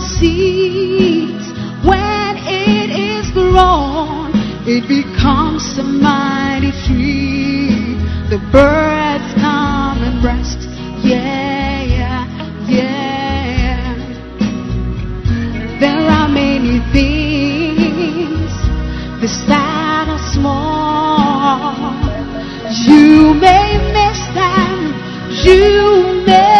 [0.00, 1.46] seeds.
[1.84, 4.30] When it is grown,
[4.66, 7.96] it becomes a mighty tree.
[8.30, 10.68] The birds come and rest.
[11.04, 12.26] Yeah, yeah,
[12.68, 13.94] yeah.
[15.80, 17.38] There are many things
[19.48, 21.74] that are small.
[22.86, 24.92] You may miss them,
[25.44, 26.57] you may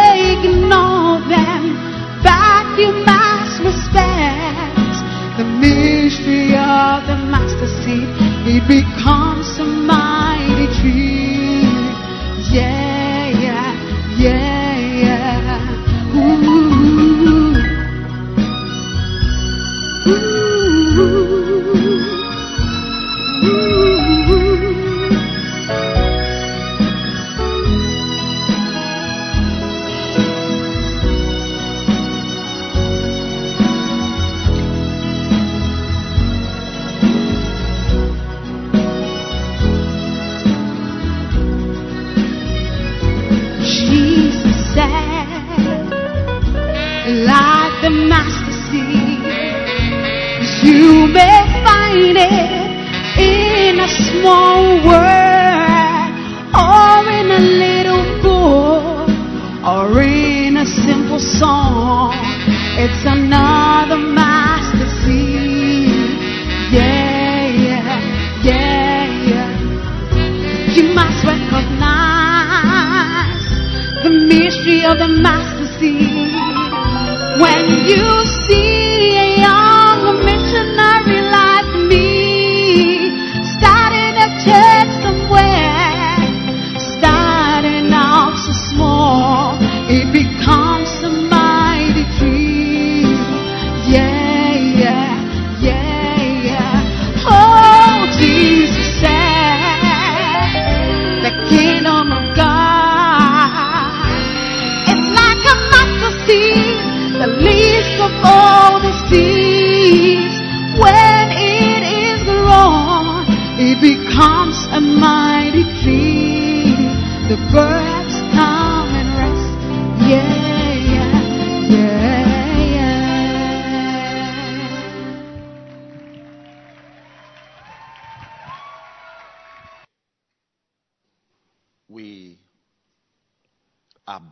[8.50, 9.17] It becomes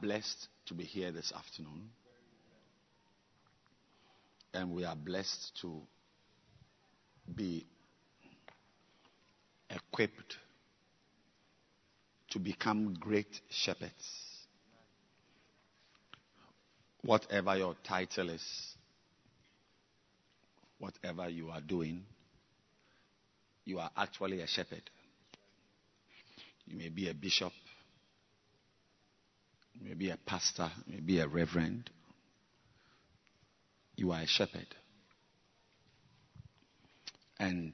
[0.06, 1.90] blessed to be here this afternoon.
[4.54, 5.80] And we are blessed to
[7.34, 7.66] be
[9.68, 10.36] equipped
[12.30, 13.90] to become great shepherds.
[17.02, 18.76] Whatever your title is,
[20.78, 22.04] whatever you are doing,
[23.64, 24.88] you are actually a shepherd.
[26.64, 27.52] You may be a bishop,
[29.80, 31.90] you may be a pastor, maybe a reverend.
[33.96, 34.66] You are a shepherd.
[37.38, 37.72] And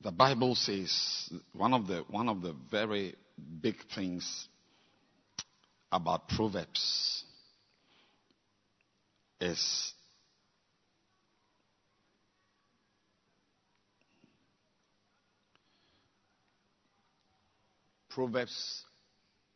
[0.00, 3.14] the Bible says one of the one of the very
[3.60, 4.48] big things
[5.92, 7.24] about Proverbs
[9.40, 9.92] is
[18.10, 18.82] Proverbs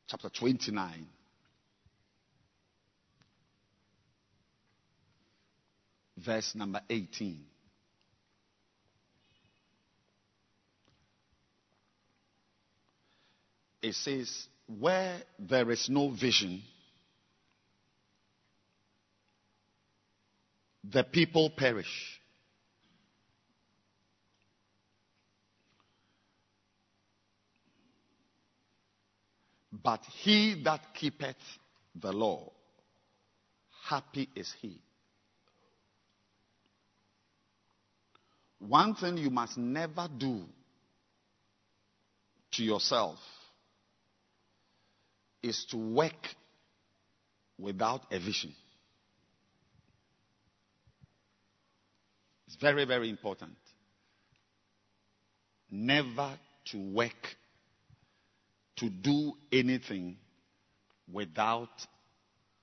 [0.08, 1.06] chapter 29.
[6.24, 7.40] Verse number 18.
[13.82, 16.62] It says, Where there is no vision,
[20.82, 22.20] the people perish.
[29.84, 31.36] But he that keepeth
[31.94, 32.50] the law,
[33.84, 34.81] happy is he.
[38.58, 40.46] One thing you must never do
[42.52, 43.19] to yourself
[45.42, 46.34] is to work
[47.58, 48.54] without a vision.
[52.46, 53.56] It's very, very important.
[55.70, 56.38] Never
[56.70, 57.37] to work,
[58.76, 60.17] to do anything
[61.12, 61.69] without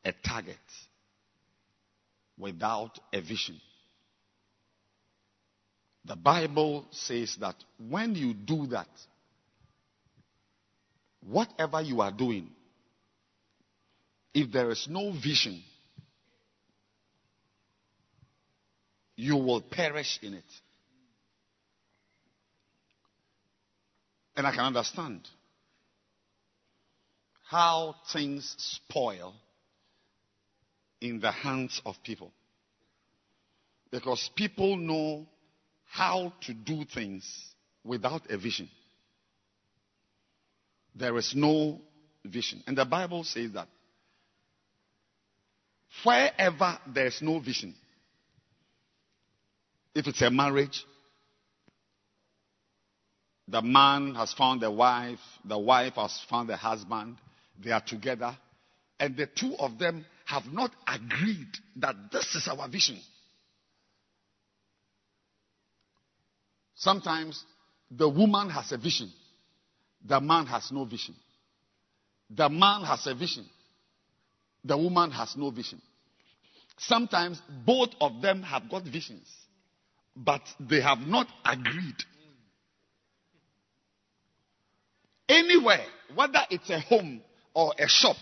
[0.04, 0.58] a target,
[2.38, 3.60] without a vision.
[6.06, 7.56] The Bible says that
[7.90, 8.90] when you do that,
[11.28, 12.50] whatever you are doing,
[14.34, 15.62] if there is no vision,
[19.16, 20.44] you will perish in it.
[24.36, 25.28] And I can understand
[27.52, 29.34] how things spoil
[31.02, 32.32] in the hands of people.
[33.92, 35.28] Because people know
[35.84, 37.26] how to do things
[37.84, 38.70] without a vision.
[40.96, 41.82] There is no
[42.24, 42.64] vision.
[42.68, 43.68] And the Bible says that
[46.06, 47.76] wherever there is no vision,
[49.94, 50.86] if it's a marriage,
[53.46, 57.18] the man has found a wife, the wife has found a husband,
[57.64, 58.38] they are together,
[59.00, 63.00] and the two of them have not agreed that this is our vision.
[66.76, 67.44] Sometimes
[67.90, 69.12] the woman has a vision,
[70.06, 71.16] the man has no vision.
[72.34, 73.46] The man has a vision,
[74.64, 75.82] the woman has no vision.
[76.78, 79.28] Sometimes both of them have got visions,
[80.16, 81.98] but they have not agreed.
[85.28, 85.86] Anywhere,
[86.16, 87.22] whether it's a home
[87.54, 88.16] or a shop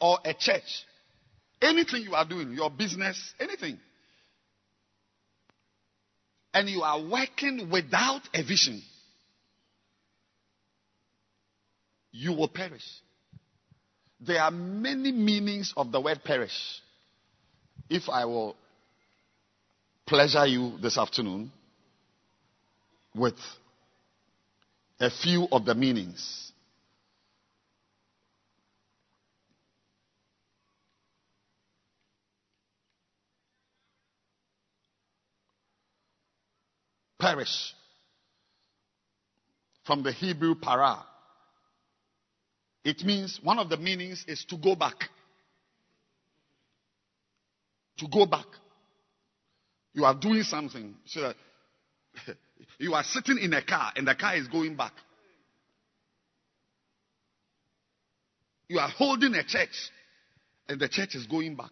[0.00, 0.84] or a church,
[1.60, 3.78] anything you are doing, your business, anything,
[6.54, 8.82] and you are working without a vision,
[12.12, 12.86] you will perish.
[14.20, 16.80] There are many meanings of the word perish.
[17.88, 18.56] If I will
[20.06, 21.52] pleasure you this afternoon
[23.14, 23.36] with
[25.00, 26.52] a few of the meanings.
[37.18, 37.74] Perish.
[39.84, 41.04] From the Hebrew para.
[42.84, 44.96] It means, one of the meanings is to go back.
[47.98, 48.46] To go back.
[49.92, 51.36] You are doing something so that
[52.78, 54.92] you are sitting in a car and the car is going back.
[58.68, 59.90] You are holding a church
[60.68, 61.70] and the church is going back.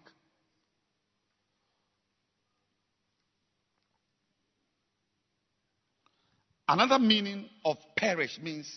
[6.68, 8.68] Another meaning of perish means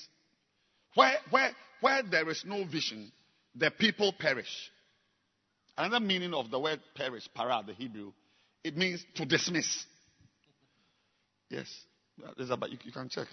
[0.94, 3.12] where, where, where there is no vision,
[3.56, 4.70] the people perish.
[5.76, 8.12] Another meaning of the word perish, para, the Hebrew,
[8.64, 9.86] it means to dismiss.
[11.50, 11.68] Yes.
[12.50, 13.28] About, you, you can check.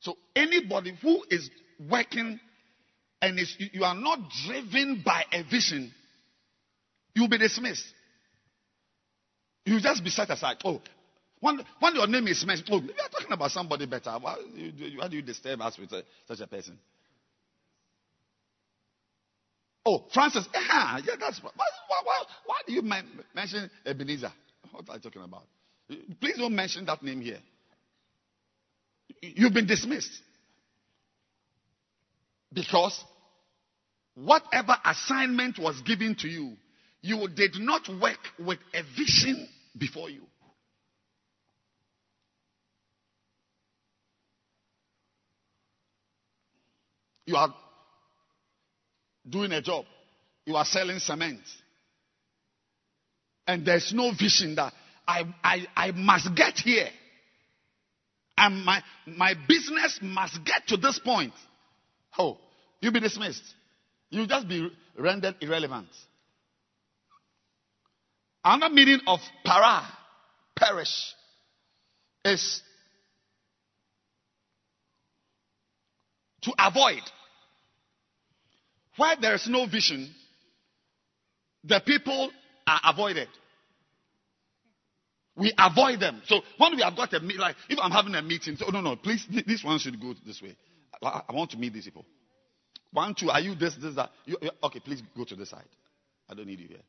[0.00, 1.48] So anybody who is
[1.90, 2.40] working
[3.20, 5.92] and is, you are not driven by a vision,
[7.14, 7.84] you'll be dismissed.
[9.64, 10.56] You just be set aside.
[10.64, 10.80] Oh,
[11.40, 14.10] when, when your name is mentioned, oh, we are talking about somebody better.
[14.20, 14.36] Why,
[14.96, 16.78] why do you disturb us with a, such a person?
[19.84, 21.66] Oh, Francis, yeah, yeah, that's why, why,
[22.04, 24.32] why, why do you mention Ebenezer?
[24.70, 25.44] What are you talking about?
[26.20, 27.38] Please don't mention that name here.
[29.20, 30.12] You've been dismissed.
[32.52, 33.02] Because
[34.14, 36.56] whatever assignment was given to you,
[37.00, 40.22] you did not work with a vision before you.
[47.26, 47.54] You are
[49.28, 49.84] doing a job.
[50.44, 51.40] You are selling cement.
[53.46, 54.72] And there's no vision that
[55.06, 56.88] I, I, I must get here.
[58.36, 61.32] And my, my business must get to this point.
[62.18, 62.38] Oh,
[62.80, 63.42] you'll be dismissed.
[64.10, 65.88] You'll just be rendered irrelevant.
[68.44, 69.82] Another meaning of para,
[70.56, 71.14] perish,
[72.24, 72.62] is
[76.42, 77.02] to avoid.
[78.96, 80.12] Where there is no vision,
[81.64, 82.30] the people
[82.66, 83.28] are avoided.
[85.36, 86.22] We avoid them.
[86.26, 88.80] So when we have got a meet, like if I'm having a meeting, so no,
[88.80, 90.56] no, please, this one should go this way.
[91.02, 92.04] I, I want to meet these people.
[92.92, 94.10] One, two, are you this, this, that?
[94.26, 95.64] You, okay, please go to this side.
[96.28, 96.82] I don't need you here.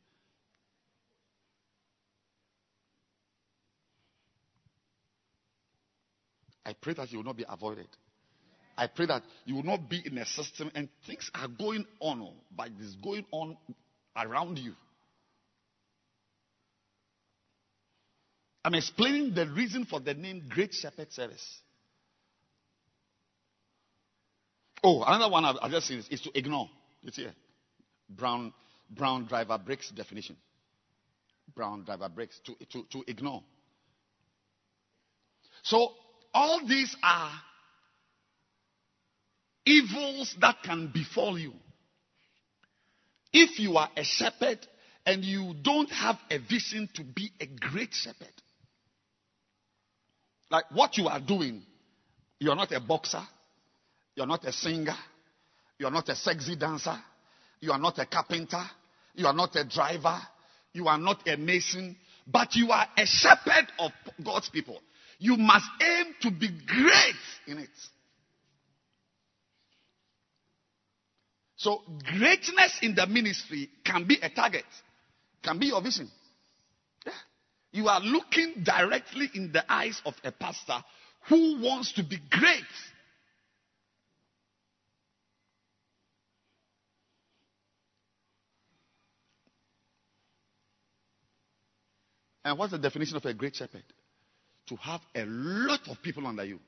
[6.66, 7.88] I pray that you will not be avoided.
[8.78, 12.22] I pray that you will not be in a system and things are going on,
[12.22, 13.58] oh, but it's going on
[14.16, 14.74] around you.
[18.66, 21.60] I'm explaining the reason for the name Great Shepherd Service.
[24.84, 26.70] Oh, another one I've, just seen is, is, to ignore.
[27.04, 27.30] It's here.
[27.30, 27.32] Eh?
[28.10, 28.54] Brown,
[28.90, 30.36] brown driver Briggs definition.
[31.56, 33.44] Brown driver Briggs to, to, to ignore.
[35.64, 35.90] So,
[36.34, 37.32] all these are
[39.66, 41.54] evils that can befall you.
[43.32, 44.60] If you are a shepherd
[45.06, 48.34] and you don't have a vision to be a great shepherd,
[50.54, 51.64] like what you are doing,
[52.40, 53.24] you're not a boxer,
[54.16, 54.96] you're not a singer,
[55.80, 56.96] you're not a sexy dancer,
[57.60, 58.62] you are not a carpenter,
[59.16, 60.20] you are not a driver,
[60.72, 61.96] you are not a mason,
[62.28, 63.92] but you are a shepherd of
[64.24, 64.80] God's people.
[65.18, 67.16] You must aim to be great
[67.48, 67.70] in it.
[71.56, 74.66] So, greatness in the ministry can be a target,
[75.42, 76.12] can be your vision.
[77.74, 80.78] You are looking directly in the eyes of a pastor
[81.28, 82.64] who wants to be great.
[92.46, 93.84] And what's the definition of a great shepherd?
[94.68, 96.60] To have a lot of people under you.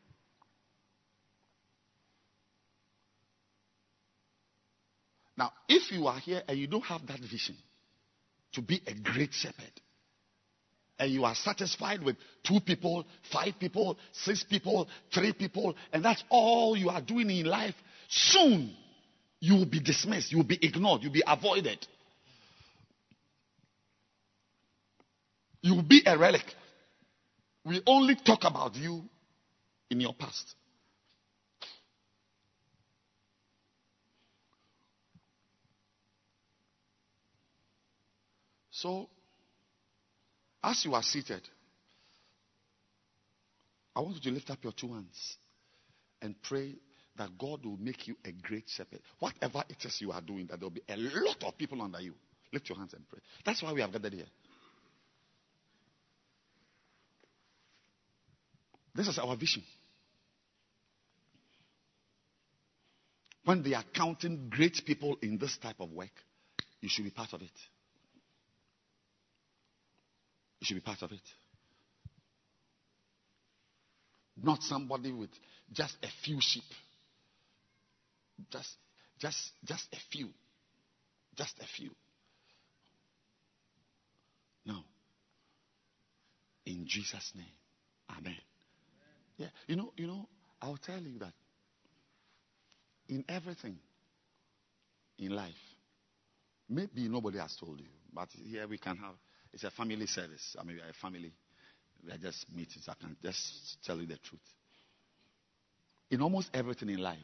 [5.37, 7.57] Now, if you are here and you don't have that vision
[8.53, 9.81] to be a great shepherd,
[10.99, 16.23] and you are satisfied with two people, five people, six people, three people, and that's
[16.29, 17.75] all you are doing in life,
[18.07, 18.73] soon
[19.39, 21.85] you will be dismissed, you will be ignored, you will be avoided.
[25.61, 26.45] You will be a relic.
[27.65, 29.03] We only talk about you
[29.89, 30.55] in your past.
[38.71, 39.09] So,
[40.65, 41.41] as you are seated,
[43.95, 45.37] I want you to lift up your two hands
[46.21, 46.73] and pray
[47.17, 48.99] that God will make you a great shepherd.
[49.19, 52.01] Whatever it is you are doing, that there will be a lot of people under
[52.01, 52.13] you.
[52.51, 53.19] Lift your hands and pray.
[53.45, 54.25] That's why we have gathered here.
[58.95, 59.63] This is our vision.
[63.43, 66.09] When they are counting great people in this type of work,
[66.81, 67.51] you should be part of it.
[70.59, 71.21] You should be part of it.
[74.41, 75.29] Not somebody with
[75.71, 76.63] just a few sheep.
[78.51, 78.71] Just,
[79.19, 80.29] just, just a few.
[81.35, 81.91] Just a few.
[84.65, 84.79] No.
[86.65, 87.45] In Jesus' name.
[88.17, 88.37] Amen.
[89.37, 89.47] Yeah.
[89.67, 90.27] You know, you know,
[90.61, 91.33] I'll tell you that
[93.07, 93.77] in everything
[95.19, 95.53] in life,
[96.67, 99.15] maybe nobody has told you, but here we can have
[99.55, 100.55] it's a family service.
[100.59, 101.31] I mean, we are a family.
[102.05, 102.87] We are just meetings.
[102.89, 104.41] I can just tell you the truth.
[106.11, 107.17] In almost everything in life,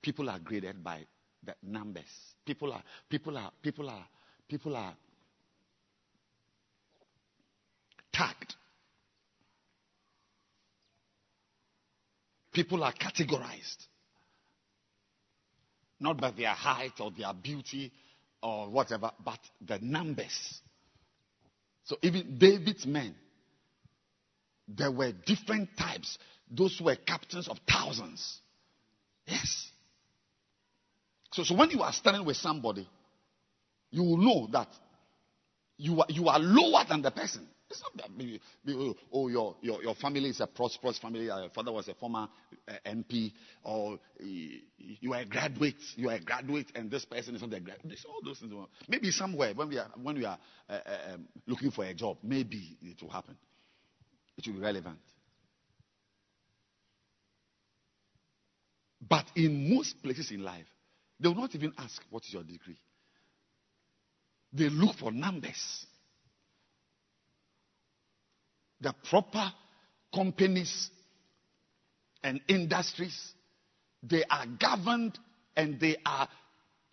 [0.00, 1.04] people are graded by
[1.44, 2.08] the numbers.
[2.46, 4.06] People are, people are, people are,
[4.48, 4.94] people are
[8.10, 8.54] tagged.
[12.54, 13.86] People are categorized.
[16.00, 17.92] Not by their height or their beauty
[18.44, 20.60] or whatever, but the numbers.
[21.84, 23.14] So even David's men,
[24.68, 26.18] there were different types.
[26.50, 28.40] Those were captains of thousands.
[29.26, 29.70] Yes.
[31.32, 32.86] So, so when you are standing with somebody,
[33.90, 34.68] you will know that
[35.78, 37.46] you are, you are lower than the person.
[37.74, 38.40] It's not maybe,
[39.12, 41.26] oh, your, your, your family is a prosperous family.
[41.26, 42.28] Your father was a former
[42.68, 45.74] uh, MP, or you are a graduate.
[45.96, 47.98] You are a graduate, and this person is not a graduate.
[48.08, 48.52] All those things.
[48.88, 50.38] Maybe somewhere when we are when we are
[50.68, 50.78] uh,
[51.12, 53.36] um, looking for a job, maybe it will happen.
[54.38, 54.98] It will be relevant.
[59.06, 60.66] But in most places in life,
[61.20, 62.78] They will not even ask, What is your degree?
[64.52, 65.86] They look for numbers.
[68.80, 69.52] The proper
[70.14, 70.90] companies
[72.22, 73.32] and industries,
[74.02, 75.18] they are governed
[75.56, 76.28] and they are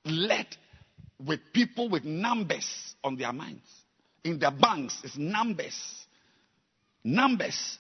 [0.06, 0.48] led
[1.26, 3.68] with people with numbers on their minds.
[4.24, 5.76] In the banks, it's numbers.
[7.04, 7.78] Numbers.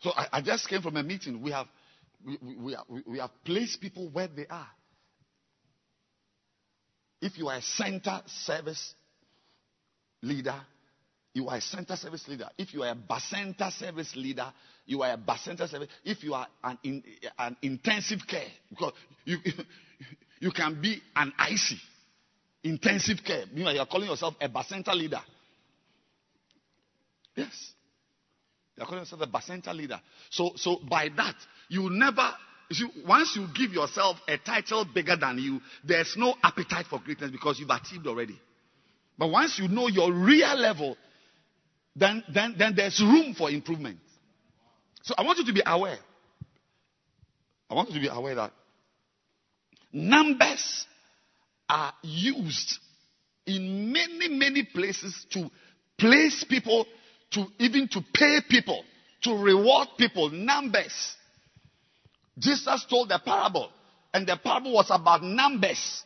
[0.00, 1.42] So I, I just came from a meeting.
[1.42, 1.66] We have,
[2.24, 4.68] we, we, we, we have placed people where they are.
[7.20, 8.94] If you are a center service
[10.22, 10.54] leader,
[11.34, 12.48] you are a center service leader.
[12.58, 14.52] If you are a bacenta service leader,
[14.84, 15.88] you are a bacenta service.
[16.04, 17.02] If you are an, in,
[17.38, 18.92] an intensive care, because
[19.24, 19.38] you,
[20.40, 21.78] you can be an IC,
[22.64, 23.44] intensive care.
[23.54, 25.20] You are calling yourself a bacenta leader.
[27.34, 27.72] Yes.
[28.76, 30.00] You are calling yourself a bacenta leader.
[30.30, 31.36] So, so by that,
[31.68, 32.30] you never,
[32.68, 37.00] you see, once you give yourself a title bigger than you, there's no appetite for
[37.00, 38.38] greatness because you've achieved already.
[39.18, 40.96] But once you know your real level,
[41.94, 43.98] then, then, then there's room for improvement.
[45.02, 45.98] So I want you to be aware.
[47.68, 48.52] I want you to be aware that
[49.92, 50.86] numbers
[51.68, 52.78] are used
[53.46, 55.50] in many, many places to
[55.98, 56.86] place people,
[57.32, 58.84] to even to pay people,
[59.22, 60.30] to reward people.
[60.30, 61.16] Numbers.
[62.38, 63.70] Jesus told the parable,
[64.14, 66.04] and the parable was about numbers.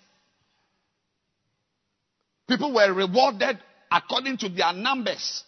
[2.49, 3.59] People were rewarded
[3.91, 5.43] according to their numbers.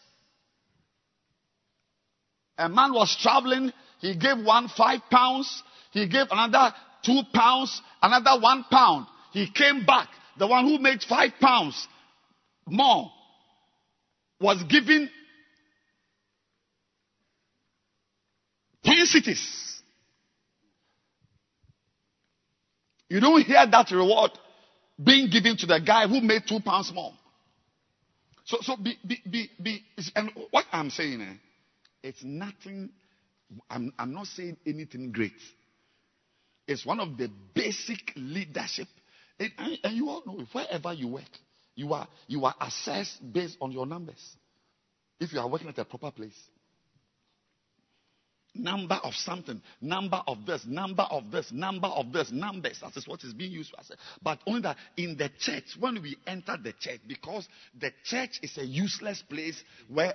[2.57, 3.73] A man was traveling.
[4.01, 5.63] He gave one five pounds.
[5.93, 6.75] He gave another
[7.05, 9.07] two pounds, another one pound.
[9.33, 10.09] He came back.
[10.39, 11.87] The one who made five pounds
[12.67, 13.11] more
[14.41, 15.11] was given
[18.85, 19.83] 10 cities.
[23.09, 24.33] You don't hear that reward
[25.03, 27.13] being given to the guy who made two pounds more.
[28.45, 29.83] So, so be, be, be, be
[30.17, 31.35] and what I'm saying, eh,
[32.03, 32.91] it's nothing,
[33.69, 35.33] I'm, I'm not saying anything great.
[36.67, 38.89] It's one of the basic leadership.
[39.39, 41.31] And, and, you all know, wherever you work,
[41.75, 44.37] you are, you are assessed based on your numbers.
[45.21, 46.37] If you are working at a proper place,
[48.59, 52.81] number of something, number of this, number of this, number of this, numbers.
[52.81, 53.81] That is what is being used for.
[53.81, 53.91] Us.
[54.23, 58.57] But only that in the church, when we enter the church, because the church is
[58.59, 60.13] a useless place where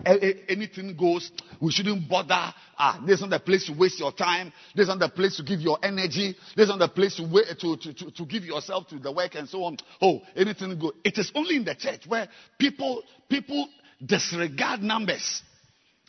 [0.48, 2.54] anything goes, we shouldn't bother.
[2.78, 4.52] Ah, this is not the place to waste your time.
[4.76, 6.36] This is not the place to give your energy.
[6.56, 9.12] This is not the place to, wait, to, to, to, to give yourself to the
[9.12, 9.78] work and so on.
[10.02, 10.92] Oh, anything go.
[11.04, 12.28] It is only in the church where
[12.58, 13.68] people, people
[14.06, 15.42] disregard numbers.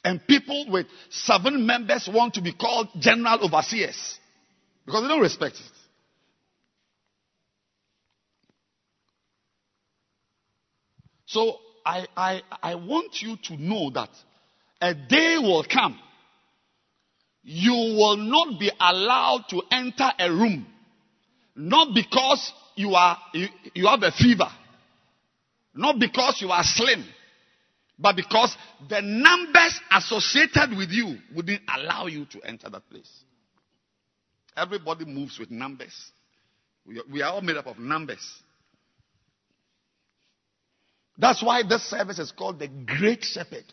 [0.04, 4.18] And people with seven members want to be called general overseers
[4.84, 5.62] because they don't respect it.
[11.24, 14.10] So I, I, I want you to know that
[14.80, 15.98] a day will come.
[17.42, 20.66] You will not be allowed to enter a room.
[21.56, 24.48] Not because you are, you, you have a fever.
[25.74, 27.04] Not because you are slim
[27.98, 28.56] but because
[28.88, 33.10] the numbers associated with you wouldn't allow you to enter that place.
[34.56, 35.94] Everybody moves with numbers.
[37.10, 38.20] We are, all made up of numbers.
[41.16, 43.64] That's why this service is called the Great Shepherd.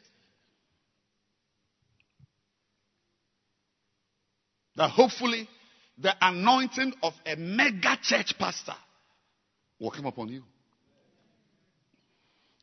[4.75, 5.49] That hopefully
[5.97, 8.75] the anointing of a mega church pastor
[9.79, 10.43] will come upon you.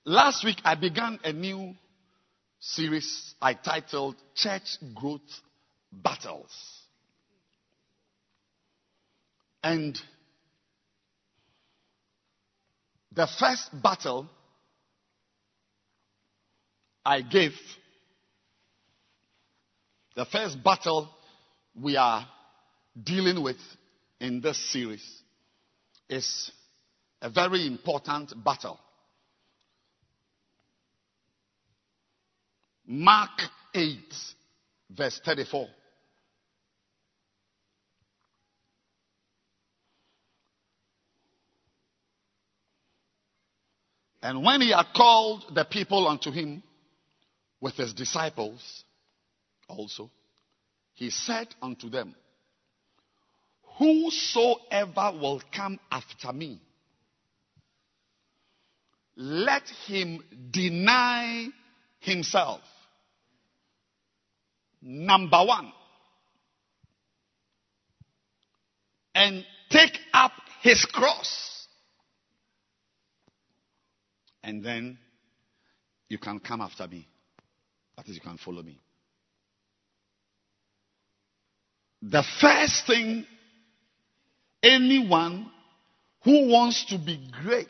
[0.09, 1.75] Last week, I began a new
[2.61, 5.21] series I titled Church Growth
[5.92, 6.51] Battles.
[9.62, 10.01] And
[13.12, 14.27] the first battle
[17.05, 17.53] I gave,
[20.16, 21.11] the first battle
[21.79, 22.27] we are
[23.05, 23.61] dealing with
[24.23, 25.05] in this series
[26.09, 26.51] is
[27.21, 28.81] a very important battle.
[32.90, 33.42] Mark
[33.74, 33.98] 8,
[34.96, 35.68] verse 34.
[44.22, 46.62] And when he had called the people unto him
[47.61, 48.85] with his disciples
[49.68, 50.11] also,
[50.94, 52.14] he said unto them,
[53.79, 56.59] Whosoever will come after me,
[59.14, 61.48] let him deny
[62.01, 62.62] himself
[64.81, 65.73] Number one,
[69.14, 71.67] and take up his cross.
[74.43, 74.99] And then
[76.09, 77.07] you can come after me.
[77.97, 78.79] That is, you can follow me.
[82.01, 83.27] The first thing
[84.62, 85.51] anyone
[86.23, 87.67] who wants to be great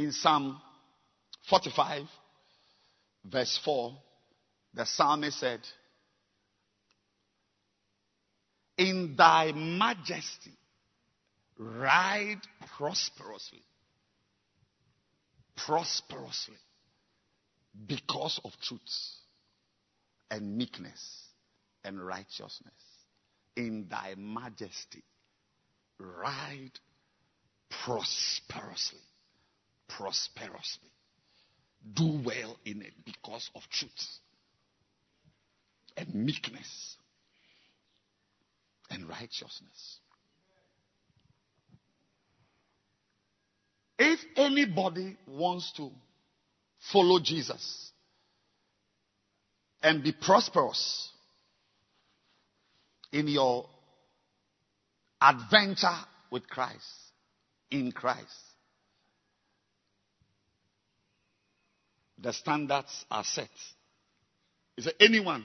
[0.00, 0.60] in Psalm
[1.50, 2.04] 45,
[3.24, 3.92] verse 4,
[4.72, 5.60] the psalmist said,
[8.78, 10.52] In thy majesty,
[11.58, 12.40] ride
[12.78, 13.62] prosperously.
[15.66, 16.56] Prosperously.
[17.86, 18.80] Because of truth
[20.30, 21.26] and meekness
[21.84, 22.72] and righteousness.
[23.56, 25.02] In thy majesty,
[25.98, 26.72] ride
[27.84, 28.98] prosperously.
[29.96, 30.90] Prosperously.
[31.94, 33.90] Do well in it because of truth
[35.96, 36.96] and meekness
[38.90, 39.98] and righteousness.
[43.98, 45.90] If anybody wants to
[46.92, 47.90] follow Jesus
[49.82, 51.10] and be prosperous
[53.12, 53.66] in your
[55.20, 55.98] adventure
[56.30, 56.78] with Christ,
[57.70, 58.26] in Christ,
[62.22, 63.50] the standards are set.
[64.76, 65.44] Is there anyone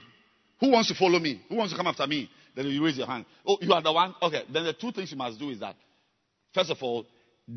[0.60, 1.42] who wants to follow me?
[1.48, 2.30] Who wants to come after me?
[2.54, 3.26] Then you raise your hand.
[3.46, 4.14] Oh, you are the one?
[4.22, 4.42] Okay.
[4.50, 5.76] Then the two things you must do is that,
[6.54, 7.06] first of all,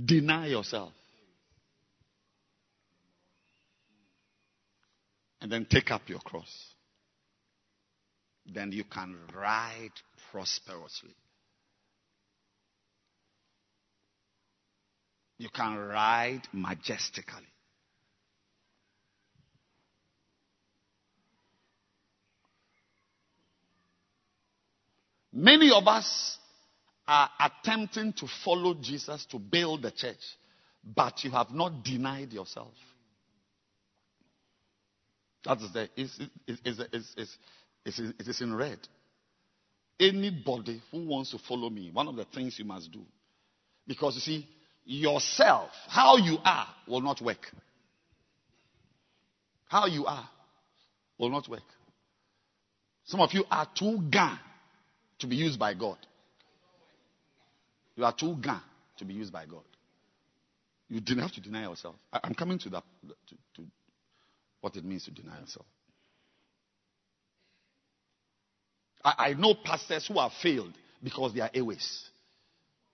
[0.05, 0.91] deny yourself.
[5.41, 6.73] And then take up your cross.
[8.45, 9.93] Then you can ride
[10.31, 11.15] prosperously.
[15.37, 17.47] You can ride majestically.
[25.31, 26.37] Many of us
[27.07, 30.37] are attempting to follow Jesus to build the church,
[30.83, 32.73] but you have not denied yourself.
[35.45, 37.37] That is the it's, it's,
[37.85, 38.79] it's, it is in red.
[39.99, 43.01] Anybody who wants to follow me, one of the things you must do,
[43.87, 44.47] because you see,
[44.85, 47.45] yourself, how you are, will not work.
[49.67, 50.27] How you are
[51.19, 51.63] will not work.
[53.05, 54.39] Some of you are too gone
[55.19, 55.97] to be used by God.
[57.95, 58.61] You are too gone
[58.97, 59.63] to be used by God.
[60.87, 61.95] You didn't have to deny yourself.
[62.11, 62.83] I, am coming to that
[63.27, 63.67] to, to
[64.61, 65.65] what it means to deny yourself.
[69.03, 72.09] I, I know pastors who have failed because they are Ewes.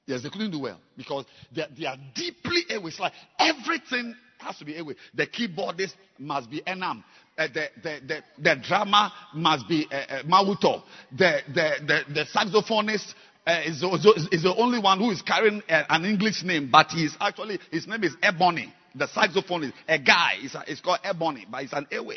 [0.08, 3.00] Yes, they couldn't do well because they, they are deeply Ewes.
[3.00, 4.96] Like everything has to be Ewe.
[5.14, 7.04] The keyboardist must be Enam.
[7.38, 10.84] Uh, the, the, the, the drama must be uh, uh, Mawuto.
[11.12, 13.14] The, the, the, the saxophonist
[13.46, 13.84] uh, is,
[14.32, 17.60] is the only one who is carrying uh, an English name, but he is actually,
[17.72, 18.74] his name is Ebony.
[18.96, 22.14] The saxophonist, a guy, it's, a, it's called Ebony, but it's an Ewe.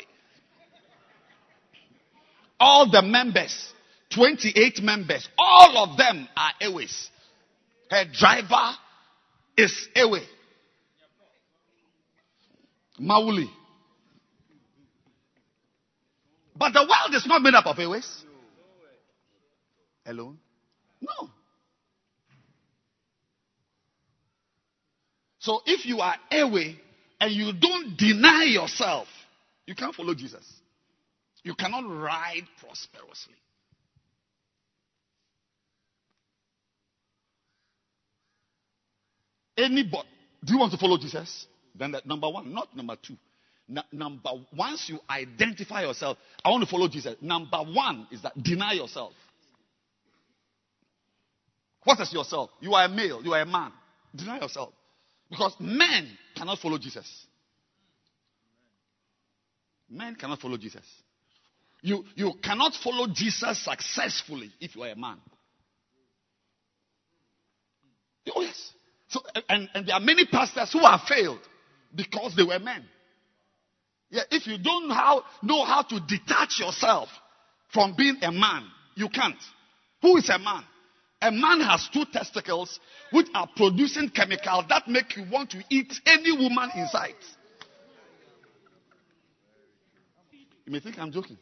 [2.59, 3.73] All the members,
[4.13, 7.09] 28 members, all of them are Ewes.
[7.89, 8.75] Her driver
[9.57, 10.19] is Ewe.
[12.99, 13.49] Mawuli.
[16.55, 18.25] But the world is not made up of Ewes.
[20.05, 20.37] Alone?
[21.01, 21.29] No.
[25.39, 26.75] So if you are Ewe
[27.21, 29.07] and you don't deny yourself,
[29.65, 30.45] you can't follow Jesus.
[31.43, 33.35] You cannot ride prosperously.
[39.57, 40.07] Anybody,
[40.43, 41.47] do you want to follow Jesus?
[41.79, 43.15] Then that number one, not number two.
[43.69, 47.15] N- number once you identify yourself, I want to follow Jesus.
[47.21, 49.13] Number one is that deny yourself.
[51.85, 52.49] What is yourself?
[52.59, 53.71] You are a male, you are a man.
[54.13, 54.73] Deny yourself.
[55.29, 57.07] Because men cannot follow Jesus.
[59.89, 60.83] Men cannot follow Jesus.
[61.81, 65.17] You, you cannot follow Jesus successfully if you are a man.
[68.35, 68.73] Oh, yes.
[69.07, 71.39] So, and, and there are many pastors who have failed
[71.95, 72.83] because they were men.
[74.09, 77.09] Yeah, if you don't how, know how to detach yourself
[77.71, 79.37] from being a man, you can't.
[80.01, 80.63] Who is a man?
[81.21, 82.79] A man has two testicles
[83.11, 87.15] which are producing chemicals that make you want to eat any woman inside.
[90.65, 91.37] You may think I'm joking.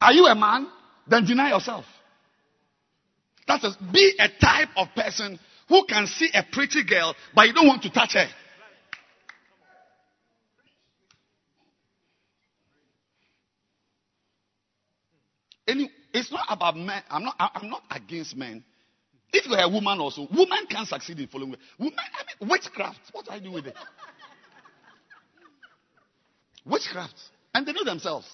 [0.00, 0.68] Are you a man?
[1.06, 1.84] Then deny yourself.
[3.46, 5.38] That is, be a type of person
[5.70, 8.26] who can see a pretty girl, but you don't want to touch her.
[15.68, 17.00] Any, it's not about men.
[17.08, 18.64] I'm not, I'm not against men.
[19.32, 21.54] If you're a woman also, women can succeed in following.
[21.78, 22.98] Women, I mean, witchcraft.
[23.12, 23.76] What do I do with it?
[26.66, 27.14] witchcraft.
[27.54, 28.26] And they know themselves.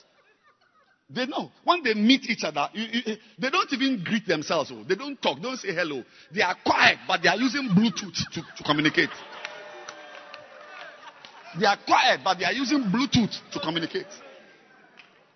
[1.09, 4.73] They know when they meet each other, you- you- they don't even greet themselves.
[4.73, 4.83] oh.
[4.83, 5.41] They don't talk.
[5.41, 6.05] Don't say hello.
[6.33, 9.11] They are quiet, but they are using Bluetooth to, to communicate.
[11.59, 14.07] They are quiet, but they are using Bluetooth to communicate.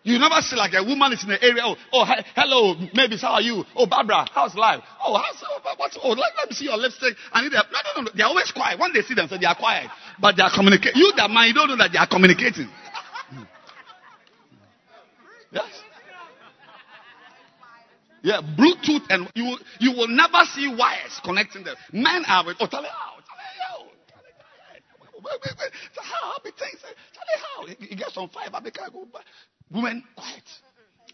[0.02, 1.62] You never see like a woman is in the area.
[1.64, 3.64] Oh, oh he- hello, maybe how are you?
[3.76, 4.80] Oh, Barbara, how's life?
[5.04, 7.14] Oh, how's oh, what's oh, let, let me see your lipstick.
[7.32, 7.66] I need that.
[7.70, 8.10] No, no, no, no.
[8.14, 8.78] They're always quiet.
[8.80, 10.98] When they see them, so they are quiet, but they are communicating.
[11.00, 12.68] You, that man, you don't know that they are communicating.
[15.52, 15.82] Yes.
[18.22, 21.74] Yeah, Bluetooth, and you you will never see wires connecting them.
[21.92, 23.20] Men are with, oh, tell how?
[25.22, 25.70] Wait, wait, wait.
[25.96, 26.38] How?
[26.42, 27.66] Be saying, eh, how?
[27.66, 29.24] He gets on fire, but they can't go back.
[29.70, 30.42] Women, quiet.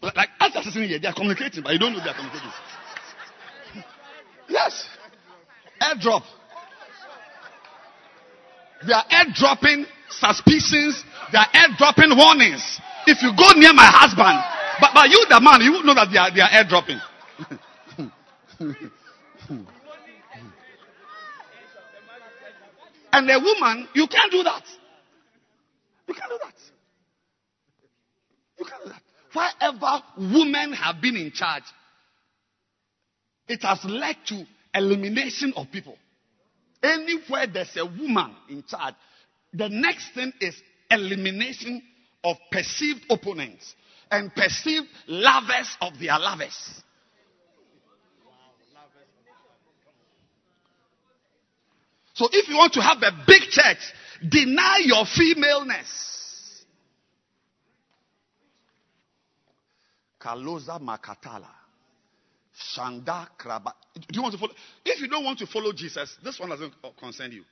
[0.01, 2.13] Like, like as they're sitting here, they are communicating, but you don't know they are
[2.15, 2.51] communicating.
[4.49, 4.87] yes.
[5.81, 6.23] Airdrop.
[8.85, 11.03] They are airdropping suspicions.
[11.31, 12.79] They are airdropping warnings.
[13.07, 14.37] If you go near my husband,
[14.81, 17.01] but, but you, the man, you know that they are, they are airdropping.
[23.13, 24.63] and a woman, you can't do that.
[26.05, 26.53] You can't do that.
[28.59, 29.01] You can't do that.
[29.31, 30.03] Wherever
[30.35, 31.63] women have been in charge,
[33.47, 35.97] it has led to elimination of people.
[36.83, 38.95] Anywhere there's a woman in charge,
[39.53, 41.81] the next thing is elimination
[42.23, 43.75] of perceived opponents
[44.11, 46.81] and perceived lovers of their lovers.
[52.13, 53.77] So if you want to have a big church,
[54.27, 56.63] deny your femaleness.
[60.19, 61.49] Kaloza Makatala.
[62.57, 63.71] Shanda Kraba.
[63.93, 64.53] Do you want to follow?
[64.83, 67.43] If you don't want to follow Jesus, this one doesn't concern you.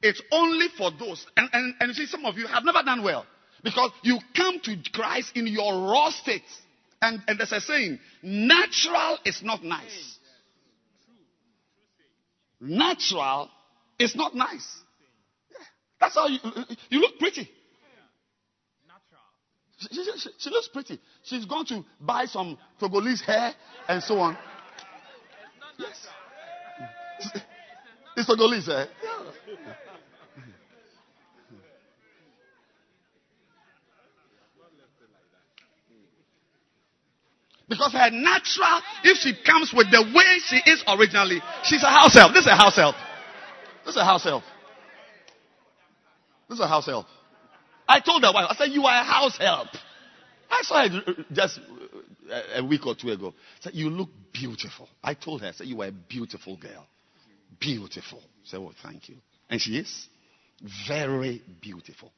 [0.00, 1.26] It's only for those.
[1.36, 3.26] And, and, and you see, some of you have never done well.
[3.62, 6.42] Because you come to Christ in your raw state.
[7.00, 10.18] And, and there's a saying, natural is not nice.
[12.60, 13.50] Natural
[13.98, 14.82] is not nice.
[15.50, 15.58] Yeah.
[16.00, 16.38] That's how you,
[16.90, 17.50] you look pretty.
[19.78, 21.00] She, she, she, looks pretty.
[21.24, 23.52] She's going to buy some Togolese hair
[23.88, 24.38] and so on.
[25.76, 26.06] Yes.
[28.16, 28.86] It's Togolese hair.
[29.02, 29.74] Yeah.
[37.72, 42.12] Because her natural, if she comes with the way she is originally, she's a house
[42.12, 42.34] help.
[42.34, 42.94] This is a house help.
[43.86, 44.42] This is a house help.
[46.50, 47.06] This is a house help.
[47.88, 49.68] I told her wife, I said, You are a house help.
[50.50, 51.60] I saw her just
[52.54, 53.28] a week or two ago.
[53.28, 54.86] I said, You look beautiful.
[55.02, 56.86] I told her, I said, You are a beautiful girl.
[57.58, 58.20] Beautiful.
[58.20, 59.16] I said, Well, thank you.
[59.48, 60.08] And she is
[60.86, 62.12] very beautiful.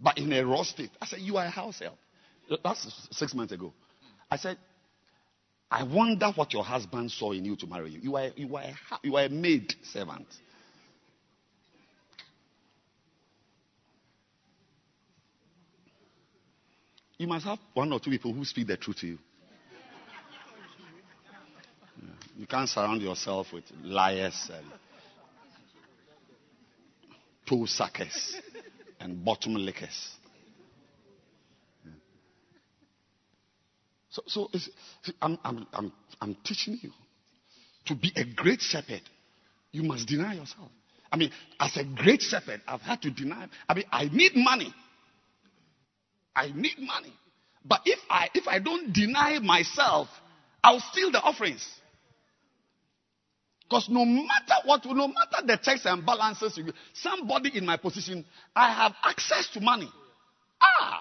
[0.00, 0.90] But in a raw state.
[1.00, 1.96] I said, You are a house help.
[2.64, 3.72] That's six months ago.
[4.30, 4.58] I said,
[5.70, 8.00] I wonder what your husband saw in you to marry you.
[8.00, 10.26] You are, you are, a, you are a maid servant.
[17.18, 19.18] You must have one or two people who speak the truth to you.
[22.36, 24.66] You can't surround yourself with liars and
[27.46, 28.36] toe suckers
[28.98, 30.16] and bottom lickers.
[34.14, 34.48] So, so
[35.20, 36.90] I'm, I'm, I'm, I'm teaching you
[37.86, 39.02] to be a great shepherd.
[39.72, 40.70] You must deny yourself.
[41.10, 43.48] I mean, as a great shepherd, I've had to deny.
[43.68, 44.72] I mean, I need money.
[46.34, 47.12] I need money.
[47.64, 50.08] But if I if I don't deny myself,
[50.62, 51.66] I'll steal the offerings.
[53.62, 56.58] Because no matter what, no matter the checks and balances,
[56.92, 58.24] somebody in my position,
[58.54, 59.90] I have access to money.
[60.62, 60.93] Ah.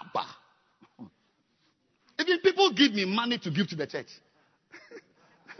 [2.19, 4.08] Even people give me money to give to the church.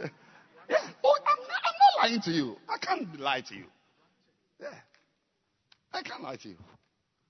[0.00, 0.78] yeah.
[1.04, 2.56] Oh, I'm not, I'm not lying to you.
[2.68, 3.64] I can't lie to you.
[4.60, 4.68] Yeah.
[5.92, 6.56] I can't lie to you.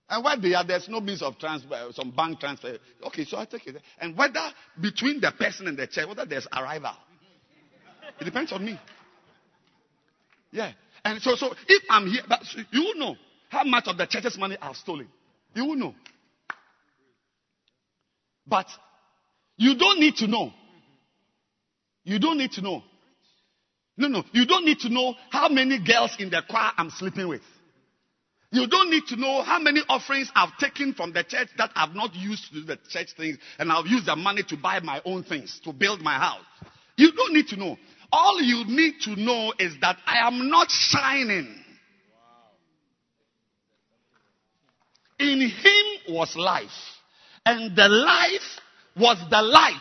[0.08, 2.76] And where they are, there's no means of transfer, uh, some bank transfer.
[3.06, 3.76] Okay, so I take it.
[3.98, 4.40] And whether
[4.80, 6.92] between the person and the church, whether there's arrival,
[8.20, 8.78] it depends on me.
[10.50, 10.72] Yeah.
[11.04, 13.16] And so, so if I'm here, but you know
[13.48, 15.08] how much of the church's money I've stolen.
[15.54, 15.94] You will know.
[18.46, 18.66] But
[19.64, 20.52] you don't need to know.
[22.04, 22.82] You don't need to know.
[23.96, 24.22] No, no.
[24.32, 27.40] You don't need to know how many girls in the choir I'm sleeping with.
[28.50, 31.94] You don't need to know how many offerings I've taken from the church that I've
[31.94, 35.00] not used to do the church things, and I've used the money to buy my
[35.06, 36.44] own things, to build my house.
[36.96, 37.78] You don't need to know.
[38.12, 41.56] All you need to know is that I am not shining.
[45.18, 46.68] In him was life,
[47.46, 48.60] and the life
[48.96, 49.80] was the light.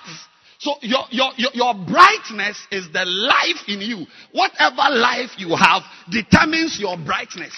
[0.60, 4.06] So your, your, your, your brightness is the life in you.
[4.32, 7.54] Whatever life you have determines your brightness.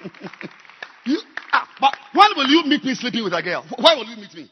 [1.04, 1.18] you,
[1.52, 3.66] ah, but when will you meet me sleeping with a girl?
[3.76, 4.50] Why will you meet me?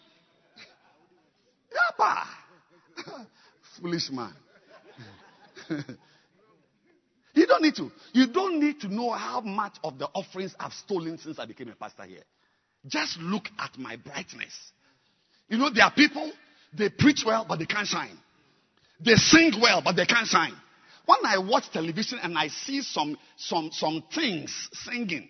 [1.72, 2.24] Yapa.
[3.80, 4.34] Foolish man.
[7.34, 7.90] you don't need to.
[8.12, 11.68] You don't need to know how much of the offerings I've stolen since I became
[11.68, 12.24] a pastor here.
[12.86, 14.54] Just look at my brightness.
[15.48, 16.30] You know, there are people,
[16.76, 18.16] they preach well, but they can't shine.
[19.00, 20.54] They sing well, but they can't shine.
[21.06, 25.28] When I watch television and I see some, some, some things singing,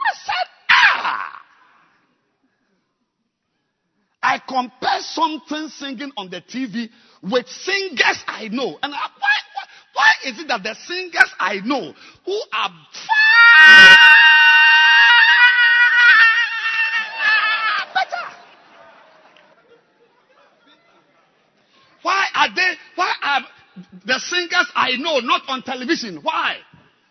[0.00, 1.40] I said, ah!
[4.22, 6.88] I compare something singing on the TV
[7.22, 8.78] with singers I know.
[8.82, 14.39] And I, why, why, why is it that the singers I know who are far
[24.04, 26.20] the singers I know not on television?
[26.22, 26.56] Why?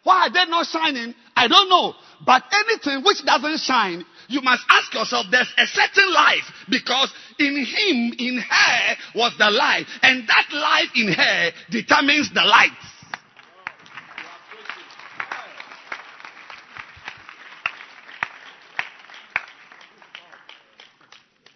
[0.03, 1.13] Why are they not shining?
[1.35, 1.93] I don't know.
[2.25, 7.55] But anything which doesn't shine, you must ask yourself, there's a certain life because in
[7.57, 9.87] him, in her was the life.
[10.01, 12.71] And that life in her determines the light.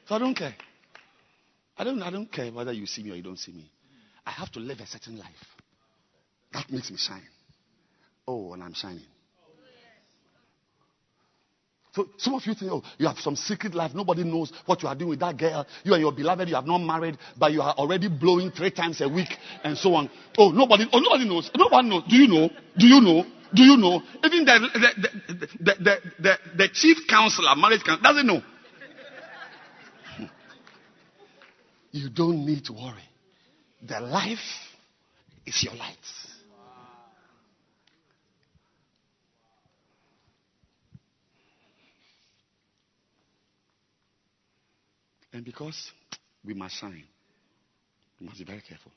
[0.08, 0.56] So I don't care.
[1.78, 3.72] I don't, I don't care whether you see me or you don't see me.
[4.26, 5.28] I have to live a certain life.
[6.54, 7.24] That makes me shine.
[8.28, 9.04] Oh, and I'm shining.
[11.94, 13.92] So some of you think, oh, you have some secret life.
[13.94, 15.66] Nobody knows what you are doing with that girl.
[15.84, 19.00] You and your beloved, you have not married, but you are already blowing three times
[19.02, 19.30] a week
[19.64, 20.10] and so on.
[20.38, 21.52] Oh, nobody, oh, nobody knows.
[21.56, 22.04] Nobody knows.
[22.10, 22.50] Do you know?
[22.80, 23.26] Do you know?
[23.54, 24.02] Do you know?
[24.26, 28.42] Even the, the, the, the, the, the chief counselor, marriage counselor, doesn't know.
[31.92, 33.04] You don't need to worry.
[33.86, 34.40] The life
[35.46, 35.98] is your light.
[45.34, 45.92] And because
[46.46, 47.04] we must shine,
[48.20, 48.92] we must be very careful.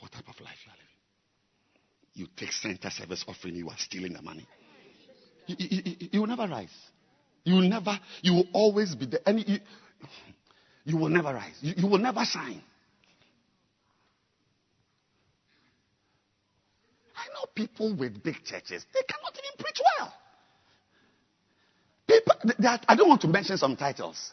[0.00, 0.86] What type of life you are living?
[2.14, 4.46] You take center service offering, you are stealing the money.
[5.46, 6.74] You, you, you, you will never rise.
[7.44, 9.20] You will never, you will always be there.
[9.24, 9.60] And
[10.84, 11.54] you, will never rise.
[11.62, 12.60] You will never shine.
[17.26, 20.14] I know people with big churches, they cannot even preach well.
[22.06, 24.32] People, are, I don't want to mention some titles.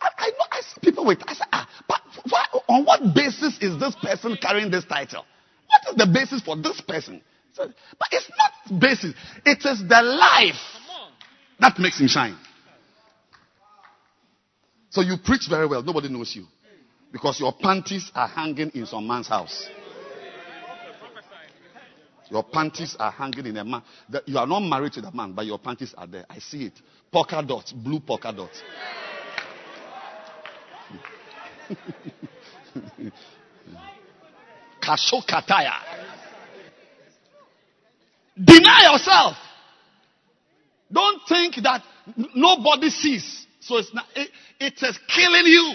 [0.00, 1.22] I, I know I see people with.
[1.26, 5.24] I say, ah, but why, on what basis is this person carrying this title?
[5.68, 7.22] What is the basis for this person?
[7.54, 7.66] So,
[7.98, 9.14] but it's not basis.
[9.46, 10.60] It is the life
[11.60, 12.36] that makes him shine.
[14.90, 15.82] So you preach very well.
[15.82, 16.44] Nobody knows you
[17.10, 19.68] because your panties are hanging in some man's house.
[22.30, 23.82] Your panties are hanging in a man.
[24.26, 26.24] You are not married to the man, but your panties are there.
[26.30, 26.80] I see it.
[27.10, 28.62] Polka dots, blue polka dots.
[34.82, 35.72] Kashokataya.
[38.42, 39.36] Deny yourself.
[40.90, 41.82] Don't think that
[42.34, 43.46] nobody sees.
[43.60, 45.74] So it's not, it, it is killing you.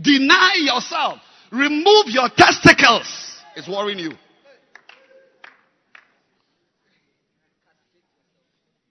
[0.00, 1.18] Deny yourself.
[1.50, 3.40] Remove your testicles.
[3.54, 4.12] It's worrying you.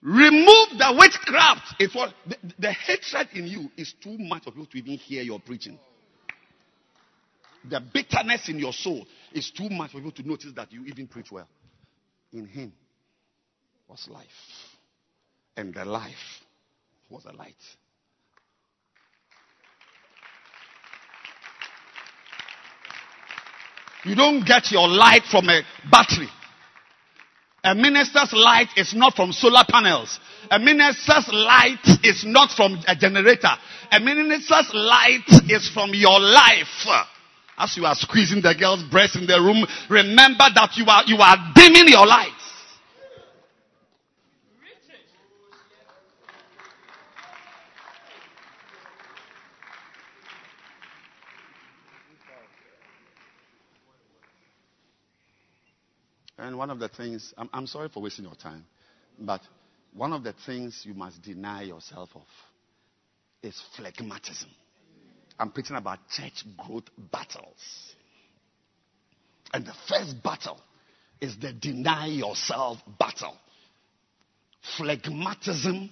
[0.02, 1.76] Remove the witchcraft.
[1.80, 5.22] It's what the, the hatred in you is too much of you to even hear
[5.22, 5.78] your preaching.
[7.70, 11.08] The bitterness in your soul is too much for you to notice that you even
[11.08, 11.48] preach well.
[12.34, 12.74] In him
[13.88, 14.26] was life.
[15.56, 16.42] And the life
[17.10, 17.54] was a light.
[24.04, 26.30] You don't get your light from a battery.
[27.64, 30.20] A minister's light is not from solar panels.
[30.50, 33.52] A minister's light is not from a generator.
[33.92, 36.88] A minister's light is from your life.
[37.58, 41.18] As you are squeezing the girl's breast in the room, remember that you are, you
[41.18, 42.41] are dimming your light.
[56.42, 58.66] And one of the things, I'm, I'm sorry for wasting your time,
[59.20, 59.42] but
[59.94, 62.24] one of the things you must deny yourself of
[63.44, 64.48] is phlegmatism.
[65.38, 67.94] I'm preaching about church growth battles.
[69.54, 70.60] And the first battle
[71.20, 73.38] is the deny yourself battle.
[74.80, 75.92] Phlegmatism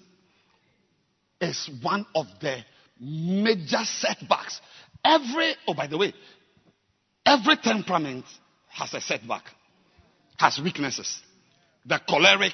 [1.41, 2.58] is one of the
[3.00, 4.60] major setbacks.
[5.06, 6.12] Every, oh, by the way,
[7.24, 8.26] every temperament
[8.70, 9.43] has a setback,
[10.40, 11.22] has weaknesses.
[11.86, 12.54] The choleric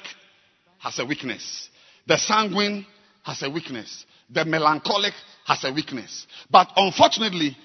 [0.78, 1.70] has a weakness.
[2.06, 2.84] The sanguine
[3.22, 4.04] has a weakness.
[4.28, 5.14] The melancholic
[5.46, 6.26] has a weakness.
[6.50, 7.56] But unfortunately,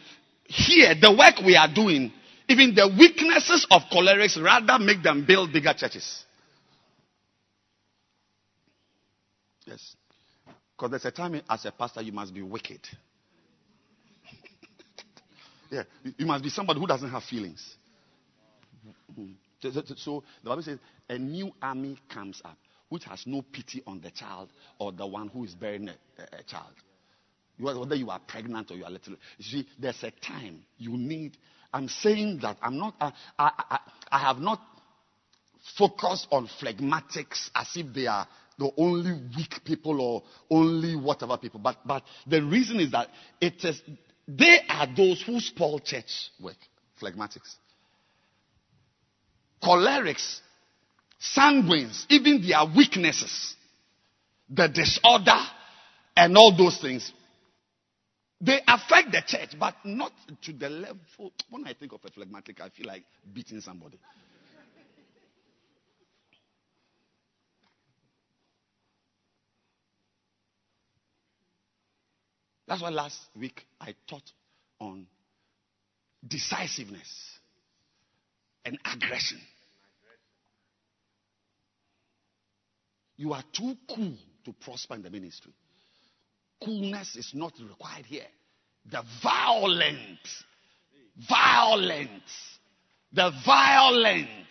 [0.46, 2.14] here, the work we are doing,
[2.48, 6.24] even the weaknesses of cholerics rather make them build bigger churches.
[9.66, 9.96] Yes.
[10.76, 12.82] Because there's a time as a pastor you must be wicked.
[15.72, 15.84] yeah,
[16.18, 17.76] you must be somebody who doesn't have feelings.
[19.12, 19.32] Mm-hmm.
[19.62, 22.58] So the Bible says a new army comes up
[22.92, 25.94] which has no pity on the child or the one who is bearing a,
[26.38, 26.74] a child.
[27.58, 29.16] Whether you are pregnant or you are little.
[29.38, 31.38] You see, there's a time you need.
[31.74, 33.80] I'm saying that I'm not, I, I, I,
[34.12, 34.60] I have not
[35.78, 38.28] focused on phlegmatics as if they are
[38.60, 41.62] the only weak people or only whatever people.
[41.62, 43.08] But, but the reason is that
[43.40, 43.82] it is,
[44.28, 46.58] they are those who spoil church work.
[47.02, 47.56] Phlegmatics.
[49.62, 50.40] Cholerics,
[51.20, 53.56] sanguines, even their weaknesses,
[54.50, 55.40] the disorder,
[56.16, 57.12] and all those things,
[58.42, 61.32] they affect the church, but not to the level.
[61.50, 64.00] When I think of a phlegmatic, I feel like beating somebody.
[72.68, 74.32] That's why last week I taught
[74.80, 75.06] on
[76.26, 77.38] decisiveness
[78.64, 79.42] and aggression.
[83.22, 84.16] You are too cool
[84.46, 85.54] to prosper in the ministry.
[86.66, 88.26] Coolness is not required here.
[88.92, 90.28] The violent,
[91.30, 92.24] violent,
[93.14, 94.48] the violent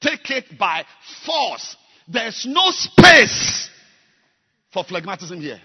[0.00, 0.86] take it by
[1.26, 1.76] force.
[2.08, 3.68] There's no space
[4.72, 5.60] for phlegmatism here.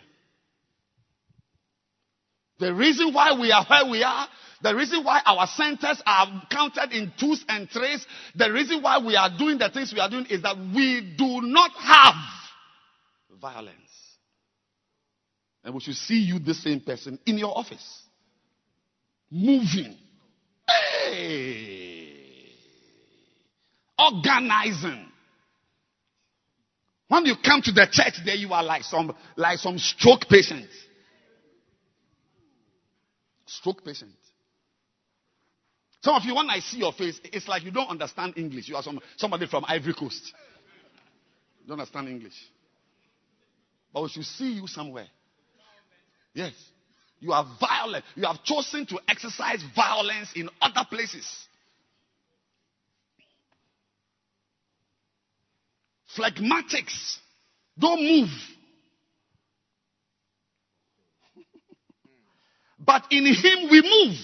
[2.60, 4.28] The reason why we are where we are,
[4.62, 8.06] the reason why our centers are counted in twos and threes,
[8.36, 11.42] the reason why we are doing the things we are doing is that we do
[11.42, 12.16] not have
[13.40, 13.76] violence.
[15.64, 18.04] And we should see you, the same person, in your office.
[19.32, 19.96] Moving.
[20.68, 22.16] Hey.
[23.98, 25.06] Organizing.
[27.08, 30.68] When you come to the church, there you are like some like some stroke patient.
[33.46, 34.12] Stroke patient.
[36.02, 38.70] Some of you, when I see your face, it's like you don't understand English.
[38.70, 40.34] You are some, somebody from Ivory Coast.
[41.62, 42.36] You don't understand English.
[43.94, 45.08] But we should see you somewhere.
[46.34, 46.54] Yes.
[47.20, 48.06] You are violent.
[48.16, 51.28] You have chosen to exercise violence in other places.
[56.16, 57.18] Phlegmatics.
[57.78, 58.30] Don't move.
[62.80, 64.18] But in him we move.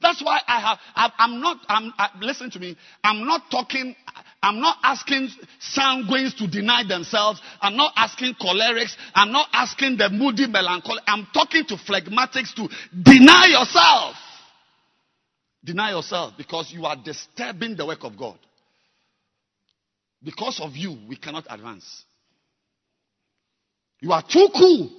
[0.00, 3.96] That's why I have, I, am not, I'm, I, listen to me, I'm not talking,
[4.42, 5.28] I'm not asking
[5.60, 7.40] sanguines to deny themselves.
[7.60, 8.96] I'm not asking cholerics.
[9.14, 11.00] I'm not asking the moody melancholy.
[11.06, 12.68] I'm talking to phlegmatics to
[13.02, 14.14] deny yourself.
[15.64, 18.38] Deny yourself because you are disturbing the work of God.
[20.22, 22.04] Because of you, we cannot advance.
[24.00, 24.90] You are too cool.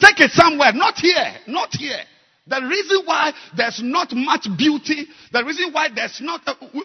[0.00, 2.00] Take it somewhere, not here, not here.
[2.46, 6.84] The reason why there's not much beauty, the reason why there's not, uh, we,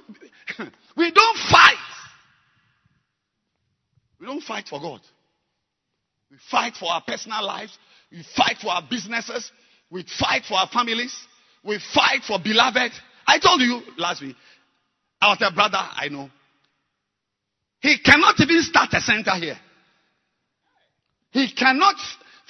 [0.97, 1.75] we don't fight.
[4.19, 5.01] We don't fight for God.
[6.31, 7.77] We fight for our personal lives.
[8.11, 9.51] We fight for our businesses.
[9.91, 11.15] We fight for our families.
[11.63, 12.91] We fight for beloved.
[13.27, 14.35] I told you last week,
[15.21, 16.29] our brother I know.
[17.81, 19.57] He cannot even start a center here.
[21.31, 21.95] He cannot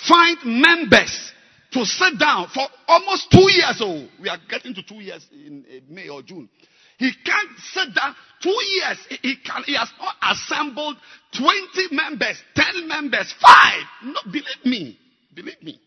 [0.07, 1.31] find members
[1.71, 3.77] to sit down for almost two years.
[3.81, 6.49] Oh, we are getting to two years in uh, May or June.
[6.97, 8.97] He can't sit down two years.
[9.21, 10.97] He, can, he has not assembled
[11.35, 13.83] 20 members, 10 members, 5.
[14.05, 14.99] No, believe me.
[15.33, 15.79] Believe me.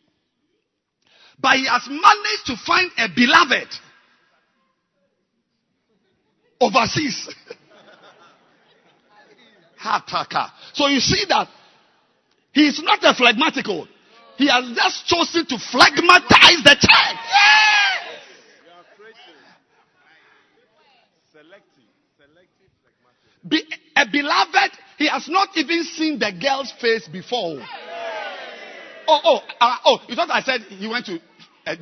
[1.38, 3.68] But he has managed to find a beloved
[6.60, 7.28] overseas.
[10.72, 11.48] so you see that
[12.52, 13.86] he is not a phlegmatical.
[14.36, 17.18] He has just chosen to phlegmatize the church.
[17.30, 17.74] Yes.
[23.46, 23.62] Be,
[23.94, 27.60] a beloved, he has not even seen the girl's face before.
[29.06, 31.20] Oh, oh, uh, oh, you thought I said he went to
[31.66, 31.76] uh,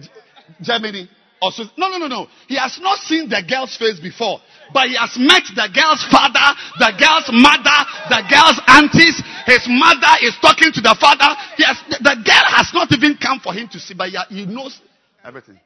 [0.61, 1.09] Germany
[1.41, 2.27] or No, no, no, no.
[2.49, 4.41] He has not seen the girl's face before
[4.73, 9.21] but he has met the girl's father, the girl's mother, the girl's aunties.
[9.47, 11.35] His mother is talking to the father.
[11.57, 14.81] He has, the girl has not even come for him to see, but he, knows
[15.25, 15.61] everything.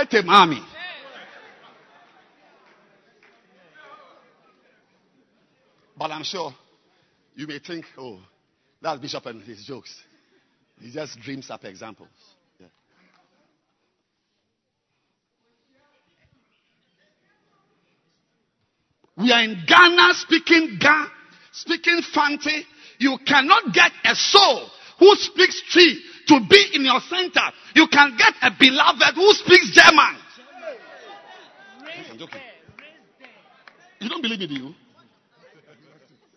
[0.00, 0.62] Ete mommy.
[5.96, 6.52] But I'm sure
[7.36, 8.18] you may think, oh,
[8.80, 9.94] that's Bishop and his jokes.
[10.80, 12.08] He just dreams up examples.
[19.16, 21.06] We are in Ghana speaking Ga,
[21.52, 22.62] speaking Fante.
[22.98, 25.94] You cannot get a soul who speaks Twi
[26.28, 27.40] to be in your center.
[27.74, 30.16] You can get a beloved who speaks German.
[32.10, 32.40] I'm joking.
[34.00, 34.74] You don't believe me, do you?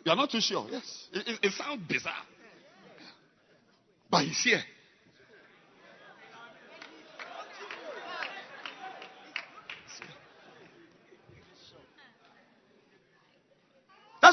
[0.03, 0.67] You are not too sure.
[0.69, 1.07] Yes.
[1.13, 2.13] It, it, it sounds bizarre.
[4.09, 4.61] But he's here.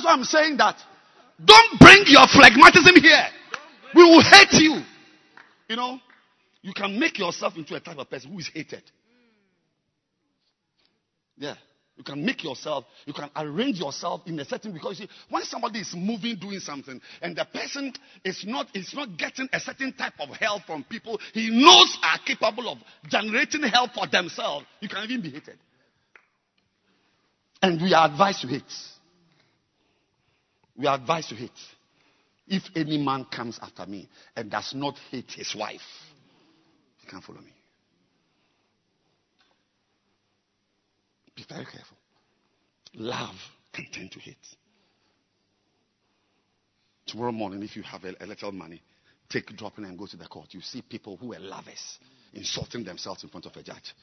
[0.02, 0.76] That's why I'm saying that.
[1.44, 3.26] Don't bring your phlegmatism here.
[3.94, 4.82] We will hate you.
[5.68, 6.00] You know,
[6.60, 8.82] you can make yourself into a type of person who is hated.
[11.36, 11.54] Yeah.
[11.96, 15.44] You can make yourself, you can arrange yourself in a certain because you see, when
[15.44, 17.92] somebody is moving, doing something, and the person
[18.24, 22.18] is not is not getting a certain type of help from people he knows are
[22.26, 22.78] capable of
[23.08, 25.58] generating help for themselves, you can even be hated.
[27.60, 28.91] And we are advised to hate.
[30.82, 31.50] We are advised to hate.
[32.48, 35.80] If any man comes after me and does not hate his wife,
[36.98, 37.52] he can't follow me.
[41.36, 41.96] Be very careful.
[42.94, 43.36] Love
[43.72, 44.36] can turn to hate.
[47.06, 48.82] Tomorrow morning, if you have a, a little money,
[49.30, 50.48] take dropping and go to the court.
[50.50, 52.00] You see people who are lovers
[52.34, 53.94] insulting themselves in front of a judge.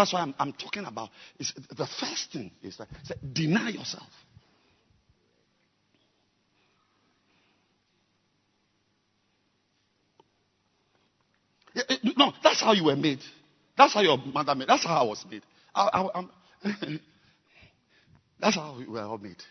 [0.00, 1.10] That's why I'm, I'm talking about.
[1.38, 2.88] Is the first thing is that
[3.34, 4.08] deny yourself.
[11.76, 13.18] Eh, no, that's how you were made.
[13.76, 14.68] That's how your mother made.
[14.68, 15.42] That's how I was made.
[15.74, 16.24] I, I,
[18.40, 19.42] that's how we were all made.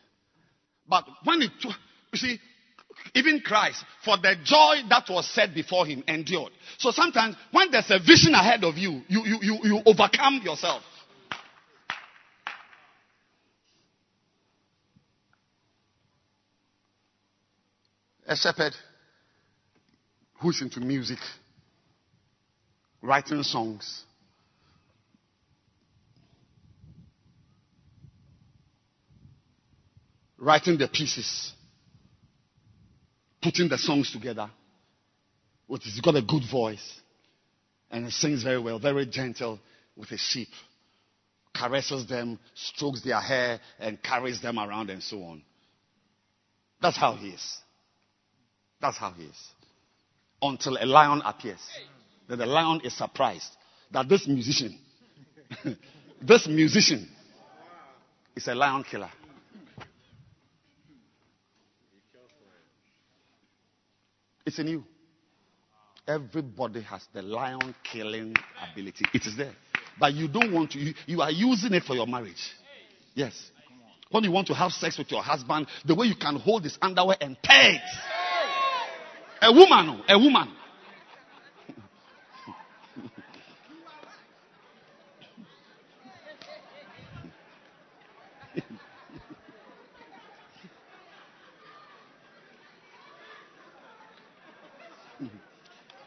[0.88, 1.72] But when it, you
[2.16, 2.39] see,
[3.16, 6.52] even Christ, for the joy that was set before him, endured.
[6.78, 10.84] So sometimes when there's a vision ahead of you, you, you, you, you overcome yourself.
[18.28, 18.74] A shepherd
[20.39, 21.18] who's into music,
[23.02, 24.04] writing songs,
[30.38, 31.54] writing the pieces
[33.42, 34.50] putting the songs together.
[35.68, 37.00] With, he's got a good voice.
[37.92, 39.60] And he sings very well, very gentle
[39.96, 40.50] with his sheep.
[41.56, 45.42] Caresses them, strokes their hair, and carries them around and so on.
[46.82, 47.58] That's how he is.
[48.82, 49.48] That's how he is.
[50.42, 51.60] Until a lion appears.
[52.28, 53.52] Then the lion is surprised
[53.92, 54.78] that this musician,
[56.22, 57.10] this musician
[58.36, 59.12] is a lion killer.
[64.50, 64.84] It's in you.
[66.08, 68.36] Everybody has the lion killing
[68.72, 69.06] ability.
[69.14, 69.54] It is there.
[70.00, 72.50] But you don't want to, you, you are using it for your marriage.
[73.14, 73.52] Yes.
[74.10, 76.80] When you want to have sex with your husband, the way you can hold his
[76.82, 77.80] underwear and peg.
[79.43, 80.50] A woman, oh, a woman.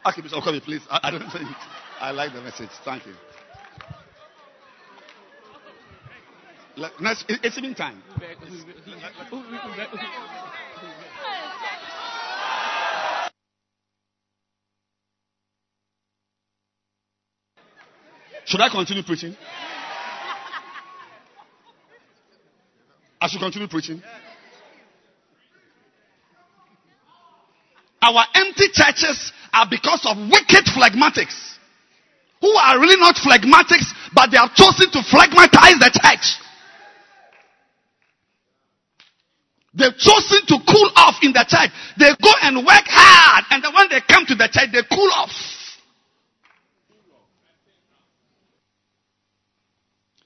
[0.05, 0.81] Archbishop Okobi, please.
[0.89, 1.47] I, I don't think
[1.99, 2.69] I like the message.
[2.83, 3.13] Thank you.
[6.75, 8.01] Like, next, it's evening time.
[18.45, 19.35] Should I continue preaching?
[23.21, 24.01] I should continue preaching.
[28.01, 31.53] Our empty churches are because of wicked phlegmatics
[32.41, 36.39] who are really not phlegmatics, but they have chosen to phlegmatize the church.
[39.75, 41.71] They've chosen to cool off in the church.
[41.97, 45.09] They go and work hard, and then when they come to the church, they cool
[45.13, 45.31] off.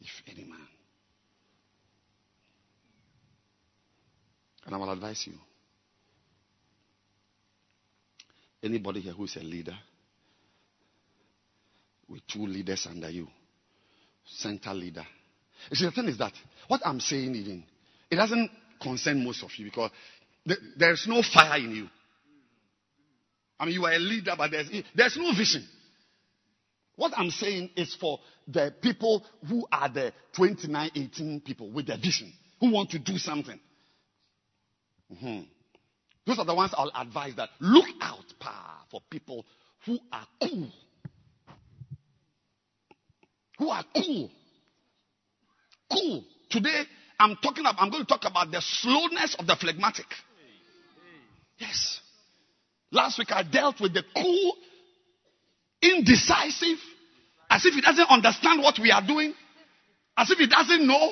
[0.02, 0.68] If any man.
[4.66, 5.34] And I will advise you
[8.68, 9.78] Anybody here who is a leader
[12.10, 13.26] with two leaders under you,
[14.26, 15.06] center leader.
[15.70, 16.34] You see, the thing is that
[16.68, 17.64] what I'm saying, even,
[18.12, 18.52] it doesn't
[18.82, 19.92] concern most of you because
[20.46, 21.88] th- there's no fire in you.
[23.58, 25.66] I mean, you are a leader, but there's, there's no vision.
[26.98, 31.96] What I'm saying is for the people who are the 29, 18 people with the
[31.96, 33.60] vision, who want to do something.
[35.14, 35.48] Mhm.
[36.26, 38.26] Those are the ones I'll advise that look out
[38.90, 39.46] for people
[39.86, 40.70] who are cool.
[43.60, 44.30] Who are cool.
[45.92, 46.24] Cool.
[46.50, 46.84] Today,
[47.20, 50.06] I'm talking about, I'm going to talk about the slowness of the phlegmatic.
[51.58, 52.00] Yes.
[52.92, 54.54] Last week I dealt with the cool,
[55.82, 56.78] indecisive,
[57.50, 59.34] as if he doesn't understand what we are doing,
[60.16, 61.12] as if he doesn't know.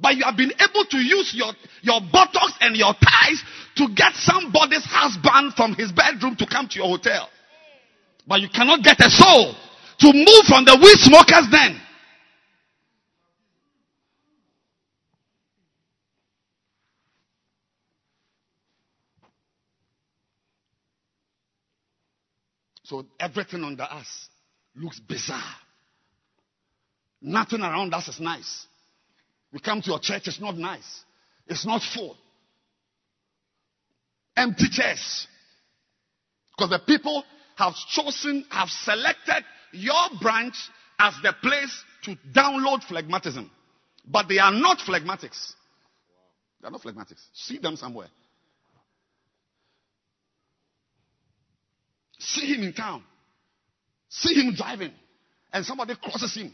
[0.00, 3.42] But you have been able to use your, your buttocks and your thighs
[3.76, 7.28] to get somebody's husband from his bedroom to come to your hotel.
[8.26, 9.54] But you cannot get a soul
[10.00, 11.80] to move from the weed smokers then.
[22.84, 24.28] So everything under us
[24.74, 25.42] looks bizarre.
[27.20, 28.66] Nothing around us is nice.
[29.52, 31.04] We come to your church, it's not nice.
[31.46, 32.16] It's not full.
[34.36, 35.26] Empty chairs.
[36.56, 37.24] Because the people
[37.56, 40.54] have chosen, have selected your branch
[40.98, 43.48] as the place to download phlegmatism.
[44.04, 45.52] But they are not phlegmatics.
[46.60, 47.22] They are not phlegmatics.
[47.32, 48.08] See them somewhere.
[52.18, 53.02] See him in town.
[54.08, 54.92] See him driving.
[55.52, 56.52] And somebody crosses him.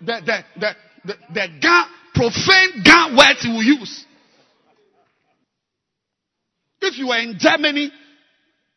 [0.00, 1.84] The, the, the, the, the gun,
[2.14, 4.04] profane gun words he will use.
[6.80, 7.90] If you were in Germany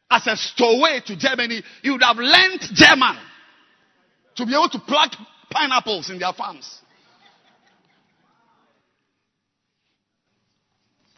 [0.09, 3.17] as a stowaway to Germany, you would have learned German
[4.35, 5.11] to be able to pluck
[5.49, 6.79] pineapples in their farms.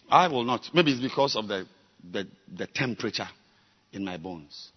[0.10, 0.70] I will not.
[0.74, 1.66] Maybe it's because of the,
[2.12, 3.28] the, the temperature
[3.92, 4.72] in my bones.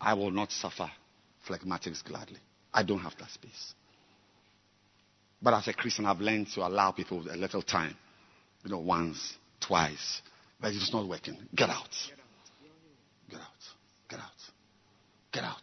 [0.00, 0.90] I will not suffer
[1.48, 2.38] phlegmatics gladly.
[2.72, 3.74] I don't have that space.
[5.46, 7.96] But as a Christian, I've learned to allow people a little time.
[8.64, 10.20] You know, once, twice.
[10.60, 11.38] But it's not working.
[11.54, 11.88] Get out.
[13.30, 13.46] Get out.
[14.08, 14.30] Get out.
[15.32, 15.62] Get out.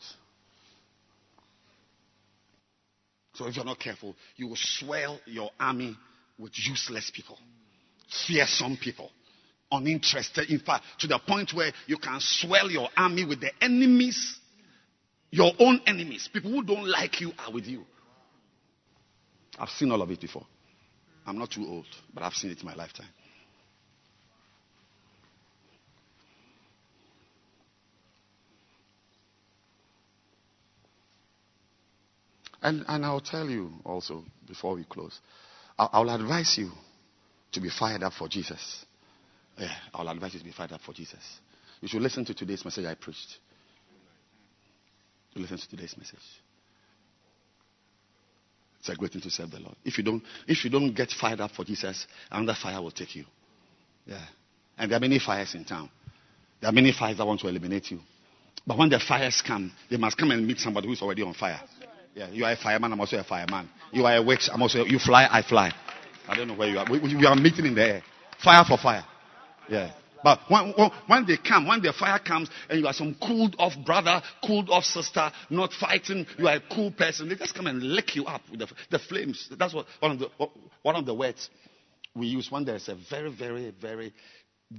[3.33, 5.97] So if you're not careful, you will swell your army
[6.39, 7.37] with useless people,
[8.25, 9.11] fearsome people,
[9.69, 10.49] uninterested.
[10.49, 14.39] In fact, to the point where you can swell your army with the enemies,
[15.29, 16.29] your own enemies.
[16.31, 17.83] People who don't like you are with you.
[19.59, 20.45] I've seen all of it before.
[21.25, 23.07] I'm not too old, but I've seen it in my lifetime.
[32.61, 35.19] And, and I'll tell you also before we close,
[35.77, 36.71] I, I'll advise you
[37.51, 38.85] to be fired up for Jesus.
[39.57, 41.19] Yeah, I'll advise you to be fired up for Jesus.
[41.81, 43.37] You should listen to today's message I preached.
[45.33, 46.19] You listen to today's message.
[48.83, 49.77] It's a great thing to serve the Lord.
[49.85, 53.15] If you don't, if you don't get fired up for Jesus, another fire will take
[53.15, 53.23] you.
[54.05, 54.19] Yeah.
[54.77, 55.89] And there are many fires in town.
[56.59, 58.01] There are many fires that want to eliminate you.
[58.67, 61.61] But when the fires come, they must come and meet somebody who's already on fire.
[62.13, 63.69] Yeah, you are a fireman, I'm also a fireman.
[63.93, 65.71] You are a witch, I'm also you fly, I fly.
[66.27, 66.85] I don't know where you are.
[66.91, 68.03] We, we are meeting in the air.
[68.43, 69.05] Fire for fire.
[69.69, 69.93] Yeah.
[70.23, 70.73] But when,
[71.07, 74.69] when, they come, when the fire comes, and you are some cooled off brother, cooled
[74.69, 78.25] off sister, not fighting, you are a cool person, they just come and lick you
[78.25, 79.49] up with the, the flames.
[79.57, 80.29] That's what one of the,
[80.81, 81.49] one of the words
[82.15, 84.13] we use when there's a very, very, very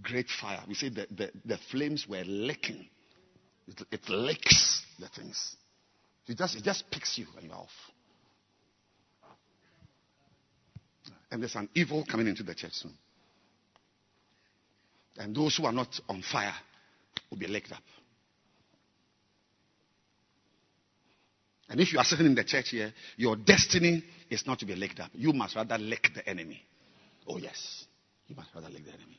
[0.03, 0.61] great fire.
[0.67, 2.89] We say that the, the flames were licking.
[3.67, 5.57] It, it licks the things.
[6.27, 7.69] It just, it just picks you and you're off.
[11.31, 12.95] And there's an evil coming into the church soon.
[15.19, 16.55] And those who are not on fire
[17.31, 17.83] will be licked up.
[21.69, 24.75] And if you are sitting in the church here, your destiny is not to be
[24.75, 25.11] licked up.
[25.15, 26.63] You must rather lick the enemy.
[27.27, 27.87] Oh, yes.
[28.27, 29.19] You must rather lick the enemy.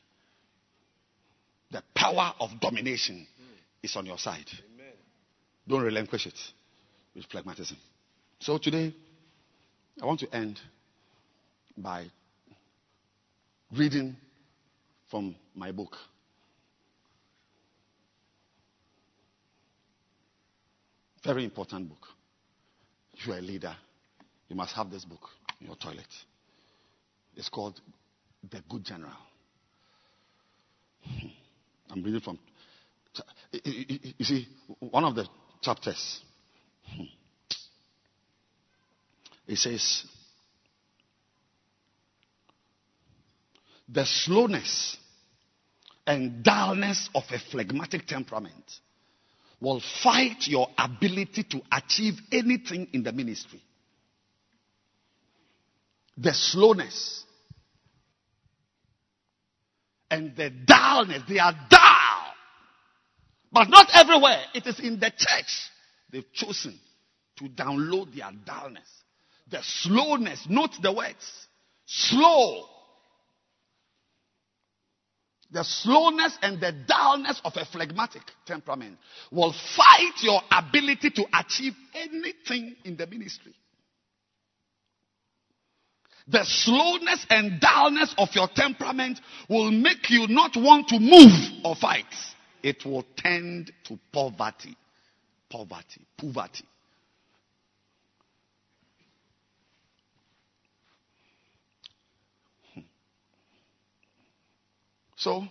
[1.70, 3.26] The power of domination
[3.82, 4.46] is on your side.
[5.66, 6.38] Don't relinquish it
[7.14, 7.76] with phlegmatism.
[8.38, 8.94] So today,
[10.00, 10.60] I want to end
[11.76, 12.06] by
[13.76, 14.16] reading
[15.10, 15.96] from my book.
[21.24, 22.06] Very important book.
[23.14, 23.74] If you are a leader,
[24.48, 25.28] you must have this book
[25.60, 26.06] in your toilet.
[27.34, 27.80] It's called
[28.48, 29.16] The Good General
[31.04, 31.28] hmm.
[31.90, 32.38] I'm reading from.
[33.52, 34.48] You see,
[34.80, 35.26] one of the
[35.62, 36.20] chapters.
[36.84, 37.02] Hmm,
[39.46, 40.04] it says,
[43.88, 44.96] the slowness
[46.06, 48.80] and dullness of a phlegmatic temperament
[49.60, 53.62] will fight your ability to achieve anything in the ministry.
[56.18, 57.24] The slowness
[60.10, 61.80] and the dullness, they are dull.
[63.52, 64.42] But not everywhere.
[64.54, 65.70] It is in the church.
[66.10, 66.78] They've chosen
[67.38, 68.88] to download their dullness.
[69.50, 71.46] The slowness, note the words.
[71.86, 72.64] Slow
[75.50, 78.98] the slowness and the dullness of a phlegmatic temperament
[79.30, 83.54] will fight your ability to achieve anything in the ministry.
[86.28, 91.76] The slowness and dullness of your temperament will make you not want to move or
[91.76, 92.04] fight.
[92.62, 94.76] It will tend to poverty.
[95.48, 96.04] Poverty.
[96.18, 96.64] Poverty.
[105.26, 105.44] So,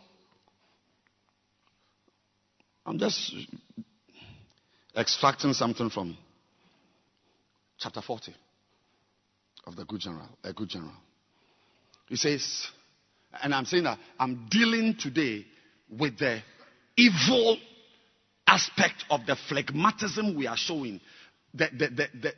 [2.85, 3.35] I'm just
[4.95, 6.17] extracting something from
[7.77, 8.33] chapter 40
[9.67, 10.93] of the Good General, a Good General.
[12.07, 12.69] He says,
[13.43, 15.45] and I'm saying that I'm dealing today
[15.89, 16.41] with the
[16.95, 17.57] evil
[18.47, 21.01] aspect of the phlegmatism we are showing.
[21.53, 22.33] The, the, the,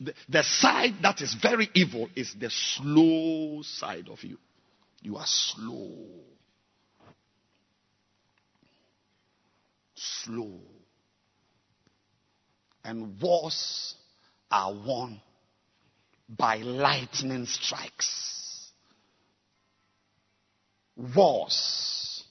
[0.00, 4.36] the, the side that is very evil is the slow side of you.
[5.00, 5.94] You are slow.
[10.00, 10.60] Slow.
[12.84, 13.94] And wars
[14.50, 15.20] are won
[16.28, 18.70] by lightning strikes.
[20.96, 22.24] Wars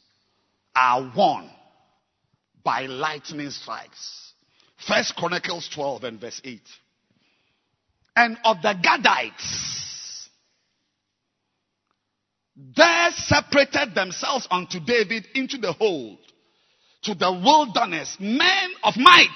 [0.76, 1.50] are won
[2.64, 4.34] by lightning strikes.
[4.88, 6.62] First Chronicles 12 and verse 8.
[8.16, 10.30] And of the Gadites,
[12.56, 16.20] there separated themselves unto David into the hold
[17.04, 19.28] to the wilderness, men of might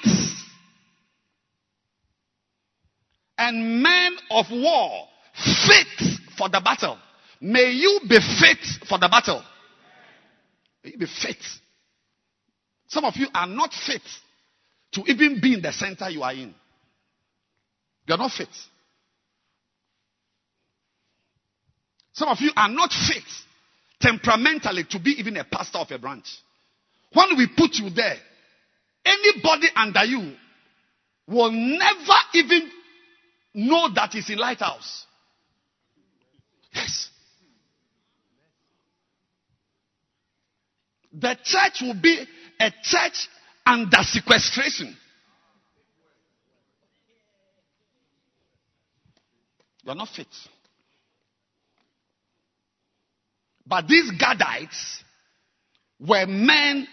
[3.38, 5.88] and men of war, fit
[6.38, 6.97] for the battle.
[7.41, 9.43] May you be fit for the battle.
[10.84, 11.38] May you be fit.
[12.88, 14.01] Some of you are not fit
[14.93, 16.53] to even be in the center you are in.
[18.07, 18.49] You're not fit.
[22.14, 23.24] Some of you are not fit
[23.99, 26.38] temperamentally to be even a pastor of a branch.
[27.14, 28.18] When we put you there,
[29.05, 30.34] anybody under you
[31.28, 32.70] will never even
[33.53, 35.05] know that he's in lighthouse.
[36.74, 37.09] Yes.
[41.14, 42.26] The church will be
[42.59, 43.30] a church
[43.66, 44.97] under sequestration.
[49.84, 50.28] You're not fit.
[53.66, 55.03] But these Gadites
[55.99, 56.88] were men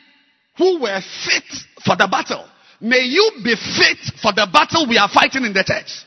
[0.61, 1.49] who were fit
[1.83, 2.45] for the battle.
[2.83, 6.05] May you be fit for the battle we are fighting in the church.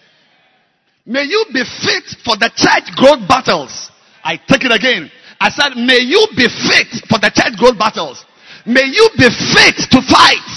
[1.06, 3.90] May you be fit for the church growth battles.
[4.24, 5.10] I take it again.
[5.42, 8.24] I said, may you be fit for the church growth battles.
[8.66, 10.50] May you be fit to fight.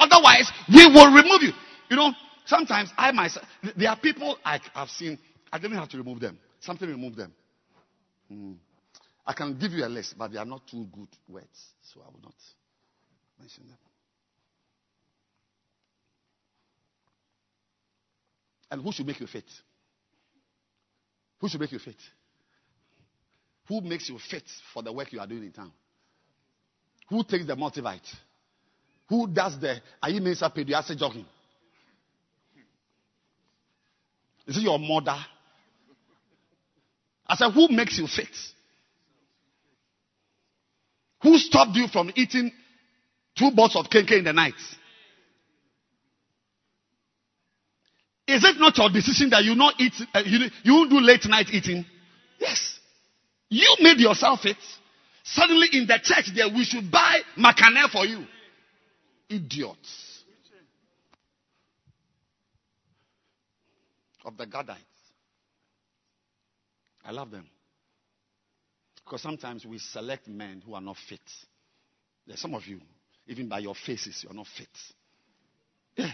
[0.00, 1.52] Otherwise, we will remove you.
[1.90, 2.12] You know,
[2.46, 5.18] sometimes I myself, there are people I, have seen,
[5.52, 6.38] I didn't have to remove them.
[6.60, 7.32] Something removed them.
[8.28, 8.52] Hmm.
[9.26, 12.06] I can give you a list, but they are not too good words, so I
[12.06, 12.34] will not
[13.38, 13.76] them.
[18.70, 19.44] And who should make you fit?
[21.40, 21.96] Who should make you fit?
[23.68, 25.72] Who makes you fit for the work you are doing in town?
[27.08, 28.06] Who takes the multivite?
[29.08, 31.26] Who does the Ayimesa pediatric jogging?
[34.46, 35.16] Is it your mother?
[37.26, 38.28] I said, who makes you fit?
[41.22, 42.52] Who stopped you from eating
[43.36, 44.54] two bottles of cake in the night?
[48.26, 51.48] Is it not your decision that you not eat, uh, you, you do late night
[51.52, 51.84] eating?
[52.38, 52.78] Yes.
[53.50, 54.56] You made yourself it.
[55.24, 58.24] Suddenly in the church there, we should buy macane for you.
[59.28, 60.22] Idiots.
[64.24, 64.78] Of the Gadites.
[67.04, 67.46] I love them.
[69.04, 71.20] Because sometimes we select men who are not fit.
[72.26, 72.80] There's some of you,
[73.26, 74.68] even by your faces, you're not fit.
[75.96, 76.12] Yeah.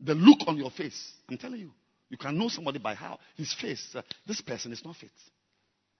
[0.00, 1.70] The look on your face, I'm telling you,
[2.08, 3.94] you can know somebody by how his face.
[3.94, 5.10] Uh, this person is not fit.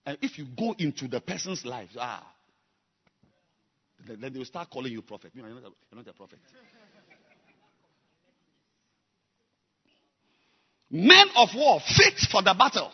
[0.06, 2.26] And if you go into the person's life, ah,
[4.06, 5.32] Then they will start calling you prophet.
[5.34, 6.38] You know, you're, not a, you're not a prophet.
[10.90, 12.92] Men of war fit for the battle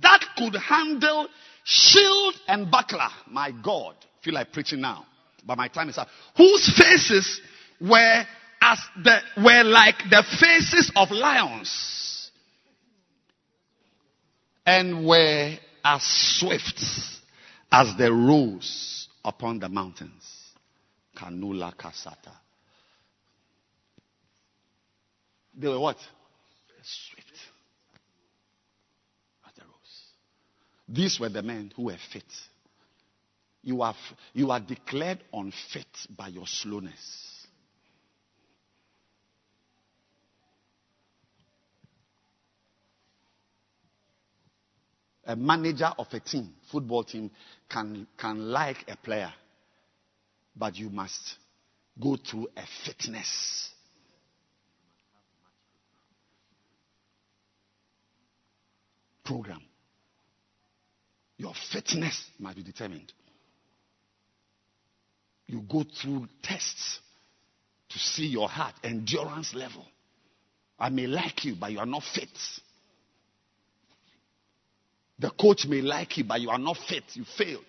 [0.00, 1.28] that could handle
[1.64, 3.08] shield and buckler.
[3.30, 5.06] My God, feel like preaching now,
[5.44, 6.08] but my time is up.
[6.36, 7.40] Whose faces
[7.80, 8.24] were
[8.60, 12.30] as the were like the faces of lions,
[14.66, 16.02] and were as
[16.38, 16.82] swift
[17.70, 20.52] as the roes upon the mountains.
[21.16, 22.32] Kanula kasata.
[25.56, 25.98] They were what?
[26.82, 27.32] Swift.
[29.46, 30.12] As the roes.
[30.88, 32.24] These were the men who were fit.
[33.62, 33.94] You are,
[34.32, 35.86] you are declared unfit
[36.16, 37.38] by your slowness.
[45.28, 47.30] a manager of a team, football team,
[47.68, 49.32] can, can like a player,
[50.56, 51.36] but you must
[52.00, 53.70] go through a fitness.
[59.22, 59.60] Program.
[61.36, 63.12] Your fitness must be determined.
[65.48, 67.00] You go through tests
[67.88, 69.84] to see your heart endurance level.
[70.78, 72.28] I may like you, but you are not fit.
[75.18, 77.02] The coach may like you, but you are not fit.
[77.14, 77.64] You failed.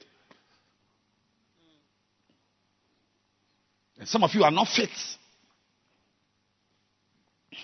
[3.98, 4.90] And some of you are not fit.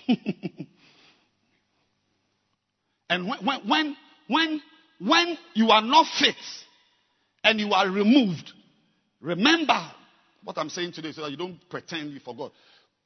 [3.10, 3.96] and when, when,
[4.28, 4.62] when,
[4.98, 6.34] when you are not fit
[7.44, 8.52] and you are removed,
[9.20, 9.92] remember
[10.44, 12.52] what I'm saying today so that you don't pretend you forgot.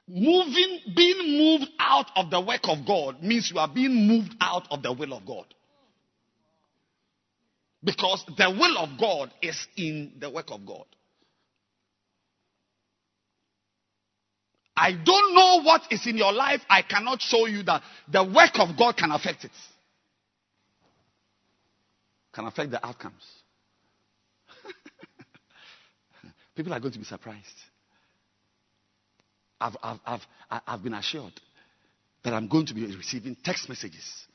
[0.09, 4.67] Moving, being moved out of the work of God means you are being moved out
[4.71, 5.47] of the will of God.
[7.83, 10.85] Because the will of God is in the work of God.
[14.77, 16.61] I don't know what is in your life.
[16.69, 19.51] I cannot show you that the work of God can affect it.
[22.33, 23.40] Can affect the outcomes.
[26.61, 27.47] People are going to be surprised.
[29.59, 30.21] I've, I've, I've,
[30.67, 31.33] I've been assured
[32.23, 34.27] that I'm going to be receiving text messages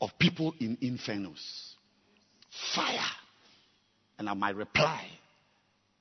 [0.00, 1.40] of people in infernos
[2.76, 3.10] fire.
[4.16, 5.08] And my reply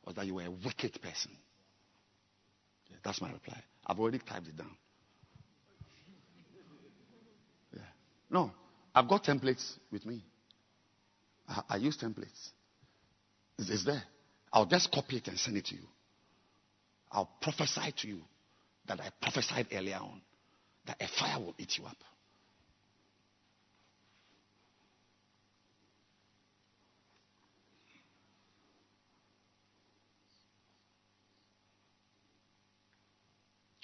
[0.06, 1.32] was that you were a wicked person.
[2.92, 3.58] Yeah, that's my reply.
[3.84, 4.78] I've already typed it down.
[7.74, 7.82] Yeah.
[8.30, 8.52] No,
[8.94, 10.24] I've got templates with me.
[11.50, 12.50] I, I use templates.
[13.58, 14.04] It's, it's there.
[14.54, 15.88] I'll just copy it and send it to you.
[17.12, 18.22] I'll prophesy to you
[18.88, 20.22] that I prophesied earlier on
[20.86, 21.98] that a fire will eat you up.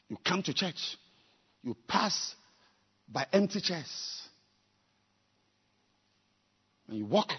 [0.09, 0.97] You come to church,
[1.63, 2.35] you pass
[3.09, 4.21] by empty chairs,
[6.87, 7.31] and you walk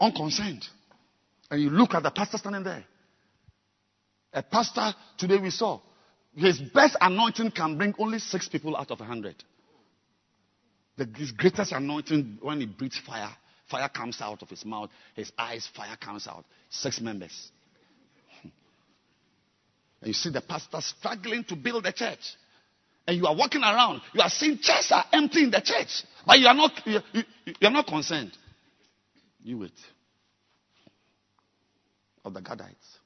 [0.00, 0.66] unconcerned,
[1.50, 2.84] and you look at the pastor standing there.
[4.32, 5.80] A pastor today we saw,
[6.36, 9.36] his best anointing can bring only six people out of a hundred.
[10.96, 13.30] The, his greatest anointing, when he breathes fire,
[13.70, 16.44] fire comes out of his mouth, his eyes, fire comes out.
[16.70, 17.50] Six members.
[19.98, 22.36] And you see the pastor struggling to build the church.
[23.06, 24.02] And you are walking around.
[24.12, 26.04] You are seeing chairs are empty in the church.
[26.26, 28.32] But you are not, you, you, you are not concerned.
[29.42, 29.72] You wait.
[32.26, 32.98] Of the Gadites.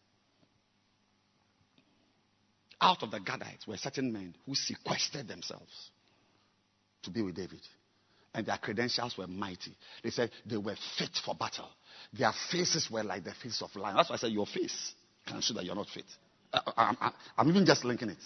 [2.81, 5.91] Out of the Gadites were certain men who sequestered themselves
[7.03, 7.61] to be with David.
[8.33, 9.77] And their credentials were mighty.
[10.03, 11.69] They said they were fit for battle.
[12.15, 13.97] Their faces were like the face of lions.
[13.99, 14.95] That's why I said your face
[15.27, 16.07] can show that you're not fit.
[16.55, 18.19] I, am even just linking it.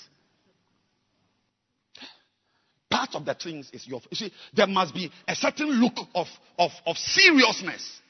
[2.89, 4.01] Part of the things is your.
[4.11, 8.01] You see, there must be a certain look of, of, of seriousness.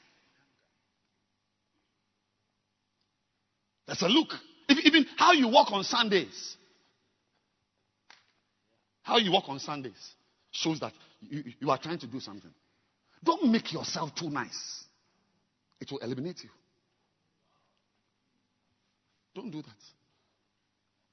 [3.87, 4.29] There's a look.
[4.69, 6.57] Even how you walk on Sundays.
[9.03, 10.13] How you walk on Sundays
[10.51, 12.51] shows that you, you are trying to do something.
[13.23, 14.85] Don't make yourself too nice,
[15.79, 16.49] it will eliminate you.
[19.35, 19.69] Don't do that.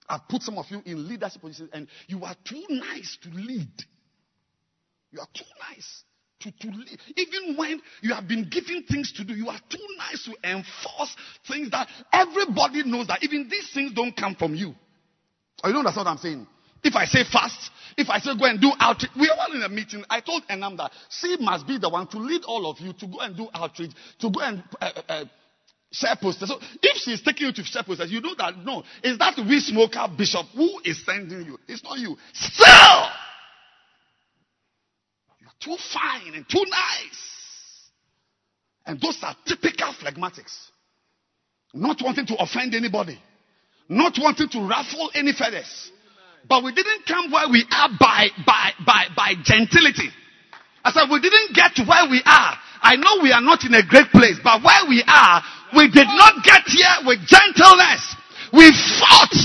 [0.08, 3.72] I've put some of you in leadership positions and you are too nice to lead.
[5.10, 6.04] You are too nice
[6.42, 6.84] to, to.
[7.16, 11.16] Even when you have been given things to do, you are too nice to enforce
[11.48, 14.74] things that everybody knows that even these things don't come from you.
[15.62, 16.46] Oh, you know that's what I'm saying?
[16.84, 19.62] If I say fast, if I say go and do outreach, we are all in
[19.62, 20.04] a meeting.
[20.10, 23.06] I told Enam that she must be the one to lead all of you to
[23.06, 25.24] go and do outreach, to go and uh, uh, uh
[25.92, 26.48] share posters.
[26.48, 29.60] So if she's taking you to share posters, you know that no, is that we
[29.60, 31.58] smoker bishop who is sending you.
[31.68, 32.16] It's not you.
[32.32, 33.06] Still,
[35.62, 37.32] too fine and too nice.
[38.86, 40.70] And those are typical phlegmatics.
[41.74, 43.18] Not wanting to offend anybody.
[43.88, 45.90] Not wanting to ruffle any feathers.
[46.48, 50.10] But we didn't come where we are by, by, by, by gentility.
[50.84, 52.58] I said we didn't get to where we are.
[52.82, 55.42] I know we are not in a great place, but where we are,
[55.76, 58.16] we did not get here with gentleness.
[58.52, 59.36] We fought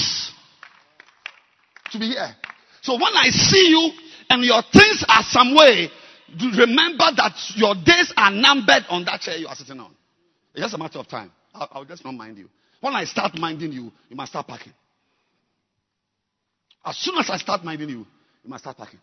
[1.91, 2.35] to be here.
[2.81, 3.91] So when I see you
[4.29, 5.89] and your things are some way,
[6.57, 9.91] remember that your days are numbered on that chair you are sitting on.
[10.53, 11.31] It's just a matter of time.
[11.53, 12.49] I'll, I'll just not mind you.
[12.81, 14.73] When I start minding you, you must start packing.
[16.85, 18.05] As soon as I start minding you,
[18.43, 18.99] you must start packing.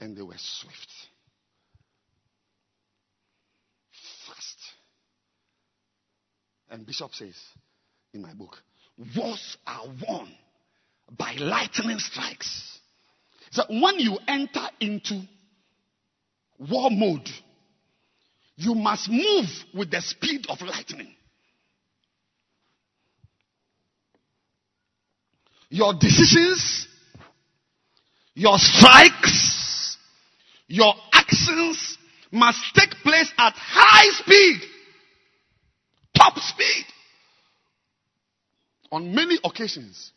[0.00, 0.90] And they were swift,
[4.26, 4.58] fast.
[6.70, 7.34] And Bishop says
[8.12, 8.56] in my book,
[9.16, 10.28] wars are won
[11.16, 12.78] by lightning strikes.
[13.50, 15.22] So when you enter into
[16.58, 17.28] war mode,
[18.56, 21.14] you must move with the speed of lightning.
[25.68, 26.88] Your decisions,
[28.34, 29.96] your strikes,
[30.68, 31.98] your actions
[32.30, 34.60] must take place at high speed,
[36.26, 36.86] top speed.
[38.92, 40.12] On many occasions,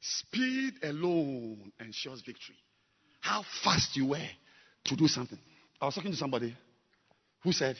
[0.00, 2.56] speed alone ensures victory.
[3.20, 4.28] How fast you were
[4.84, 5.38] to do something.
[5.80, 6.56] I was talking to somebody
[7.42, 7.76] who said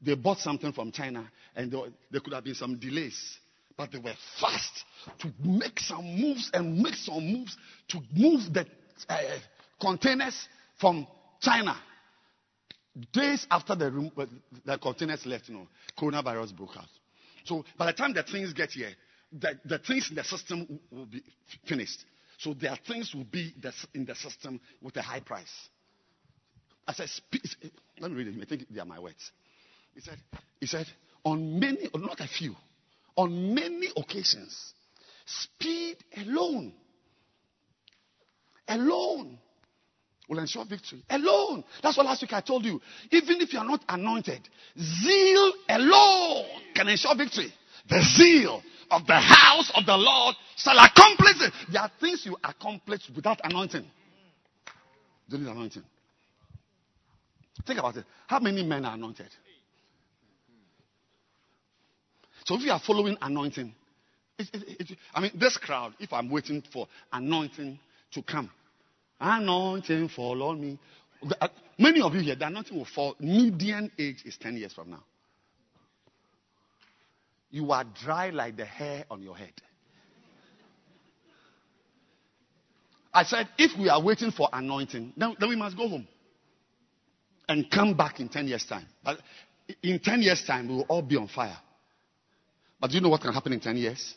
[0.00, 3.38] they bought something from China and there, could have been some delays,
[3.76, 4.84] but they were fast
[5.18, 7.56] to make some moves and make some moves
[7.88, 8.66] to move the
[9.08, 9.16] uh,
[9.80, 10.48] containers
[10.80, 11.06] from
[11.40, 11.76] China.
[13.12, 14.26] Days after the, room, uh,
[14.64, 15.68] the containers left, you know,
[15.98, 16.88] coronavirus broke out.
[17.44, 18.90] So by the time the things get here,
[19.32, 21.22] the, the things in the system will be
[21.66, 22.04] finished.
[22.38, 23.54] So their things will be
[23.94, 25.68] in the system with a high price.
[26.86, 27.08] I said,
[27.98, 28.42] let me read it.
[28.42, 29.30] I think they are my words.
[29.94, 30.18] He said,
[30.60, 30.86] he said,
[31.24, 32.56] on many, not a few,
[33.16, 34.74] on many occasions,
[35.24, 36.72] speed alone,
[38.68, 39.38] alone
[40.32, 41.02] will ensure victory.
[41.10, 41.62] Alone.
[41.82, 42.80] That's what last week I told you.
[43.10, 44.40] Even if you are not anointed,
[44.78, 47.52] zeal alone can ensure victory.
[47.88, 51.52] The zeal of the house of the Lord shall accomplish it.
[51.70, 53.84] There are things you accomplish without anointing.
[55.28, 55.82] You need anointing?
[57.66, 58.04] Think about it.
[58.26, 59.28] How many men are anointed?
[62.44, 63.74] So if you are following anointing,
[64.38, 67.78] it, it, it, I mean, this crowd, if I'm waiting for anointing
[68.12, 68.50] to come,
[69.22, 70.78] anointing fall on me.
[71.40, 71.48] Uh,
[71.78, 73.14] many of you here, the anointing will fall.
[73.20, 75.04] Median age is 10 years from now.
[77.50, 79.52] You are dry like the hair on your head.
[83.14, 86.08] I said, if we are waiting for anointing, then, then we must go home
[87.48, 88.86] and come back in 10 years' time.
[89.04, 89.18] But
[89.82, 91.58] in 10 years' time, we will all be on fire.
[92.80, 94.14] But do you know what can happen in 10 years?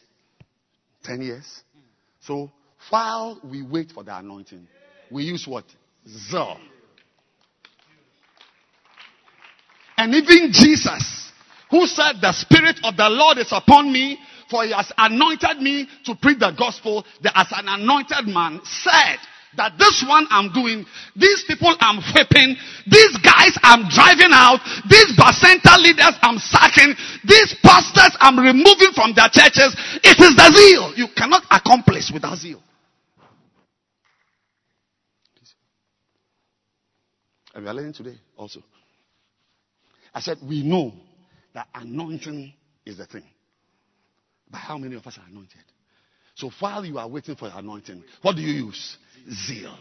[1.04, 1.62] 10 years.
[2.22, 2.52] So
[2.90, 4.68] while we wait for the anointing,
[5.12, 5.66] we use what?
[6.08, 6.58] Zeal.
[9.98, 11.32] And even Jesus,
[11.70, 15.88] who said, The Spirit of the Lord is upon me, for he has anointed me
[16.06, 19.18] to preach the gospel, that as an anointed man said,
[19.58, 20.86] that this one I'm doing,
[21.16, 22.60] these people I'm whipping,
[22.92, 24.60] these guys I'm driving out,
[24.92, 26.92] these bacenta leaders I'm sacking,
[27.24, 29.72] these pastors I'm removing from their churches.
[30.04, 30.94] It is the zeal.
[30.96, 32.62] You cannot accomplish without zeal.
[37.56, 38.62] And we are learning today also.
[40.14, 40.94] I said, we know
[41.54, 42.54] that anointing
[42.86, 43.24] is the thing.
[44.52, 45.64] But how many of us are anointed?
[46.36, 48.98] So while you are waiting for anointing, what do you use?
[49.32, 49.76] Zeal.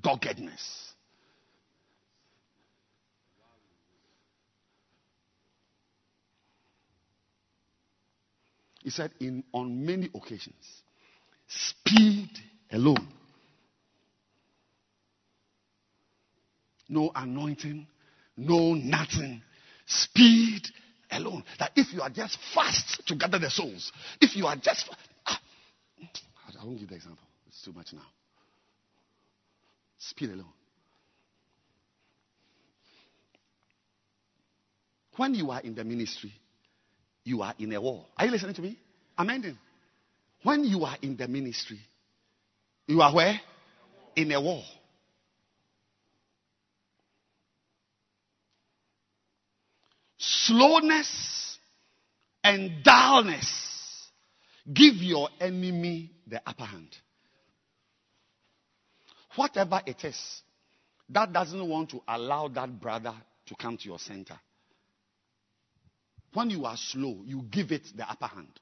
[0.00, 0.92] Doggedness.
[8.84, 10.54] He said, in on many occasions,
[11.48, 12.30] speed
[12.70, 13.08] alone.
[16.88, 17.86] No anointing,
[18.36, 19.42] no nothing.
[19.86, 20.62] Speed
[21.10, 21.44] alone.
[21.58, 24.88] That if you are just fast to gather the souls, if you are just.
[25.26, 25.40] Ah,
[26.60, 28.06] I won't give the example, it's too much now.
[29.98, 30.46] Speed alone.
[35.16, 36.32] When you are in the ministry,
[37.24, 38.06] you are in a war.
[38.16, 38.78] Are you listening to me?
[39.16, 39.58] I'm ending.
[40.44, 41.80] When you are in the ministry,
[42.86, 43.40] you are where?
[44.14, 44.62] In a war.
[50.48, 51.58] Slowness
[52.42, 54.08] and dullness
[54.72, 56.88] give your enemy the upper hand.
[59.36, 60.42] Whatever it is
[61.10, 63.12] that doesn't want to allow that brother
[63.44, 64.38] to come to your center.
[66.32, 68.58] When you are slow, you give it the upper hand.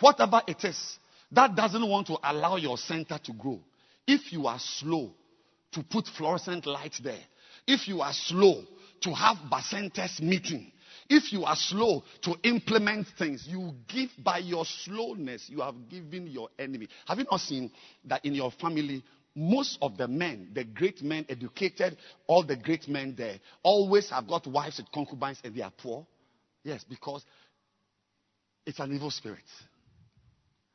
[0.00, 0.98] Whatever it is
[1.30, 3.60] that doesn't want to allow your center to grow.
[4.08, 5.12] If you are slow
[5.70, 7.22] to put fluorescent lights there,
[7.64, 8.64] if you are slow
[9.02, 10.72] to have Bacenta's meeting,
[11.08, 16.26] if you are slow to implement things, you give by your slowness, you have given
[16.26, 16.88] your enemy.
[17.06, 17.70] Have you not seen
[18.04, 19.02] that in your family,
[19.34, 21.96] most of the men, the great men, educated,
[22.26, 26.06] all the great men there, always have got wives and concubines and they are poor?
[26.62, 27.24] Yes, because
[28.66, 29.44] it's an evil spirit.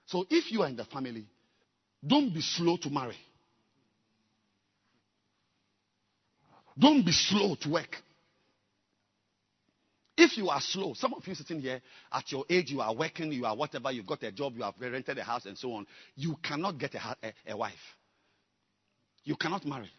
[0.07, 1.25] So if you are in the family,
[2.05, 3.17] don't be slow to marry.
[6.77, 7.97] Don't be slow to work.
[10.23, 13.29] If you are slow, some of you sitting here at your age, you are working,
[13.33, 15.85] you are whatever, you've got a job, you have rented a house, and so on,
[16.15, 17.73] you cannot get a, a, a wife.
[19.25, 19.89] You cannot marry.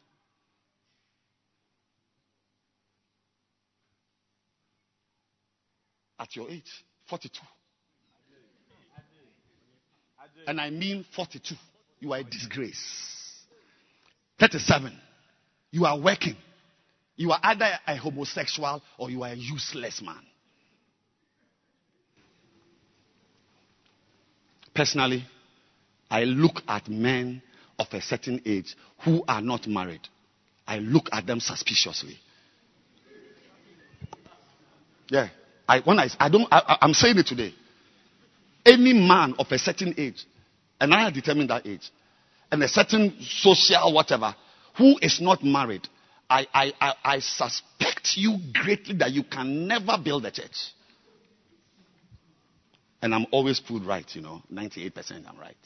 [6.18, 6.72] At your age,
[7.11, 7.39] 42.
[10.47, 11.55] And I mean 42.
[12.01, 13.43] You are a disgrace.
[14.41, 14.91] 37.
[15.70, 16.37] You are working.
[17.17, 20.21] You are either a homosexual or you are a useless man.
[24.75, 25.25] Personally,
[26.11, 27.43] I look at men
[27.79, 30.01] of a certain age who are not married.
[30.67, 32.19] I look at them suspiciously.
[35.09, 35.29] Yeah.
[35.69, 37.55] I, when I, I don't, I, I'm saying it today.
[38.67, 40.25] Any man of a certain age,
[40.81, 41.91] and I have determined that age,
[42.51, 44.35] and a certain social whatever,
[44.77, 45.87] who is not married,
[46.29, 50.72] I, I, I, I suspect you greatly that you can never build a church.
[53.03, 54.43] And I'm always proved right, you know.
[54.53, 55.57] 98% I'm right.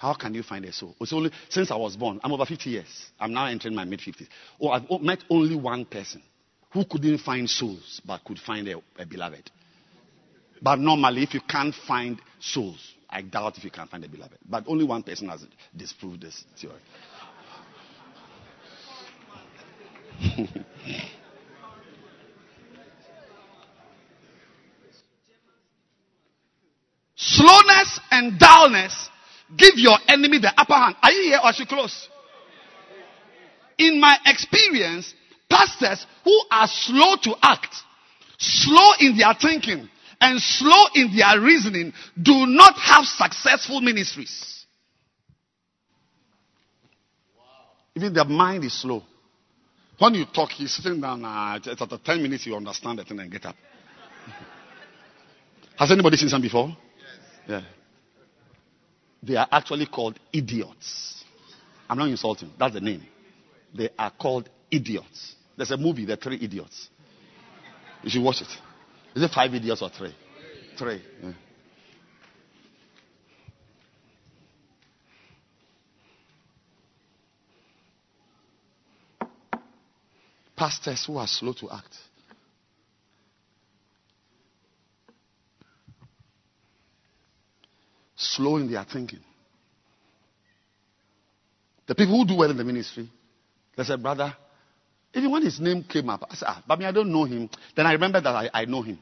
[0.00, 0.96] How can you find a soul?
[0.98, 2.20] It's only since I was born.
[2.24, 2.86] I'm over 50 years.
[3.18, 4.28] I'm now entering my mid 50s.
[4.58, 6.22] Oh, I've met only one person
[6.72, 9.50] who couldn't find souls but could find a, a beloved.
[10.62, 14.38] But normally, if you can't find souls, I doubt if you can find a beloved.
[14.48, 15.46] But only one person has
[15.76, 16.74] disproved this theory.
[27.16, 29.08] Slowness and dullness
[29.56, 30.96] give your enemy the upper hand.
[31.02, 32.08] Are you here or should close?
[33.78, 35.14] In my experience,
[35.48, 37.74] pastors who are slow to act,
[38.38, 39.88] slow in their thinking,
[40.20, 44.64] and slow in their reasoning do not have successful ministries.
[47.96, 49.02] Even their mind is slow.
[49.98, 53.28] When you talk, he's sitting down, uh, after 10 minutes, you understand it and then
[53.28, 53.56] get up.
[55.76, 56.68] Has anybody seen some before?
[56.68, 56.76] Yes.
[57.46, 57.62] Yeah.
[59.22, 61.24] They are actually called idiots.
[61.88, 62.50] I'm not insulting.
[62.58, 63.04] That's the name.
[63.74, 65.34] They are called idiots.
[65.56, 66.88] There's a movie, The Three Idiots.
[68.02, 68.48] You should watch it.
[69.14, 70.14] Is it five idiots or three?
[70.78, 71.02] Three.
[71.22, 71.32] Yeah.
[80.56, 81.96] Pastors who are slow to act.
[88.14, 89.20] Slow in their thinking.
[91.86, 93.08] The people who do well in the ministry,
[93.74, 94.36] they say, brother,
[95.14, 97.50] even when his name came up, I said, ah, but me, I don't know him.
[97.74, 98.98] Then I remember that I, I know him.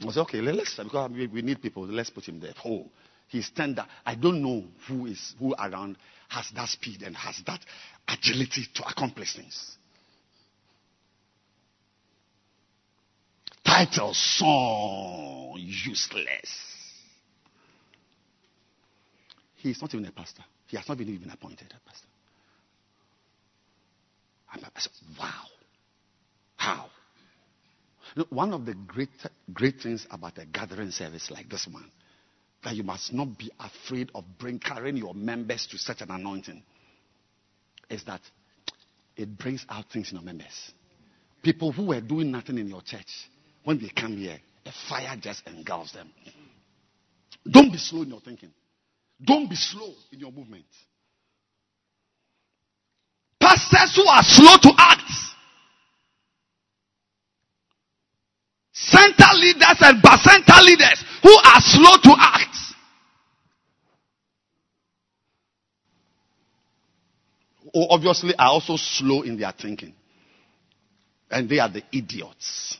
[0.00, 2.52] I said, okay, let's, because we, we need people, let's put him there.
[2.64, 2.86] Oh,
[3.28, 3.84] he's tender.
[4.04, 5.96] I don't know who is, who around
[6.28, 7.60] has that speed and has that
[8.08, 9.76] agility to accomplish things.
[13.64, 16.72] Title song, useless.
[19.56, 20.42] He is not even a pastor.
[20.66, 22.08] He has not been even appointed a pastor.
[24.52, 25.44] I said, wow.
[26.56, 26.86] How?
[28.28, 29.08] One of the great,
[29.52, 31.90] great things about a gathering service like this one,
[32.62, 36.62] that you must not be afraid of bring, carrying your members to such an anointing,
[37.88, 38.20] is that
[39.16, 40.72] it brings out things in your members.
[41.42, 43.28] People who were doing nothing in your church,
[43.64, 46.10] when they come here, a fire just engulfs them.
[47.50, 48.52] Don't be slow in your thinking.
[49.24, 50.64] Don't be slow in your movement
[53.52, 55.10] pastors who are slow to act.
[58.72, 62.56] Center leaders and bacenta leaders who are slow to act.
[67.72, 69.94] Who obviously are also slow in their thinking.
[71.30, 72.76] And they are the idiots.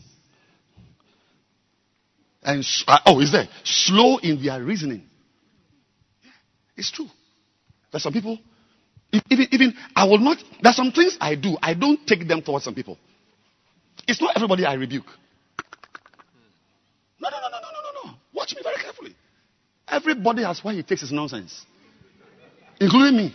[2.42, 5.04] And uh, oh, is there slow in their reasoning?
[6.76, 7.08] It's true.
[7.90, 8.38] There's some people,
[9.12, 12.64] even, even I will not, there's some things I do, I don't take them towards
[12.64, 12.98] some people.
[14.08, 15.06] It's not everybody I rebuke.
[17.20, 18.18] No, no, no, no, no, no, no.
[18.32, 19.14] Watch me very carefully.
[19.86, 21.64] Everybody has why he takes his nonsense,
[22.80, 23.34] including me.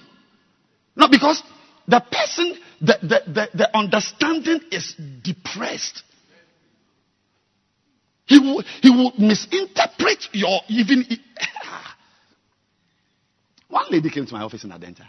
[0.95, 1.43] No, because
[1.87, 6.03] the person, the, the, the, the understanding is depressed.
[8.25, 11.05] He will, he will misinterpret your even.
[13.69, 15.05] One lady came to my office in Adenta.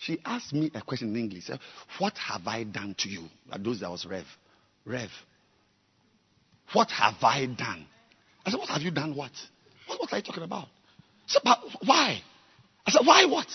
[0.00, 1.44] She asked me a question in English.
[1.44, 1.60] Said,
[1.98, 3.24] What have I done to you?
[3.58, 4.24] Those that was Rev.
[4.86, 5.10] Rev.
[6.72, 7.86] What have I done?
[8.46, 9.14] I said, What have you done?
[9.14, 9.32] What?
[9.86, 10.68] What, what are you talking about?
[11.26, 12.22] She said, But why?
[12.86, 13.46] I said, Why what?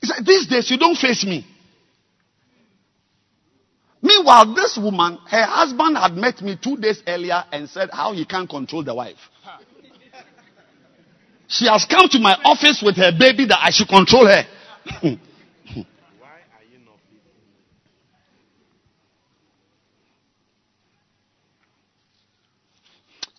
[0.00, 1.46] He said, These days you don't face me.
[4.02, 8.24] Meanwhile, this woman, her husband had met me two days earlier and said how he
[8.24, 9.16] can't control the wife.
[11.46, 14.44] She has come to my office with her baby that I should control her.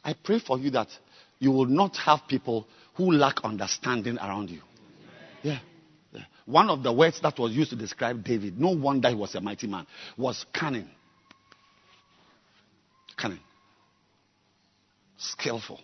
[0.03, 0.87] I pray for you that
[1.39, 2.65] you will not have people
[2.95, 4.61] who lack understanding around you.
[5.43, 5.59] Yeah.
[6.13, 6.21] yeah.
[6.45, 9.41] One of the words that was used to describe David, no wonder he was a
[9.41, 9.85] mighty man,
[10.17, 10.89] was cunning.
[13.17, 13.41] Cunning.
[15.17, 15.81] Skillful.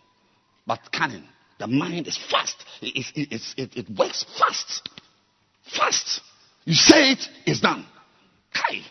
[0.66, 1.26] But cunning.
[1.60, 2.64] The mind is fast.
[2.82, 4.90] It, it, it, it works fast.
[5.64, 6.22] Fast.
[6.66, 7.86] You say it, it's done.
[8.54, 8.82] Kai.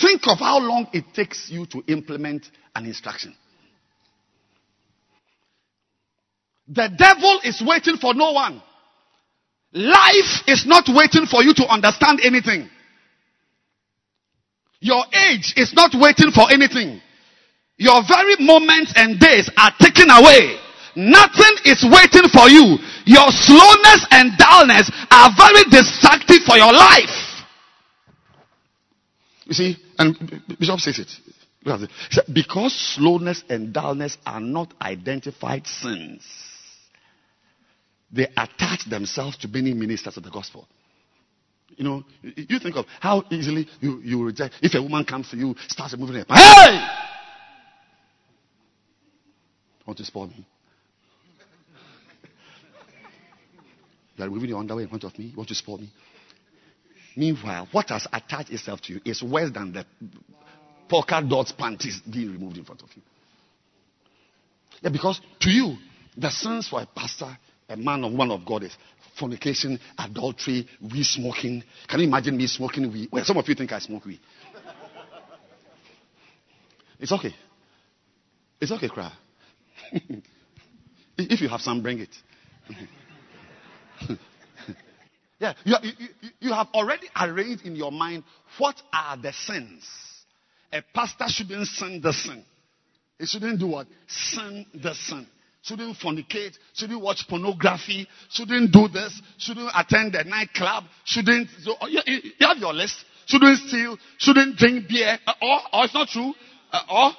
[0.00, 3.34] Think of how long it takes you to implement an instruction.
[6.68, 8.62] The devil is waiting for no one.
[9.72, 12.68] Life is not waiting for you to understand anything.
[14.80, 17.00] Your age is not waiting for anything.
[17.76, 20.58] Your very moments and days are taken away.
[20.96, 22.78] Nothing is waiting for you.
[23.06, 27.44] Your slowness and dullness are very destructive for your life.
[29.44, 30.16] You see, and
[30.58, 31.10] Bishop says it.
[31.64, 32.34] Look at it.
[32.34, 36.24] Because slowness and dullness are not identified sins,
[38.12, 40.66] they attach themselves to many ministers of the gospel.
[41.76, 44.54] You know, you think of how easily you, you reject.
[44.62, 46.88] If a woman comes to you, starts moving her, hey!
[49.86, 50.46] Want to spoil me?
[54.20, 55.26] You are removing your underwear in front of me.
[55.26, 55.90] You want to spoil me?
[57.16, 59.86] Meanwhile, what has attached itself to you is worse than the
[60.90, 63.00] polka dots panties being removed in front of you.
[64.82, 65.76] Yeah, because to you,
[66.18, 67.34] the sins for a pastor,
[67.66, 68.76] a man or woman of God is
[69.18, 71.64] fornication, adultery, weed smoking.
[71.88, 73.08] Can you imagine me smoking weed?
[73.10, 74.20] Well, some of you think I smoke weed.
[76.98, 77.34] It's okay.
[78.60, 79.12] It's okay, cry.
[81.16, 82.10] if you have some, bring it.
[85.38, 86.08] yeah, you, you,
[86.40, 88.24] you have already arranged in your mind
[88.58, 89.84] what are the sins.
[90.72, 92.44] A pastor shouldn't sin the sin.
[93.18, 93.86] He shouldn't do what?
[94.06, 95.26] Sin the sin.
[95.62, 96.56] Shouldn't fornicate.
[96.72, 98.08] Shouldn't watch pornography.
[98.30, 99.20] Shouldn't do this.
[99.38, 100.84] Shouldn't attend the nightclub.
[101.04, 101.48] Shouldn't.
[101.62, 103.04] So, you, you have your list.
[103.26, 103.98] Shouldn't steal.
[104.18, 105.18] Shouldn't drink beer.
[105.26, 106.32] Uh, or, or it's not true.
[106.72, 107.12] Uh, or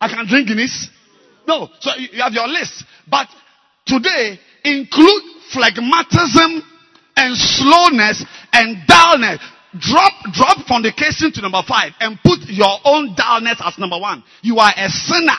[0.00, 0.90] I can drink Guinness.
[1.46, 1.68] No.
[1.80, 2.84] So you have your list.
[3.08, 3.28] But
[3.86, 6.60] today include phlegmatism
[7.16, 9.40] and slowness and dullness.
[9.78, 13.98] Drop, drop from the fornication to number five and put your own dullness as number
[13.98, 14.24] one.
[14.42, 15.32] You are a sinner.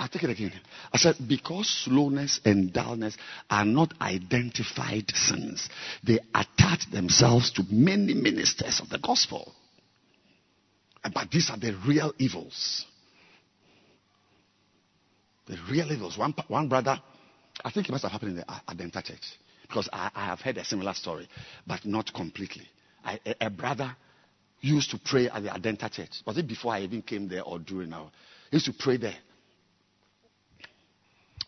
[0.00, 0.52] I'll take it again.
[0.92, 3.16] I said, because slowness and dullness
[3.50, 5.68] are not identified sins,
[6.02, 9.52] they attach themselves to many ministers of the gospel.
[11.02, 12.86] But these are the real evils.
[15.50, 16.16] The real evils.
[16.16, 17.00] One, one brother,
[17.64, 19.36] I think it must have happened in the uh, Adenta church.
[19.62, 21.28] Because I, I have heard a similar story,
[21.66, 22.68] but not completely.
[23.04, 23.96] I, a, a, brother
[24.60, 26.22] used to pray at the Adenta church.
[26.24, 28.12] Was it before I even came there or during now?
[28.50, 29.16] He used to pray there.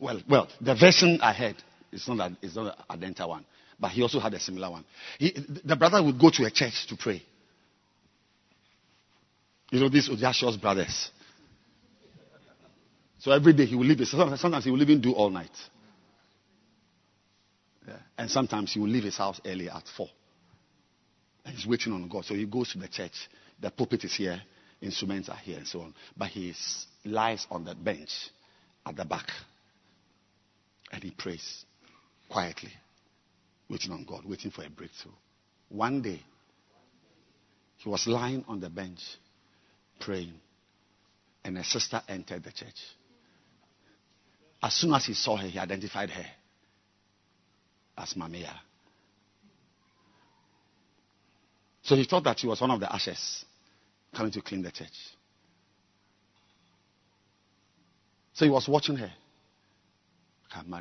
[0.01, 1.57] Well, well, the version I heard
[1.93, 3.45] is not, a, an Adenta one,
[3.79, 4.85] but he also had a similar one.
[5.21, 5.33] He,
[5.65, 7.23] the brother would go to a church to pray.
[9.71, 11.11] You know, these Odiashos brothers.
[13.23, 15.57] So every day he will leave his sometimes he will even do all night.
[17.87, 17.99] Yeah.
[18.19, 20.09] And sometimes he will leave his house early at four.
[21.45, 22.25] And he's waiting on God.
[22.25, 23.29] So he goes to the church.
[23.61, 24.43] The pulpit is here,
[24.81, 25.95] instruments are here, and so on.
[26.17, 26.53] But he
[27.05, 28.11] lies on the bench
[28.85, 29.29] at the back.
[30.91, 31.65] And he prays
[32.29, 32.73] quietly,
[33.71, 35.13] waiting on God, waiting for a breakthrough.
[35.69, 36.21] One day,
[37.77, 38.99] he was lying on the bench
[40.01, 40.35] praying,
[41.45, 42.81] and a sister entered the church.
[44.63, 46.27] As soon as he saw her, he identified her
[47.99, 48.55] as Mamia.
[51.83, 53.45] So he thought that she was one of the ashes
[54.15, 54.95] coming to clean the church.
[58.35, 59.13] So he was watching her.
[60.55, 60.81] But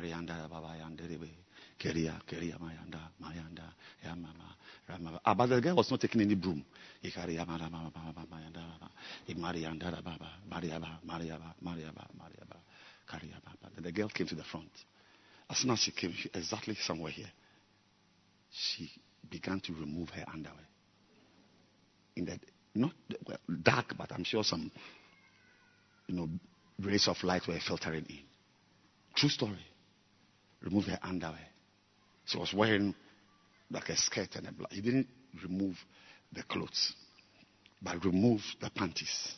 [5.46, 6.64] the was not taking any broom.
[9.38, 12.61] Marianda, Baba, Mariaba, Mariaba, Mariaba,
[13.12, 13.82] Mariaba, Kariaba.
[13.82, 14.70] The girl came to the front.
[15.50, 17.30] As soon as she came, exactly somewhere here,
[18.50, 18.90] she
[19.28, 20.66] began to remove her underwear.
[22.16, 22.40] In that,
[22.74, 22.92] not
[23.26, 24.70] well, dark, but I'm sure some,
[26.06, 26.28] you know,
[26.80, 28.20] rays of light were filtering in.
[29.14, 29.66] True story.
[30.62, 31.48] Remove her underwear.
[32.24, 32.94] She was wearing
[33.70, 34.72] like a skirt and a blouse.
[34.72, 35.08] He didn't
[35.42, 35.76] remove
[36.32, 36.94] the clothes,
[37.82, 39.34] but removed the panties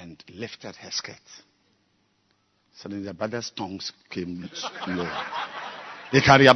[0.00, 1.14] and lifted her skirt.
[2.76, 4.48] Suddenly the brother's tongues came
[4.88, 5.10] low.
[6.12, 6.46] They carry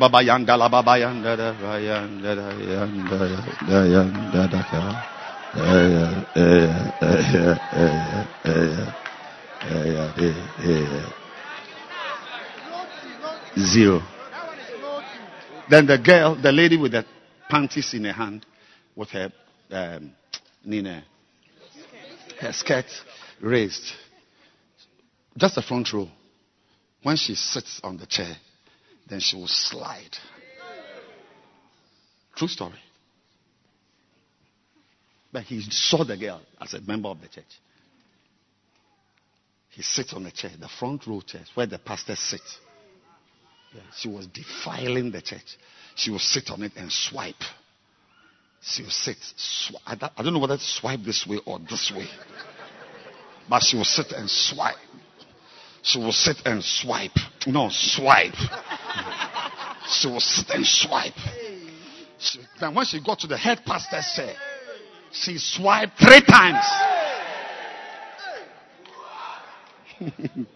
[13.59, 14.03] Zero.
[15.69, 17.05] Then the girl, the lady with the
[17.49, 18.47] panties in her hand,
[18.95, 19.33] with her
[19.73, 20.13] um,
[20.65, 21.05] Nina,
[22.41, 22.87] her skirt
[23.41, 23.93] raised,
[25.37, 26.09] just the front row.
[27.03, 28.37] When she sits on the chair,
[29.09, 30.17] then she will slide.
[32.37, 32.79] True story.
[35.33, 37.45] But he saw the girl as a member of the church.
[39.71, 42.59] He sits on the chair, the front row chair, where the pastor sits.
[43.73, 45.57] Yeah, she was defiling the church.
[45.95, 47.43] She will sit on it and swipe.
[48.63, 49.17] She will sit.
[49.37, 52.09] Sw- I, don't know whether to swipe this way or this way.
[53.51, 54.77] But she will sit and swipe.
[55.83, 57.19] She will sit and swipe.
[57.49, 58.37] No, swipe.
[59.89, 61.13] she will sit and swipe.
[62.19, 64.37] She, then when she got to the head pastor chair,
[65.11, 66.65] she swiped three times.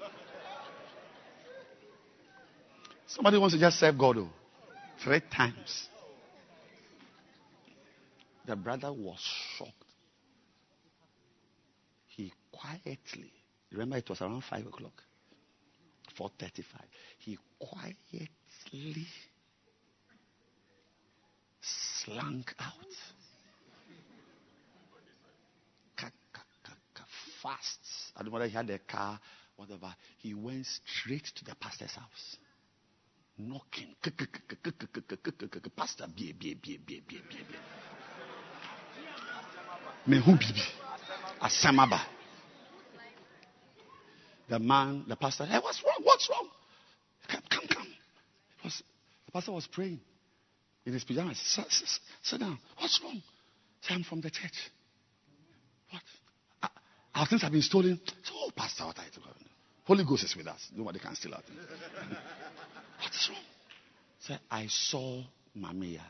[3.08, 4.28] Somebody wants to just serve God oh,
[5.02, 5.88] three times.
[8.46, 9.18] The brother was
[9.58, 9.83] shocked.
[12.54, 13.32] Quietly,
[13.72, 15.02] remember it was around 5 o'clock,
[16.18, 16.64] 4.35.
[17.18, 18.28] He quietly
[21.60, 22.74] slunk out.
[27.42, 28.12] Fast.
[28.16, 29.20] I don't know whether he had a car,
[29.56, 29.94] whatever.
[30.16, 32.38] He went straight to the pastor's house
[33.36, 33.94] knocking.
[35.76, 37.58] Pastor, bie, bie, bie, bie, bie, bie, bie.
[40.06, 40.62] Me who bibi?
[41.40, 42.00] Asamaba.
[44.48, 46.00] The man, the pastor, hey, what's wrong?
[46.02, 46.48] What's wrong?
[47.28, 47.86] Come, come, come.
[48.62, 48.82] Was,
[49.26, 50.00] the pastor was praying
[50.84, 51.38] in his pajamas.
[51.38, 51.88] Sit, sit,
[52.22, 52.58] sit down.
[52.78, 53.22] What's wrong?
[53.82, 54.70] Say, I'm from the church.
[55.90, 56.02] What?
[56.62, 56.68] Uh,
[57.14, 58.00] our things have been stolen.
[58.22, 59.10] So, oh, pastor, what are you?
[59.84, 60.68] Holy Ghost is with us.
[60.74, 61.60] Nobody can steal our things.
[63.00, 63.38] What's wrong?
[64.20, 65.22] Say, I saw
[65.56, 66.00] Mamia.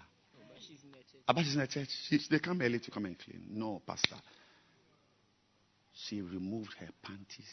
[1.26, 1.88] About she's in the church.
[2.08, 3.46] She, they come early to come and clean.
[3.50, 4.16] No, Pastor.
[5.94, 7.48] She removed her panties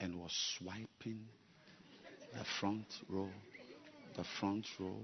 [0.00, 1.20] and was swiping
[2.32, 3.28] the front row,
[4.16, 4.96] the front row,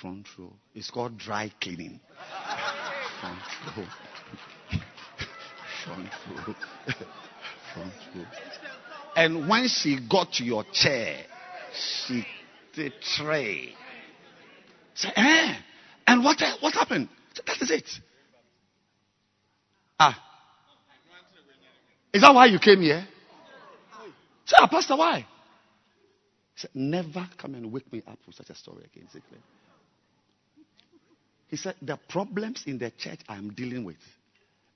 [0.00, 0.52] front row.
[0.74, 2.00] It's called dry cleaning.
[3.20, 3.38] front
[3.76, 3.84] row,
[5.84, 6.10] front
[6.46, 6.54] row,
[7.74, 8.24] front row.
[9.16, 11.24] And when she got to your chair,
[11.72, 12.24] she
[12.76, 13.74] the tray.
[14.94, 15.54] Say, eh?
[16.06, 17.08] And what, what happened?
[17.46, 17.88] That is it.
[19.98, 20.16] Ah.
[22.12, 23.06] Is that why you came here?
[24.48, 25.26] Say, ah, Pastor, why?
[26.54, 29.06] He said, never come and wake me up with such a story again.
[31.48, 33.98] He said, the problems in the church I'm dealing with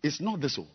[0.03, 0.69] is not this one.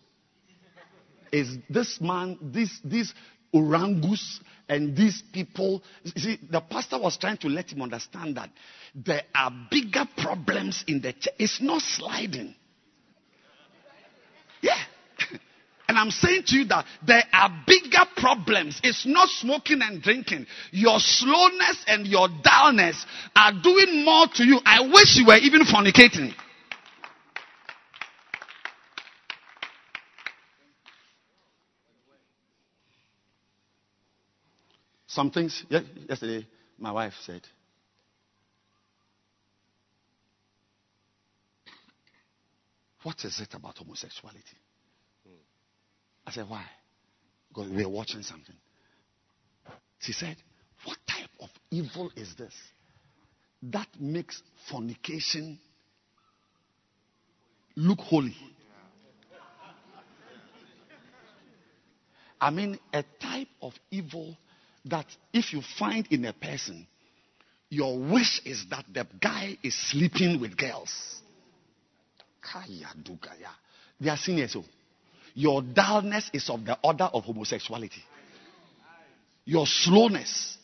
[1.32, 3.14] Is this man, this, this
[3.54, 5.84] orangus and these people.
[6.16, 8.50] See, the pastor was trying to let him understand that
[8.96, 11.36] there are bigger problems in the church.
[11.38, 12.56] It's not sliding.
[14.62, 14.80] Yeah.
[15.98, 18.80] And I'm saying to you that there are bigger problems.
[18.84, 20.46] It's not smoking and drinking.
[20.70, 23.04] Your slowness and your dullness
[23.36, 24.60] are doing more to you.
[24.64, 26.36] I wish you were even fornicating.
[35.08, 35.66] Some things,
[36.08, 36.46] yesterday,
[36.78, 37.42] my wife said,
[43.02, 44.44] What is it about homosexuality?
[46.28, 46.66] I said, Why?
[47.48, 48.56] Because we are watching something.
[50.00, 50.36] She said,
[50.84, 52.54] What type of evil is this
[53.64, 55.58] that makes fornication
[57.76, 58.36] look holy?
[62.40, 64.38] I mean, a type of evil
[64.86, 66.86] that if you find in a person,
[67.70, 71.22] your wish is that the guy is sleeping with girls.
[74.00, 74.54] They are seniors.
[74.54, 74.64] So
[75.38, 78.04] your dullness is of the order of homosexuality.
[79.46, 80.58] Your slowness,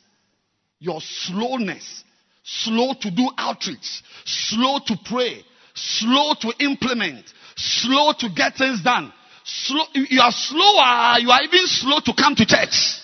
[0.80, 2.04] your slowness,
[2.44, 5.44] slow to do outreach, slow to pray,
[5.76, 7.24] slow to implement,
[7.56, 9.14] slow to get things done.
[9.44, 13.00] Slow, you are slower, you are even slow to come to church.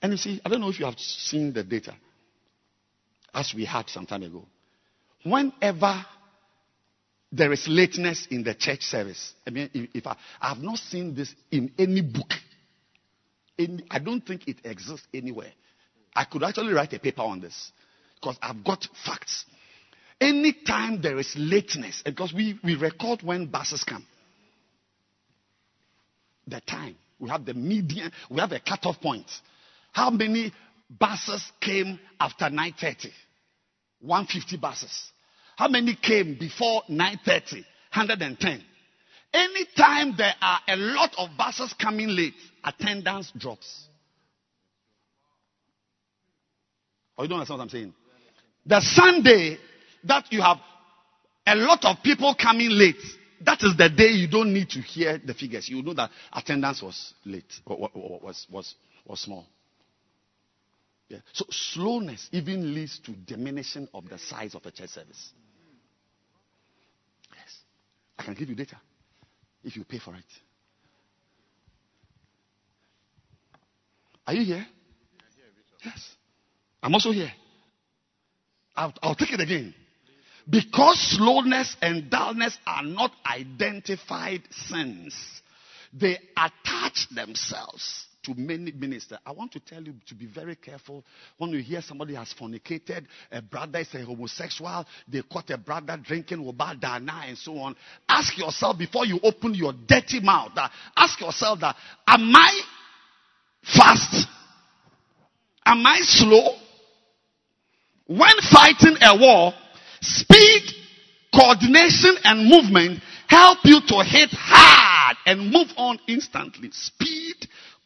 [0.00, 1.94] And you see, I don't know if you have seen the data
[3.34, 4.46] as we had some time ago.
[5.24, 6.06] Whenever
[7.36, 9.34] there is lateness in the church service.
[9.46, 12.30] I mean, if, I, I, have not seen this in any book,
[13.58, 15.52] in, I don't think it exists anywhere.
[16.14, 17.72] I could actually write a paper on this
[18.14, 19.46] because I've got facts.
[20.20, 24.06] Anytime there is lateness, because we, we record when buses come,
[26.46, 29.26] the time, we have the median, we have a cutoff point.
[29.92, 30.52] How many
[30.88, 33.08] buses came after 9.30?
[34.02, 35.10] 150 buses.
[35.56, 37.64] How many came before 9:30?
[37.92, 38.62] 110.
[39.32, 43.88] Anytime there are a lot of buses coming late, attendance drops.
[47.16, 47.94] Or oh, you don't understand what I'm saying?
[48.66, 49.58] The Sunday
[50.04, 50.58] that you have
[51.46, 53.02] a lot of people coming late,
[53.42, 55.68] that is the day you don't need to hear the figures.
[55.68, 58.74] You know that attendance was late, was, was,
[59.04, 59.46] was small.
[61.08, 61.18] Yeah.
[61.32, 65.32] So slowness even leads to diminishing of the size of a church service.
[68.18, 68.76] I can give you data
[69.62, 70.24] if you pay for it.
[74.26, 74.66] Are you here?
[75.84, 76.10] Yes.
[76.82, 77.32] I'm also here.
[78.74, 79.74] I'll, I'll take it again.
[80.48, 85.14] Because slowness and dullness are not identified sins,
[85.92, 89.18] they attach themselves to many ministers.
[89.24, 91.04] I want to tell you to be very careful
[91.38, 95.98] when you hear somebody has fornicated, a brother is a homosexual, they caught a brother
[96.02, 96.44] drinking
[96.80, 97.76] dana and so on.
[98.08, 101.76] Ask yourself before you open your dirty mouth, uh, ask yourself that,
[102.06, 102.60] am I
[103.62, 104.28] fast?
[105.66, 106.56] Am I slow?
[108.06, 109.54] When fighting a war,
[110.00, 110.62] speed,
[111.34, 116.70] coordination, and movement help you to hit hard and move on instantly.
[116.72, 117.33] Speed,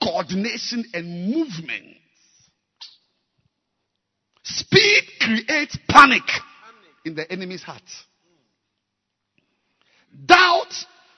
[0.02, 1.96] coordination and movement.
[4.44, 6.22] Speed creates panic
[7.04, 7.82] in the enemy's heart.
[10.26, 10.72] Doubt,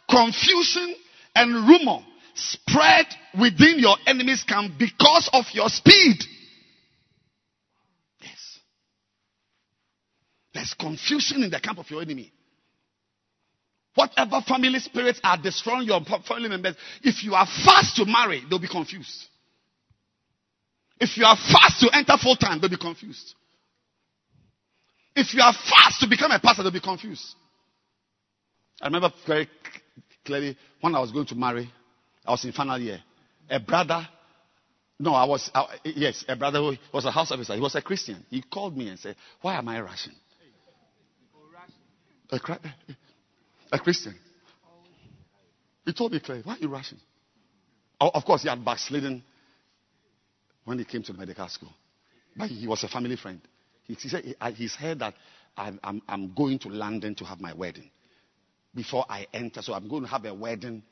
[0.08, 0.94] confusion,
[1.34, 2.00] and rumor
[2.34, 3.06] spread
[3.38, 6.16] within your enemy's camp because of your speed.
[8.20, 8.58] Yes.
[10.52, 12.32] There's confusion in the camp of your enemy.
[14.00, 18.58] Whatever family spirits are destroying your family members, if you are fast to marry, they'll
[18.58, 19.26] be confused.
[20.98, 23.34] If you are fast to enter full time, they'll be confused.
[25.14, 27.34] If you are fast to become a pastor, they'll be confused.
[28.80, 29.46] I remember very
[30.24, 31.70] clearly when I was going to marry,
[32.24, 33.02] I was in final year.
[33.50, 34.08] A brother,
[34.98, 37.54] no, I was, I, yes, a brother who was a house officer.
[37.54, 38.24] He was a Christian.
[38.30, 40.14] He called me and said, Why am I rushing?
[42.30, 42.38] A,
[43.72, 44.14] a Christian.
[45.84, 46.98] He told me clearly, why are you rushing?
[48.00, 49.22] Of course, he had backslidden
[50.64, 51.72] when he came to medical school.
[52.36, 53.40] But he was a family friend.
[53.84, 55.14] He, he said he's heard that
[55.56, 57.90] I'm, I'm, I'm, going to London to have my wedding
[58.74, 59.62] before I enter.
[59.62, 60.82] So I'm going to have a wedding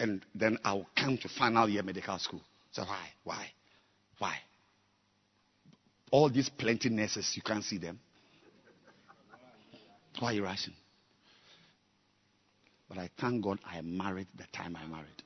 [0.00, 2.40] and then I'll come to final year medical school.
[2.72, 3.08] So why?
[3.24, 3.46] Why?
[4.18, 4.36] Why?
[6.10, 8.00] All these plenty nurses, you can't see them.
[10.18, 10.74] Why are you rushing?
[12.88, 15.22] But I thank God I married the time I married.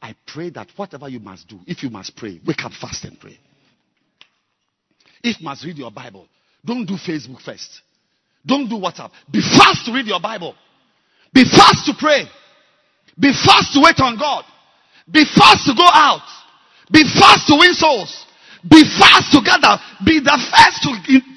[0.00, 3.18] I pray that whatever you must do, if you must pray, wake up fast and
[3.18, 3.38] pray.
[5.22, 6.26] If you must read your Bible,
[6.64, 7.82] don't do Facebook first.
[8.44, 9.10] Don't do WhatsApp.
[9.30, 10.54] Be fast to read your Bible.
[11.32, 12.24] Be fast to pray.
[13.18, 14.44] Be fast to wait on God.
[15.10, 16.26] Be fast to go out.
[16.90, 18.26] Be fast to win souls.
[18.68, 19.78] Be fast to gather.
[20.04, 20.90] Be the first to,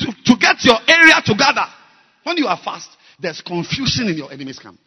[0.06, 1.66] to, to get your area together.
[2.24, 2.90] When you are fast,
[3.20, 4.80] there's confusion in your enemy's camp.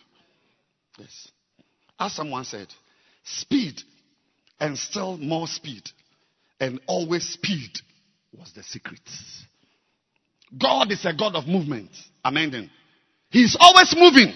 [0.98, 1.28] Yes.
[1.98, 2.68] As someone said,
[3.24, 3.80] speed
[4.60, 5.82] and still more speed
[6.60, 7.70] and always speed
[8.36, 9.00] was the secret.
[10.56, 11.90] God is a God of movement.
[12.24, 12.70] Amen.
[13.30, 14.32] He's always moving.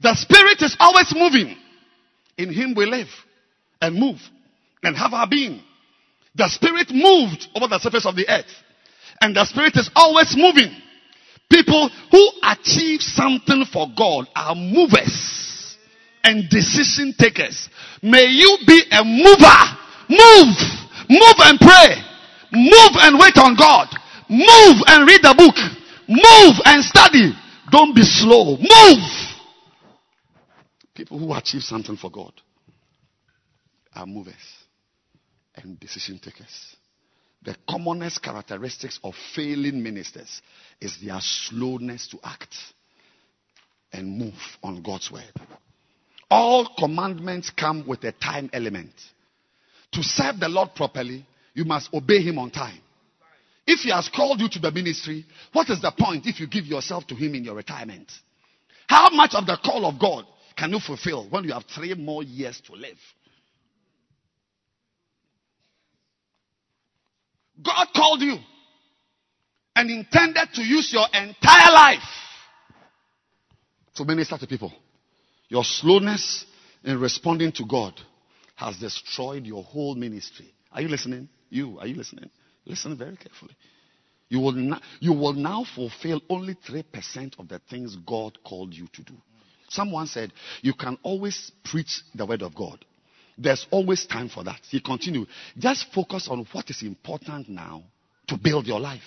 [0.00, 1.56] The Spirit is always moving.
[2.36, 3.08] In Him we live
[3.80, 4.18] and move
[4.82, 5.62] and have our being.
[6.34, 8.50] The Spirit moved over the surface of the earth.
[9.20, 10.74] And the Spirit is always moving.
[11.50, 15.76] People who achieve something for God are movers
[16.24, 17.68] and decision takers.
[18.02, 19.60] May you be a mover.
[20.08, 20.56] Move.
[21.08, 22.02] Move and pray.
[22.52, 23.88] Move and wait on God.
[24.28, 25.56] Move and read the book.
[26.08, 27.32] Move and study.
[27.70, 28.56] Don't be slow.
[28.56, 29.34] Move.
[30.94, 32.32] People who achieve something for God
[33.94, 34.34] are movers
[35.56, 36.76] and decision takers.
[37.44, 40.40] The commonest characteristics of failing ministers
[40.80, 42.54] is their slowness to act
[43.92, 45.32] and move on God's word.
[46.30, 48.92] All commandments come with a time element.
[49.92, 52.80] To serve the Lord properly, you must obey Him on time.
[53.66, 56.64] If He has called you to the ministry, what is the point if you give
[56.64, 58.10] yourself to Him in your retirement?
[58.88, 60.24] How much of the call of God
[60.56, 62.98] can you fulfill when you have three more years to live?
[67.62, 68.36] God called you
[69.76, 72.02] and intended to use your entire life
[73.94, 74.72] to minister to people.
[75.48, 76.46] Your slowness
[76.82, 77.94] in responding to God
[78.56, 80.52] has destroyed your whole ministry.
[80.72, 81.28] Are you listening?
[81.50, 82.30] You, are you listening?
[82.64, 83.54] Listen very carefully.
[84.28, 88.88] You will, not, you will now fulfill only 3% of the things God called you
[88.94, 89.14] to do.
[89.68, 90.32] Someone said,
[90.62, 92.84] You can always preach the word of God.
[93.36, 94.60] There's always time for that.
[94.68, 95.28] He continued,
[95.58, 97.82] Just focus on what is important now
[98.28, 99.02] to build your life.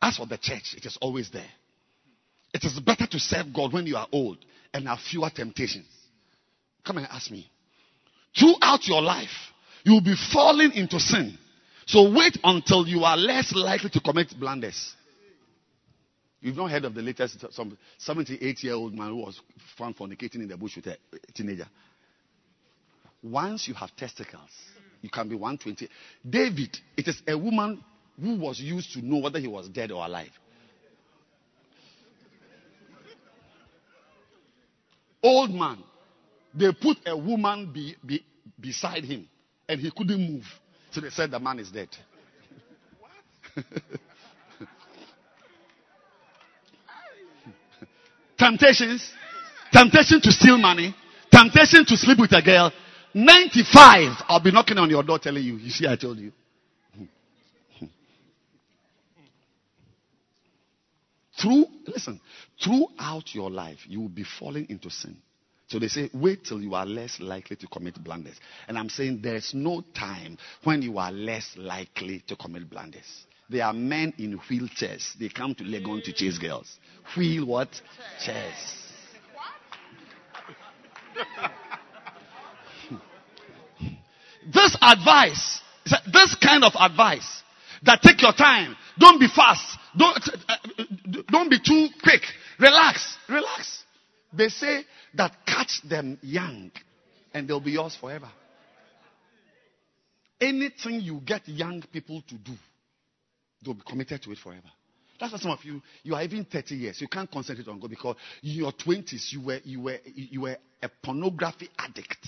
[0.00, 1.50] As for the church, it is always there.
[2.54, 4.38] It is better to serve God when you are old
[4.72, 5.86] and have fewer temptations.
[6.84, 7.50] Come and ask me.
[8.38, 9.52] Throughout your life,
[9.84, 11.38] you will be falling into sin.
[11.86, 14.94] So wait until you are less likely to commit blunders.
[16.40, 19.40] You've not heard of the latest some 78 year old man who was
[19.78, 20.96] found fornicating in the bush with a
[21.32, 21.68] teenager.
[23.22, 24.50] Once you have testicles,
[25.00, 25.88] you can be 120.
[26.28, 27.82] David, it is a woman
[28.20, 30.30] who was used to know whether he was dead or alive.
[35.22, 35.78] Old man,
[36.52, 38.24] they put a woman be, be,
[38.58, 39.28] beside him
[39.68, 40.44] and he couldn't move.
[40.90, 41.88] So they said the man is dead.
[48.36, 49.12] Temptations,
[49.72, 50.92] temptation to steal money,
[51.30, 52.72] temptation to sleep with a girl.
[53.14, 56.32] 95, I'll be knocking on your door telling you, you see, I told you.
[61.38, 62.20] Through, listen,
[62.62, 65.16] throughout your life, you will be falling into sin.
[65.68, 68.36] So they say, wait till you are less likely to commit blunders.
[68.68, 73.24] And I'm saying there's no time when you are less likely to commit blunders.
[73.48, 75.18] There are men in wheelchairs.
[75.18, 76.78] They come to Legon to chase girls.
[77.16, 77.68] Wheel what?
[78.24, 78.78] Chairs.
[84.52, 85.60] this advice,
[86.12, 87.42] this kind of advice,
[87.84, 88.76] that take your time.
[88.98, 89.78] Don't be fast.
[89.96, 90.18] Don't,
[91.28, 92.22] don't be too quick.
[92.58, 93.16] Relax.
[93.28, 93.84] Relax.
[94.32, 96.70] They say that catch them young
[97.34, 98.30] and they'll be yours forever.
[100.40, 102.52] Anything you get young people to do,
[103.64, 104.68] they'll be committed to it forever.
[105.20, 107.00] That's why some of you, you are even 30 years.
[107.00, 110.56] You can't concentrate on God because in your 20s, you were, you were, you were
[110.82, 112.26] a pornography addict.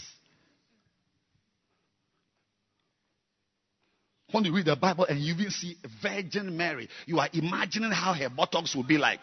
[4.34, 8.12] When you read the Bible and you even see Virgin Mary, you are imagining how
[8.14, 9.20] her buttocks will be like.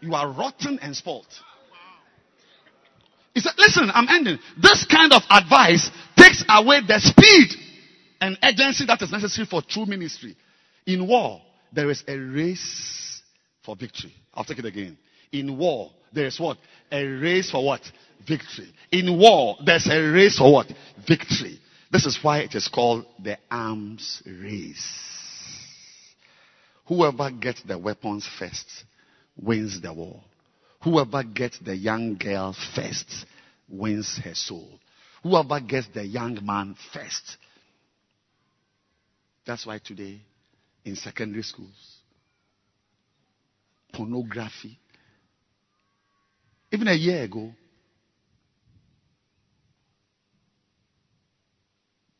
[0.00, 1.26] You are rotten and spoiled.
[3.34, 4.38] He said, listen, I'm ending.
[4.56, 7.50] This kind of advice takes away the speed
[8.22, 10.34] and urgency that is necessary for true ministry.
[10.86, 13.20] In war, there is a race
[13.62, 14.14] for victory.
[14.32, 14.96] I'll take it again.
[15.32, 16.56] In war, there is what?
[16.90, 17.82] A race for what?
[18.26, 18.72] Victory.
[18.90, 20.66] In war, there's a race for what?
[21.06, 21.58] Victory.
[21.90, 24.88] This is why it is called the arms race.
[26.86, 28.66] Whoever gets the weapons first
[29.36, 30.22] wins the war.
[30.82, 33.26] Whoever gets the young girl first
[33.68, 34.68] wins her soul.
[35.22, 37.38] Whoever gets the young man first.
[39.46, 40.20] That's why today
[40.84, 41.98] in secondary schools,
[43.92, 44.78] pornography
[46.74, 47.52] Even a year ago,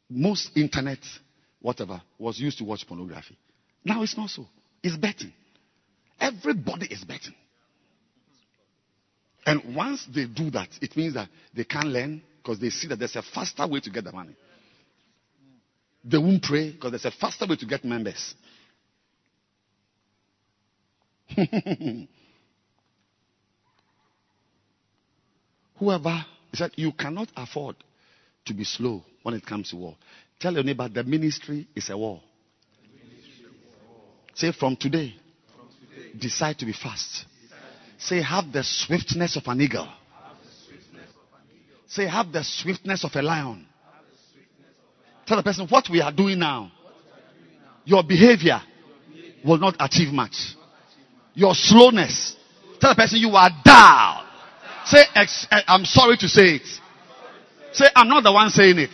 [0.08, 0.98] most internet,
[1.60, 3.36] whatever, was used to watch pornography.
[3.84, 4.46] Now it's not so.
[4.82, 5.32] It's betting.
[6.20, 7.34] Everybody is betting.
[9.46, 12.98] And once they do that, it means that they can't learn because they see that
[12.98, 14.34] there's a faster way to get the money.
[16.02, 18.34] They won't pray because there's a faster way to get members.
[25.78, 27.76] Whoever said you cannot afford
[28.46, 29.96] to be slow when it comes to war.
[30.38, 32.20] Tell your neighbor the ministry is a war.
[34.34, 35.14] Say from today,
[36.16, 37.24] decide to be fast.
[37.98, 39.88] Say have the swiftness of an eagle.
[41.86, 43.66] Say have the swiftness of a lion.
[45.26, 46.70] Tell the person what we are doing now.
[47.86, 48.60] Your behavior
[49.44, 50.54] will not achieve much.
[51.32, 52.36] Your slowness.
[52.78, 54.26] Tell the person you are dull.
[54.84, 55.26] Say, eh,
[55.66, 56.66] I'm sorry to say it.
[57.72, 58.90] Say, I'm not the one saying it.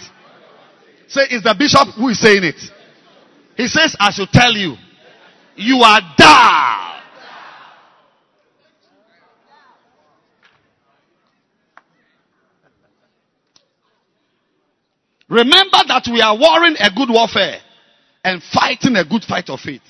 [1.11, 2.61] Say, it's the bishop who is saying it.
[3.57, 4.77] He says, I should tell you,
[5.57, 7.01] you are dull.
[15.29, 17.59] Remember that we are warring a good warfare
[18.23, 19.83] and fighting a good fight of faith.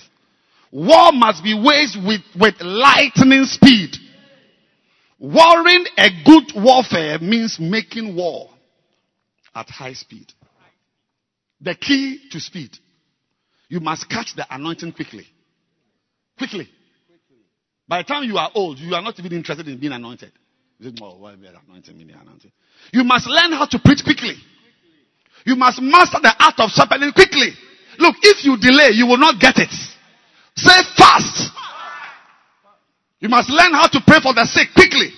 [0.73, 3.95] War must be waged with, with lightning speed.
[5.19, 8.49] Warring a good warfare means making war
[9.55, 10.33] at high speed.
[11.61, 12.77] The key to speed.
[13.69, 15.27] You must catch the anointing quickly.
[16.39, 16.69] Quickly.
[17.87, 20.32] By the time you are old, you are not even interested in being anointed.
[20.81, 20.93] You
[23.05, 24.35] must learn how to preach quickly.
[25.45, 27.51] You must master the art of shepherding quickly.
[27.99, 29.73] Look, if you delay, you will not get it.
[30.57, 31.53] Say fast.
[33.20, 35.11] You must learn how to pray for the sick quickly.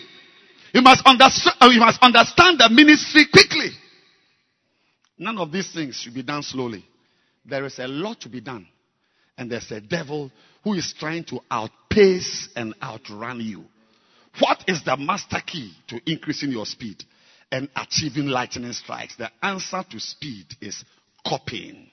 [0.74, 3.70] You must understand, uh, you must understand the ministry quickly.
[5.18, 6.84] None of these things should be done slowly.
[7.44, 8.66] There is a lot to be done.
[9.36, 10.30] And there's a devil
[10.64, 13.64] who is trying to outpace and outrun you.
[14.38, 17.04] What is the master key to increasing your speed?
[17.52, 19.14] and achieving lightning strikes.
[19.16, 20.84] The answer to speed is
[21.24, 21.90] copying.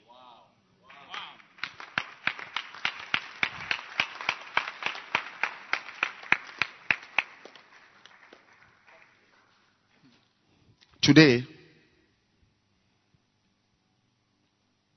[11.02, 11.44] Today,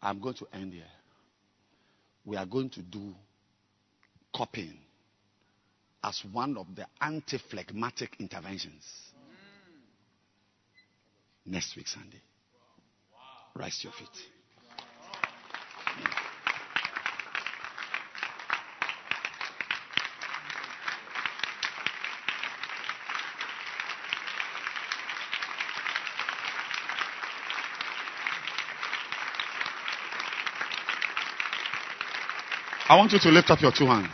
[0.03, 0.83] I'm going to end here.
[2.25, 3.15] We are going to do
[4.35, 4.77] copying
[6.03, 8.83] as one of the anti phlegmatic interventions
[11.45, 12.21] next week, Sunday.
[13.55, 14.42] Rise to your feet.
[32.93, 34.13] I want you to lift up your two hands.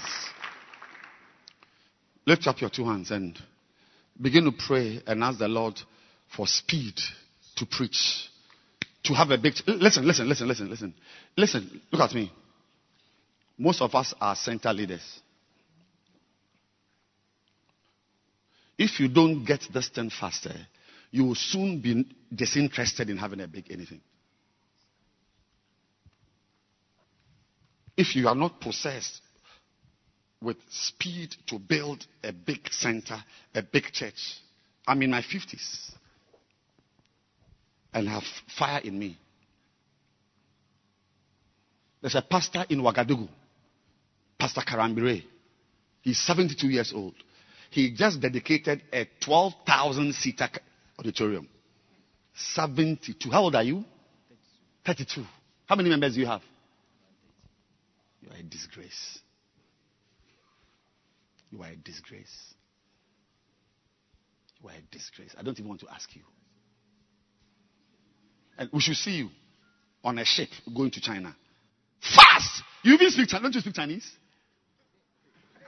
[2.25, 3.37] Lift up your two hands and
[4.21, 5.77] begin to pray and ask the Lord
[6.33, 6.93] for speed
[7.57, 8.29] to preach,
[9.03, 9.55] to have a big.
[9.67, 10.93] Listen, listen, listen, listen, listen.
[11.35, 12.31] Listen, look at me.
[13.57, 15.19] Most of us are center leaders.
[18.77, 20.55] If you don't get this thing faster,
[21.11, 23.99] you will soon be disinterested in having a big anything.
[27.99, 29.19] If you are not possessed
[30.41, 33.21] with speed to build a big center,
[33.53, 34.37] a big church,
[34.87, 35.91] I'm in my 50s
[37.93, 38.23] and have
[38.57, 39.17] fire in me.
[41.99, 43.27] There's a pastor in Ouagadougou,
[44.39, 45.25] Pastor Karambiri.
[46.01, 47.15] He's 72 years old.
[47.69, 50.47] He just dedicated a 12,000 seater
[50.97, 51.49] auditorium.
[52.33, 53.29] 72.
[53.29, 53.83] How old are you?
[54.85, 55.21] 32.
[55.65, 56.41] How many members do you have?
[58.21, 59.19] You are a disgrace.
[61.51, 62.53] You are a disgrace.
[64.61, 65.35] You are a disgrace.
[65.37, 66.23] I don't even want to ask you.
[68.57, 69.29] And we should see you
[70.03, 71.35] on a ship going to China.
[72.01, 72.63] Fast!
[72.83, 73.43] You even speak Chinese.
[73.43, 74.11] Don't you speak Chinese?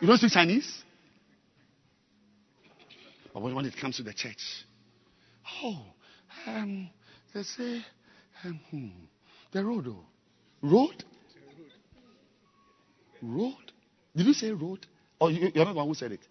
[0.02, 0.84] You don't speak Chinese?
[3.34, 4.66] But when it comes to the church,
[5.64, 5.86] oh,
[6.48, 6.90] um,
[7.34, 7.86] they say,
[8.44, 8.88] um, hmm,
[9.52, 10.06] the road, oh.
[10.62, 11.04] Road?
[13.22, 13.72] Road?
[14.16, 14.86] Did you say road?
[15.20, 16.22] Oh, you, are not the one who said it.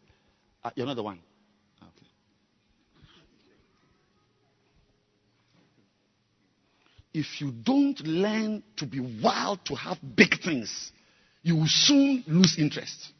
[0.62, 1.20] Uh, you're not the one.
[7.12, 10.92] if you don't learn to be wild to have big things,
[11.42, 13.12] you will soon lose interest.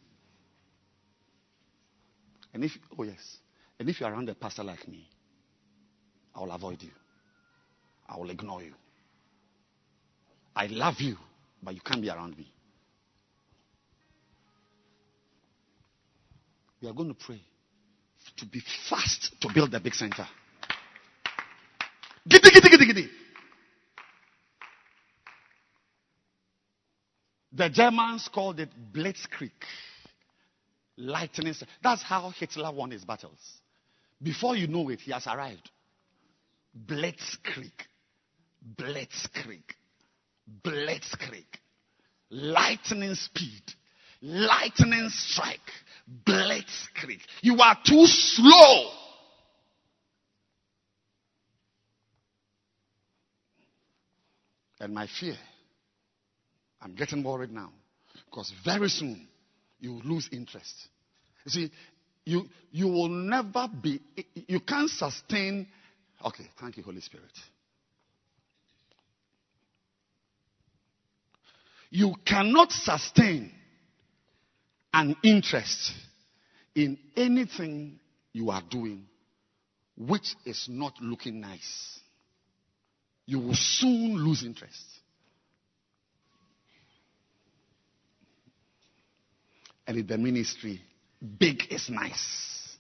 [2.55, 3.39] And if, oh yes,
[3.79, 5.09] And if you're around a pastor like me,
[6.35, 6.91] I will avoid you.
[8.09, 8.75] I will ignore you.
[10.55, 11.17] I love you,
[11.63, 12.53] but you can't be around me.
[16.81, 17.41] We are going to pray
[18.39, 20.27] to be fast to build the big center.
[22.29, 23.11] Giddy, giddy, giddy, giddy.
[27.53, 29.51] The Germans called it Blitzkrieg.
[30.97, 31.55] Lightning.
[31.83, 33.39] That's how Hitler won his battles.
[34.23, 35.71] Before you know it, he has arrived.
[36.87, 37.73] Blitzkrieg.
[38.77, 39.65] Blitzkrieg.
[40.63, 41.47] Blitzkrieg.
[42.31, 43.63] Lightning speed.
[44.23, 45.59] Lightning strike.
[46.25, 47.21] Blitzkrieg.
[47.43, 48.91] You are too slow.
[54.81, 55.37] And my fear,
[56.81, 57.71] I'm getting worried now
[58.25, 59.29] because very soon
[59.79, 60.75] you will lose interest.
[61.45, 61.71] You see,
[62.25, 64.01] you, you will never be,
[64.35, 65.67] you can't sustain.
[66.25, 67.31] Okay, thank you, Holy Spirit.
[71.91, 73.53] You cannot sustain
[74.93, 75.93] an interest
[76.75, 77.99] in anything
[78.33, 79.07] you are doing
[79.97, 82.01] which is not looking nice.
[83.27, 84.83] You will soon lose interest.
[89.87, 90.81] And in the ministry,
[91.39, 92.77] big is nice.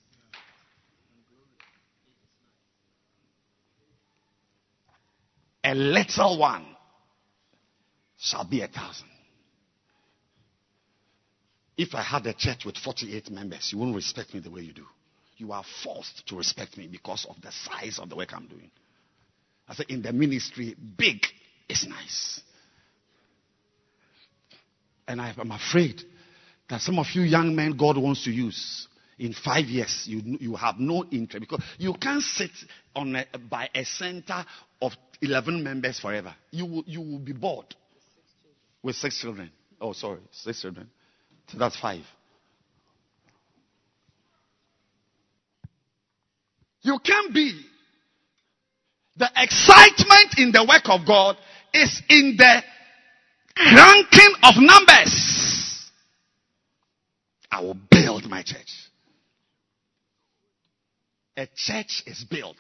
[5.63, 6.65] A little one
[8.19, 9.09] shall be a thousand.
[11.81, 14.75] If I had a church with 48 members, you wouldn't respect me the way you
[14.75, 14.85] do.
[15.39, 18.71] You are forced to respect me because of the size of the work I'm doing.
[19.67, 21.25] I said, in the ministry, big
[21.71, 22.43] is nice.
[25.09, 26.03] And I'm afraid
[26.69, 28.87] that some of you young men God wants to use
[29.19, 32.51] in five years, you, you have no interest because you can't sit
[32.95, 34.45] on a, by a center
[34.83, 34.93] of
[35.23, 36.35] 11 members forever.
[36.51, 37.75] You will, you will be bored
[38.83, 39.51] with six children.
[39.81, 40.91] Oh, sorry, six children.
[41.51, 42.05] So that's five.
[46.83, 47.61] You can't be.
[49.17, 51.37] The excitement in the work of God
[51.75, 52.63] is in the
[53.59, 55.91] ranking of numbers.
[57.51, 58.89] I will build my church.
[61.37, 62.57] A church is built.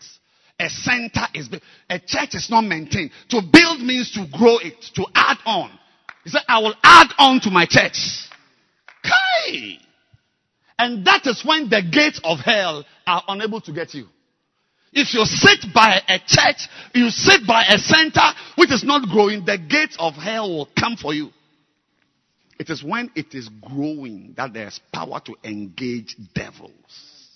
[0.58, 1.62] A center is built.
[1.88, 3.12] A church is not maintained.
[3.30, 5.70] To build means to grow it, to add on.
[6.24, 8.28] He said, I will add on to my church.
[9.40, 9.78] Kai!
[10.78, 14.06] And that is when the gates of hell are unable to get you.
[14.92, 18.22] If you sit by a church, you sit by a center
[18.56, 21.30] which is not growing, the gates of hell will come for you.
[22.58, 27.28] It is when it is growing that there's power to engage devils.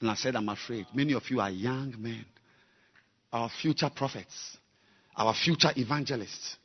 [0.00, 2.24] And I said, I'm afraid many of you are young men,
[3.32, 4.56] our future prophets,
[5.16, 6.56] our future evangelists.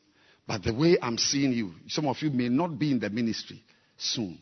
[0.48, 3.64] But the way I'm seeing you, some of you may not be in the ministry
[3.98, 4.38] soon.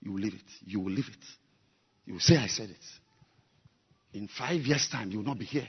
[0.00, 0.50] You will leave it.
[0.64, 1.24] You will leave it.
[2.04, 4.16] You will say, I said it.
[4.16, 5.68] In five years' time, you will not be here.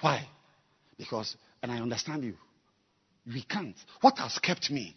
[0.00, 0.26] Why?
[0.96, 2.34] Because, and I understand you,
[3.26, 3.76] we can't.
[4.00, 4.96] What has kept me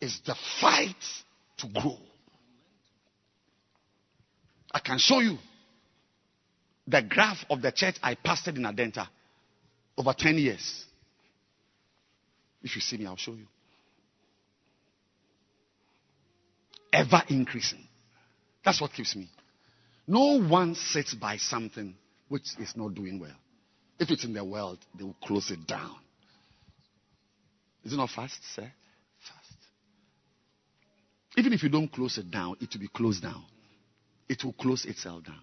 [0.00, 0.96] is the fight
[1.58, 1.98] to grow.
[4.72, 5.38] I can show you
[6.86, 9.06] the graph of the church I pastored in Adenta
[9.96, 10.84] over 10 years.
[12.62, 13.46] If you see me, I'll show you.
[16.92, 17.86] Ever increasing.
[18.64, 19.28] That's what keeps me.
[20.06, 21.94] No one sits by something
[22.28, 23.36] which is not doing well.
[23.98, 25.96] If it's in the world, they will close it down.
[27.84, 28.62] Is it not fast, sir?
[28.62, 29.58] Fast.
[31.36, 33.44] Even if you don't close it down, it will be closed down.
[34.28, 35.40] It will close itself down.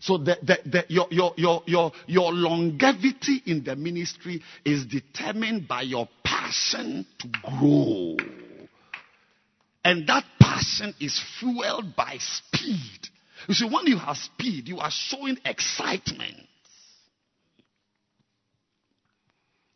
[0.00, 5.66] So the, the, the, your, your, your, your, your longevity in the ministry is determined
[5.66, 8.16] by your passion to grow.
[9.84, 13.08] And that passion is fueled by speed.
[13.46, 16.48] You see, when you have speed, you are showing excitement.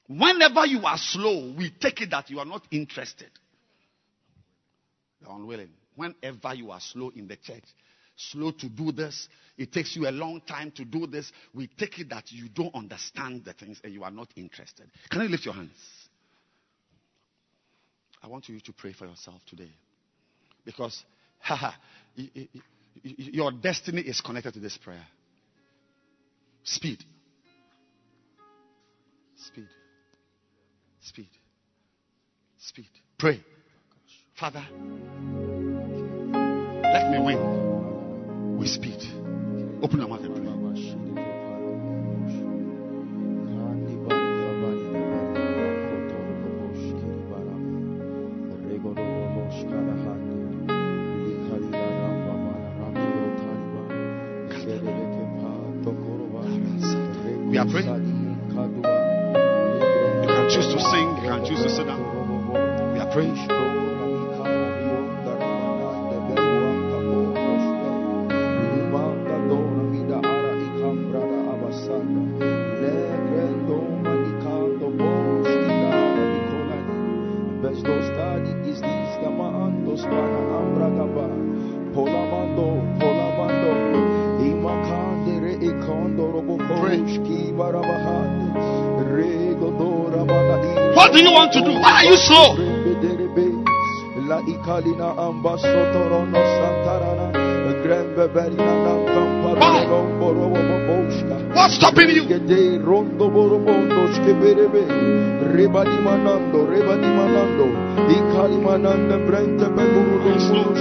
[0.09, 3.29] Whenever you are slow, we take it that you are not interested.
[5.21, 5.69] You are unwilling.
[5.97, 7.65] Whenever you are slow in the church,
[8.17, 9.29] slow to do this,
[9.59, 12.75] it takes you a long time to do this, we take it that you don't
[12.75, 14.87] understand the things and you are not interested.
[15.11, 15.73] Can you lift your hands?
[18.23, 19.71] I want you to pray for yourself today.
[20.69, 21.03] Because,
[21.39, 21.71] haha,
[23.03, 25.07] your destiny is connected to this prayer.
[26.63, 27.03] Speed.
[29.35, 29.69] Speed.
[31.01, 31.29] Speed.
[32.59, 32.89] Speed.
[33.19, 33.43] Pray.
[34.39, 34.63] Father,
[36.83, 39.01] let me win with speed.
[39.83, 41.08] Open your mouth and pray.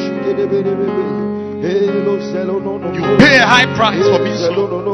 [0.03, 1.05] Shkeberebe
[1.63, 4.87] hello selo no no You pay a high price for being selo slow.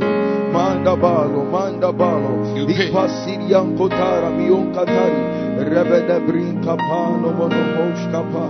[0.53, 2.89] manda balo manda balo You pay.
[2.89, 5.21] Ipasirian kotara mion katari
[5.57, 8.45] rebede brinka pano mono moshka pa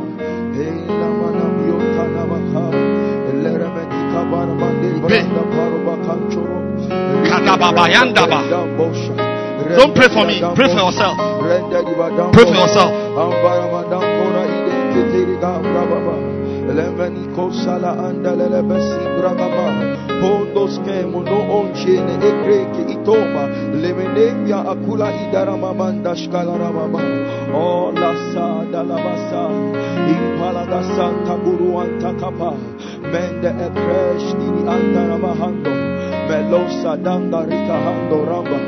[0.55, 2.63] hela mana mion kana maka
[3.43, 5.23] lereme di kabara mande pay.
[5.23, 6.61] branda paro bakanchoro
[7.91, 8.41] yandaba.
[9.77, 10.41] Don't pray for me.
[10.55, 11.15] Pray for yourself.
[11.39, 12.91] Pray for yourself.
[15.41, 16.15] Kitiri gambra baba
[16.71, 23.49] Lemeni kosala andalele besi bragama Pondos ke mono onchene ekreke itoma
[23.81, 27.01] Lemenembia akula idara mamanda shkala ramama
[27.53, 29.49] Oh la sa da la basa
[30.07, 32.53] Impala da santa guru anta kapa.
[33.01, 35.71] Mende ekresh dini andara mahando.
[36.27, 38.59] Melosa danga rika hando ramba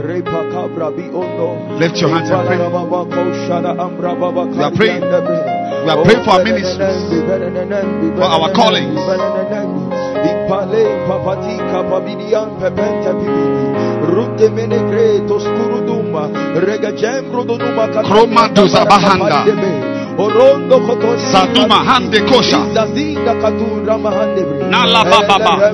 [0.00, 1.78] Repa kabra bi ondo.
[1.78, 2.58] Lift your hands and pray.
[4.56, 5.49] We are praying.
[5.80, 7.08] We are praying for our ministries,
[8.16, 9.00] for our callings.
[10.20, 13.66] Ipale papatika pabilian pepente pipiti
[14.04, 16.28] Rute menegre toskuru duma
[16.60, 19.44] Rega jembro do numa Kroma do zabahanda.
[21.32, 22.60] Saduma hande kosha.
[22.74, 25.72] Zazinda katura mahande bre Nala bababa.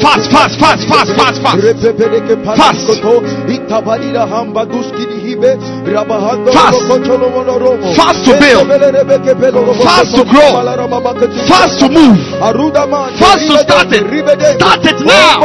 [0.00, 1.58] Fast, fast, fast, fast, fast, fast.
[2.56, 2.80] Fast.
[6.54, 6.78] Fast.
[7.96, 8.66] Fast to build.
[9.84, 10.50] Fast to grow.
[11.48, 12.18] Fast to move.
[13.18, 14.04] Fast to start it.
[14.58, 15.40] Start it now.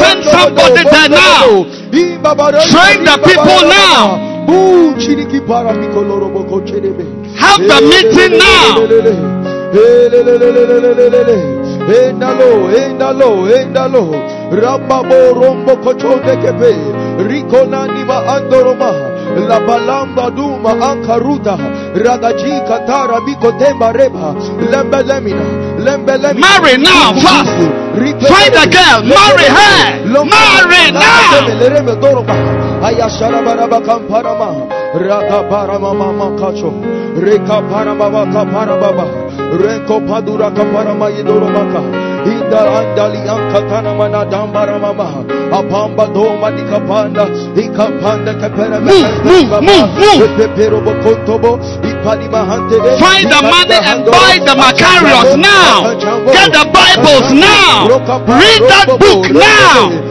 [0.00, 1.46] Send somebody there now.
[2.72, 4.02] Train the people now.
[7.40, 9.29] Have the meeting now.
[11.90, 14.02] Endalo, endalo, endalo.
[14.50, 16.72] Rababo rombo kochonde kepe.
[17.28, 18.90] Riko naniva andoroma.
[19.48, 21.56] La balamba duma ankaruta.
[21.94, 24.34] Ragaji katara biko temba reba.
[24.70, 25.44] Lembe lemina.
[25.78, 26.40] Lembe lemina.
[26.40, 27.58] Marry now, fast.
[28.28, 30.04] Find a girl, marry her.
[30.06, 31.46] Marry now.
[32.82, 34.79] Ayashara baraba kamparama.
[34.94, 36.70] Raka parama mama kacho.
[37.16, 39.06] Reka parama baka parababa.
[39.62, 41.80] Reko padura kaparama yidoromaka.
[42.26, 45.24] Inda andali ankatana mana dambara mama.
[45.52, 47.24] Apamba doma di kapanda.
[47.54, 50.28] Ikapanda kapera Move, move, move, move.
[50.36, 51.60] Pepero bokontobo.
[51.86, 52.98] Ipali mahante de.
[52.98, 55.86] Find the money and buy the Macarius now.
[56.34, 57.86] Get the Bibles now.
[58.26, 60.10] Read that book now.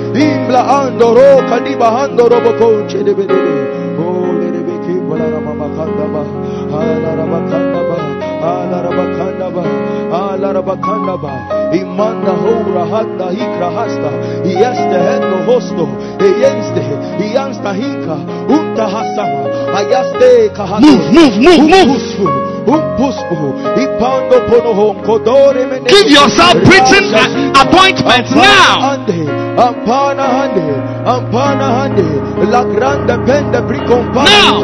[10.53, 11.29] Kandaba.
[11.73, 14.09] Imanda hora handa hikra hasta.
[14.43, 15.87] Ieste hendo hosto.
[16.19, 16.81] Ienste.
[17.21, 18.17] Iansta hinka.
[18.49, 19.45] Unta hasama.
[19.77, 20.81] Ayaste kahato.
[20.81, 22.49] Move, move, move, move.
[22.67, 23.53] Umpuspu.
[23.77, 25.87] Ipando ponohom kodore mene.
[25.87, 27.13] Give yourself preaching
[27.55, 28.93] appointments now.
[28.93, 30.65] Ande, ampana hande,
[31.05, 32.05] ampana hande,
[32.51, 34.59] la grande pende bricompana Now.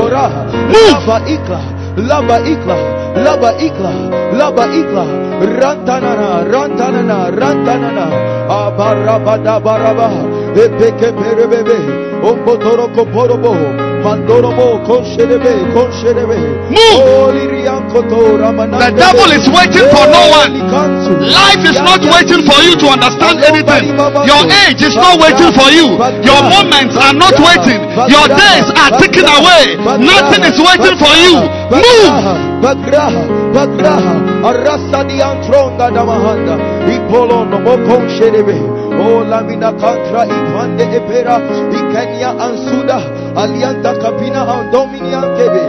[0.68, 1.75] Move.
[1.98, 2.78] Lava ikla,
[3.24, 3.92] lava ikla,
[4.38, 5.06] lava ikla,
[5.60, 8.06] rantanana, rantanana, rantanana,
[8.50, 10.10] abarabada baraba,
[10.56, 11.80] epeke perebebe,
[12.22, 13.85] ombotoro Kosherebe.
[16.70, 17.02] Move.
[17.02, 18.86] Holy Riankoto, Ramanande.
[18.86, 20.54] The devil is waiting for no one.
[21.26, 23.98] Life is not waiting for you to understand anything.
[24.30, 25.98] Your age is not waiting for you.
[26.22, 27.82] Your moments are not waiting.
[28.06, 29.74] Your days are ticking away.
[29.98, 31.42] Nothing is waiting for you.
[31.74, 32.46] Move.
[32.62, 36.56] Bagraha, Bagraha, Arasa di Antronga da Mahanda,
[36.90, 38.58] Ipolo no Mokon Sherebe,
[38.98, 41.38] O Lamina Ipande Epera,
[41.70, 45.64] Ikenya Ansuda, Alianta Kapina Andominian Kebe,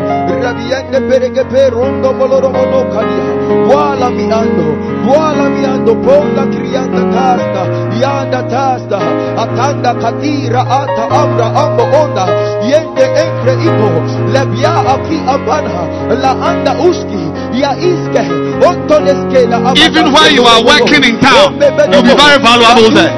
[0.46, 7.66] Rabiende Peregepe, Rondo Moloromono Kalia, Wala Miando, Wala Miando, Ponda Krianda Tasta,
[7.98, 8.98] Yanda Tasta,
[9.34, 12.26] Atanda Katira, Ata Amra, Ambo Onda,
[12.62, 13.90] Yende Enkre Ipo,
[14.30, 18.22] Lebia Aki Abana, La Anda Uski, Ya Iske,
[18.62, 21.58] Ontoneske, La Abana, Even while you are working in town,
[21.90, 23.10] you'll be very valuable there.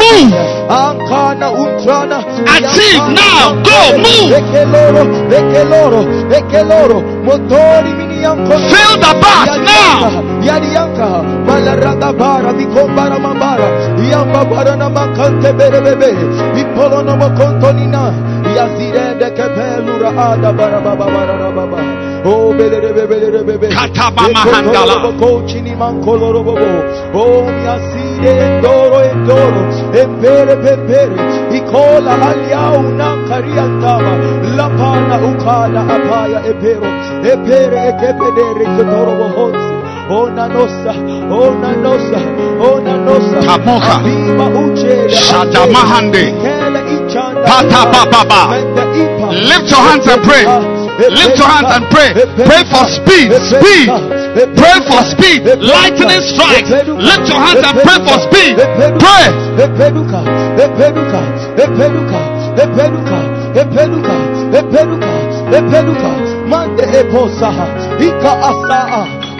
[0.00, 0.32] Move.
[2.48, 3.60] Achieve now.
[3.68, 3.98] Go.
[4.00, 4.32] Move.
[6.70, 8.54] Ekeloro, Motori Minianko.
[8.70, 10.22] Fill the bath now.
[10.40, 13.68] Yadiyanka, Malaraga Bara, Mikombara Mambara,
[13.98, 16.14] Yamba Barana Makante Berebebe,
[16.56, 18.12] Ipolo no Mokontonina,
[18.54, 21.99] Yazire de Kepelura Ada Barababa Barababa.
[22.22, 22.52] Oh,
[23.70, 24.96] Katabama Handala.
[25.18, 26.54] Coachini Mancolorobo,
[27.14, 29.62] Oh, Miaside, Endoro, Endoro,
[29.94, 31.16] Empere, Pempere,
[31.56, 34.12] Icola, Aliau, Nankariantama,
[34.56, 36.88] Lapana, Ukala, Apaya, Epero,
[37.24, 39.80] Epere, Ekepedere, Kotorobo Honsi.
[40.10, 40.92] Ona nosa,
[41.30, 42.18] ona nosa,
[42.60, 43.38] ona nosa.
[43.46, 43.96] Kamoka.
[45.08, 46.34] Shadamahande.
[46.42, 46.80] Kele.
[47.46, 48.40] Pata bababa.
[49.30, 50.79] Lift your hands and pray.
[51.08, 52.12] Lift your hands and pray.
[52.44, 53.32] Pray for speed.
[53.32, 53.88] Speed.
[54.60, 55.40] Pray for speed.
[55.56, 56.68] Lightning strike.
[56.68, 58.60] Lift your hands and pray for speed.
[59.00, 59.26] Pray.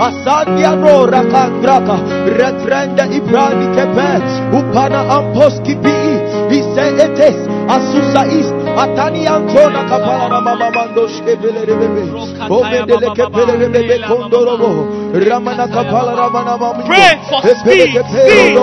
[0.01, 1.97] Asadia no rakandraka,
[2.39, 4.09] retrende ibrani kepe,
[4.59, 6.17] upana amposki bii,
[6.57, 7.37] ise etes,
[7.69, 12.03] asusa is, atani antona kapala na mama mando shkepele rebebe,
[12.51, 14.87] omedele kepele rebebe kondorobo,
[15.29, 16.83] ramana kapala ramana mama.
[16.87, 18.57] Pray for speed, speed.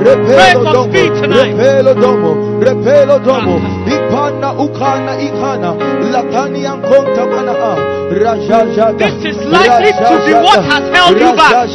[0.00, 1.54] Pray for speed tonight.
[1.54, 5.74] repelo domo, repelo domo, ipana ukana ikana,
[6.12, 8.00] latani ankonta mana.
[8.10, 11.68] This is likely to be what has held you back.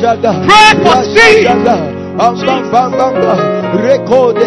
[0.48, 1.48] Pray for speed.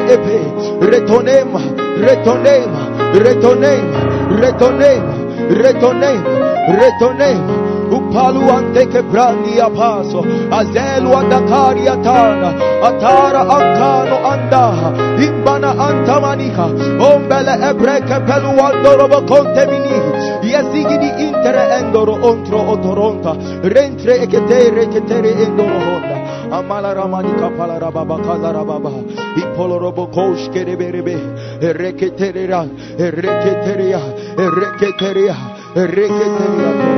[0.09, 0.39] Epe,
[0.81, 1.61] retonema,
[2.01, 2.88] retonema,
[3.25, 4.01] retonema,
[4.41, 5.15] retonema,
[5.63, 6.33] retonema,
[6.81, 7.69] retonema.
[7.91, 10.21] Upalu anteke brandi apaso
[10.53, 12.51] Azelu andakari atana
[12.89, 16.67] Atara ankano andaha Imbana antamanika
[17.09, 19.99] Ombele ebreke pelu andorobo kontemini
[20.43, 23.33] Yesigidi intere endoro ontro otoronta.
[23.63, 26.18] Rentre eketere ketere endoro honda
[26.51, 28.91] Amala ramani kapala rababa kaza rababa.
[29.37, 31.15] Ipolo robo kosh kereberebe
[31.61, 32.65] Ereketeria
[32.99, 34.01] Ereketeria
[34.37, 35.37] Ereketeria
[35.75, 36.89] Ereketeria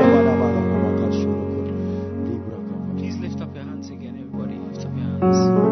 [2.97, 4.55] Please lift up your hands again, everybody.
[4.55, 5.70] Lift up your hands.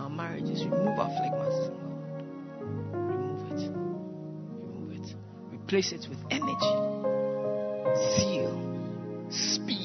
[0.00, 0.64] Our marriages.
[0.64, 1.76] Remove our phlegmatism,
[2.92, 3.70] Remove it.
[3.70, 5.14] Remove it.
[5.52, 6.90] Replace it with energy
[8.16, 8.54] zeal,
[9.30, 9.79] speed,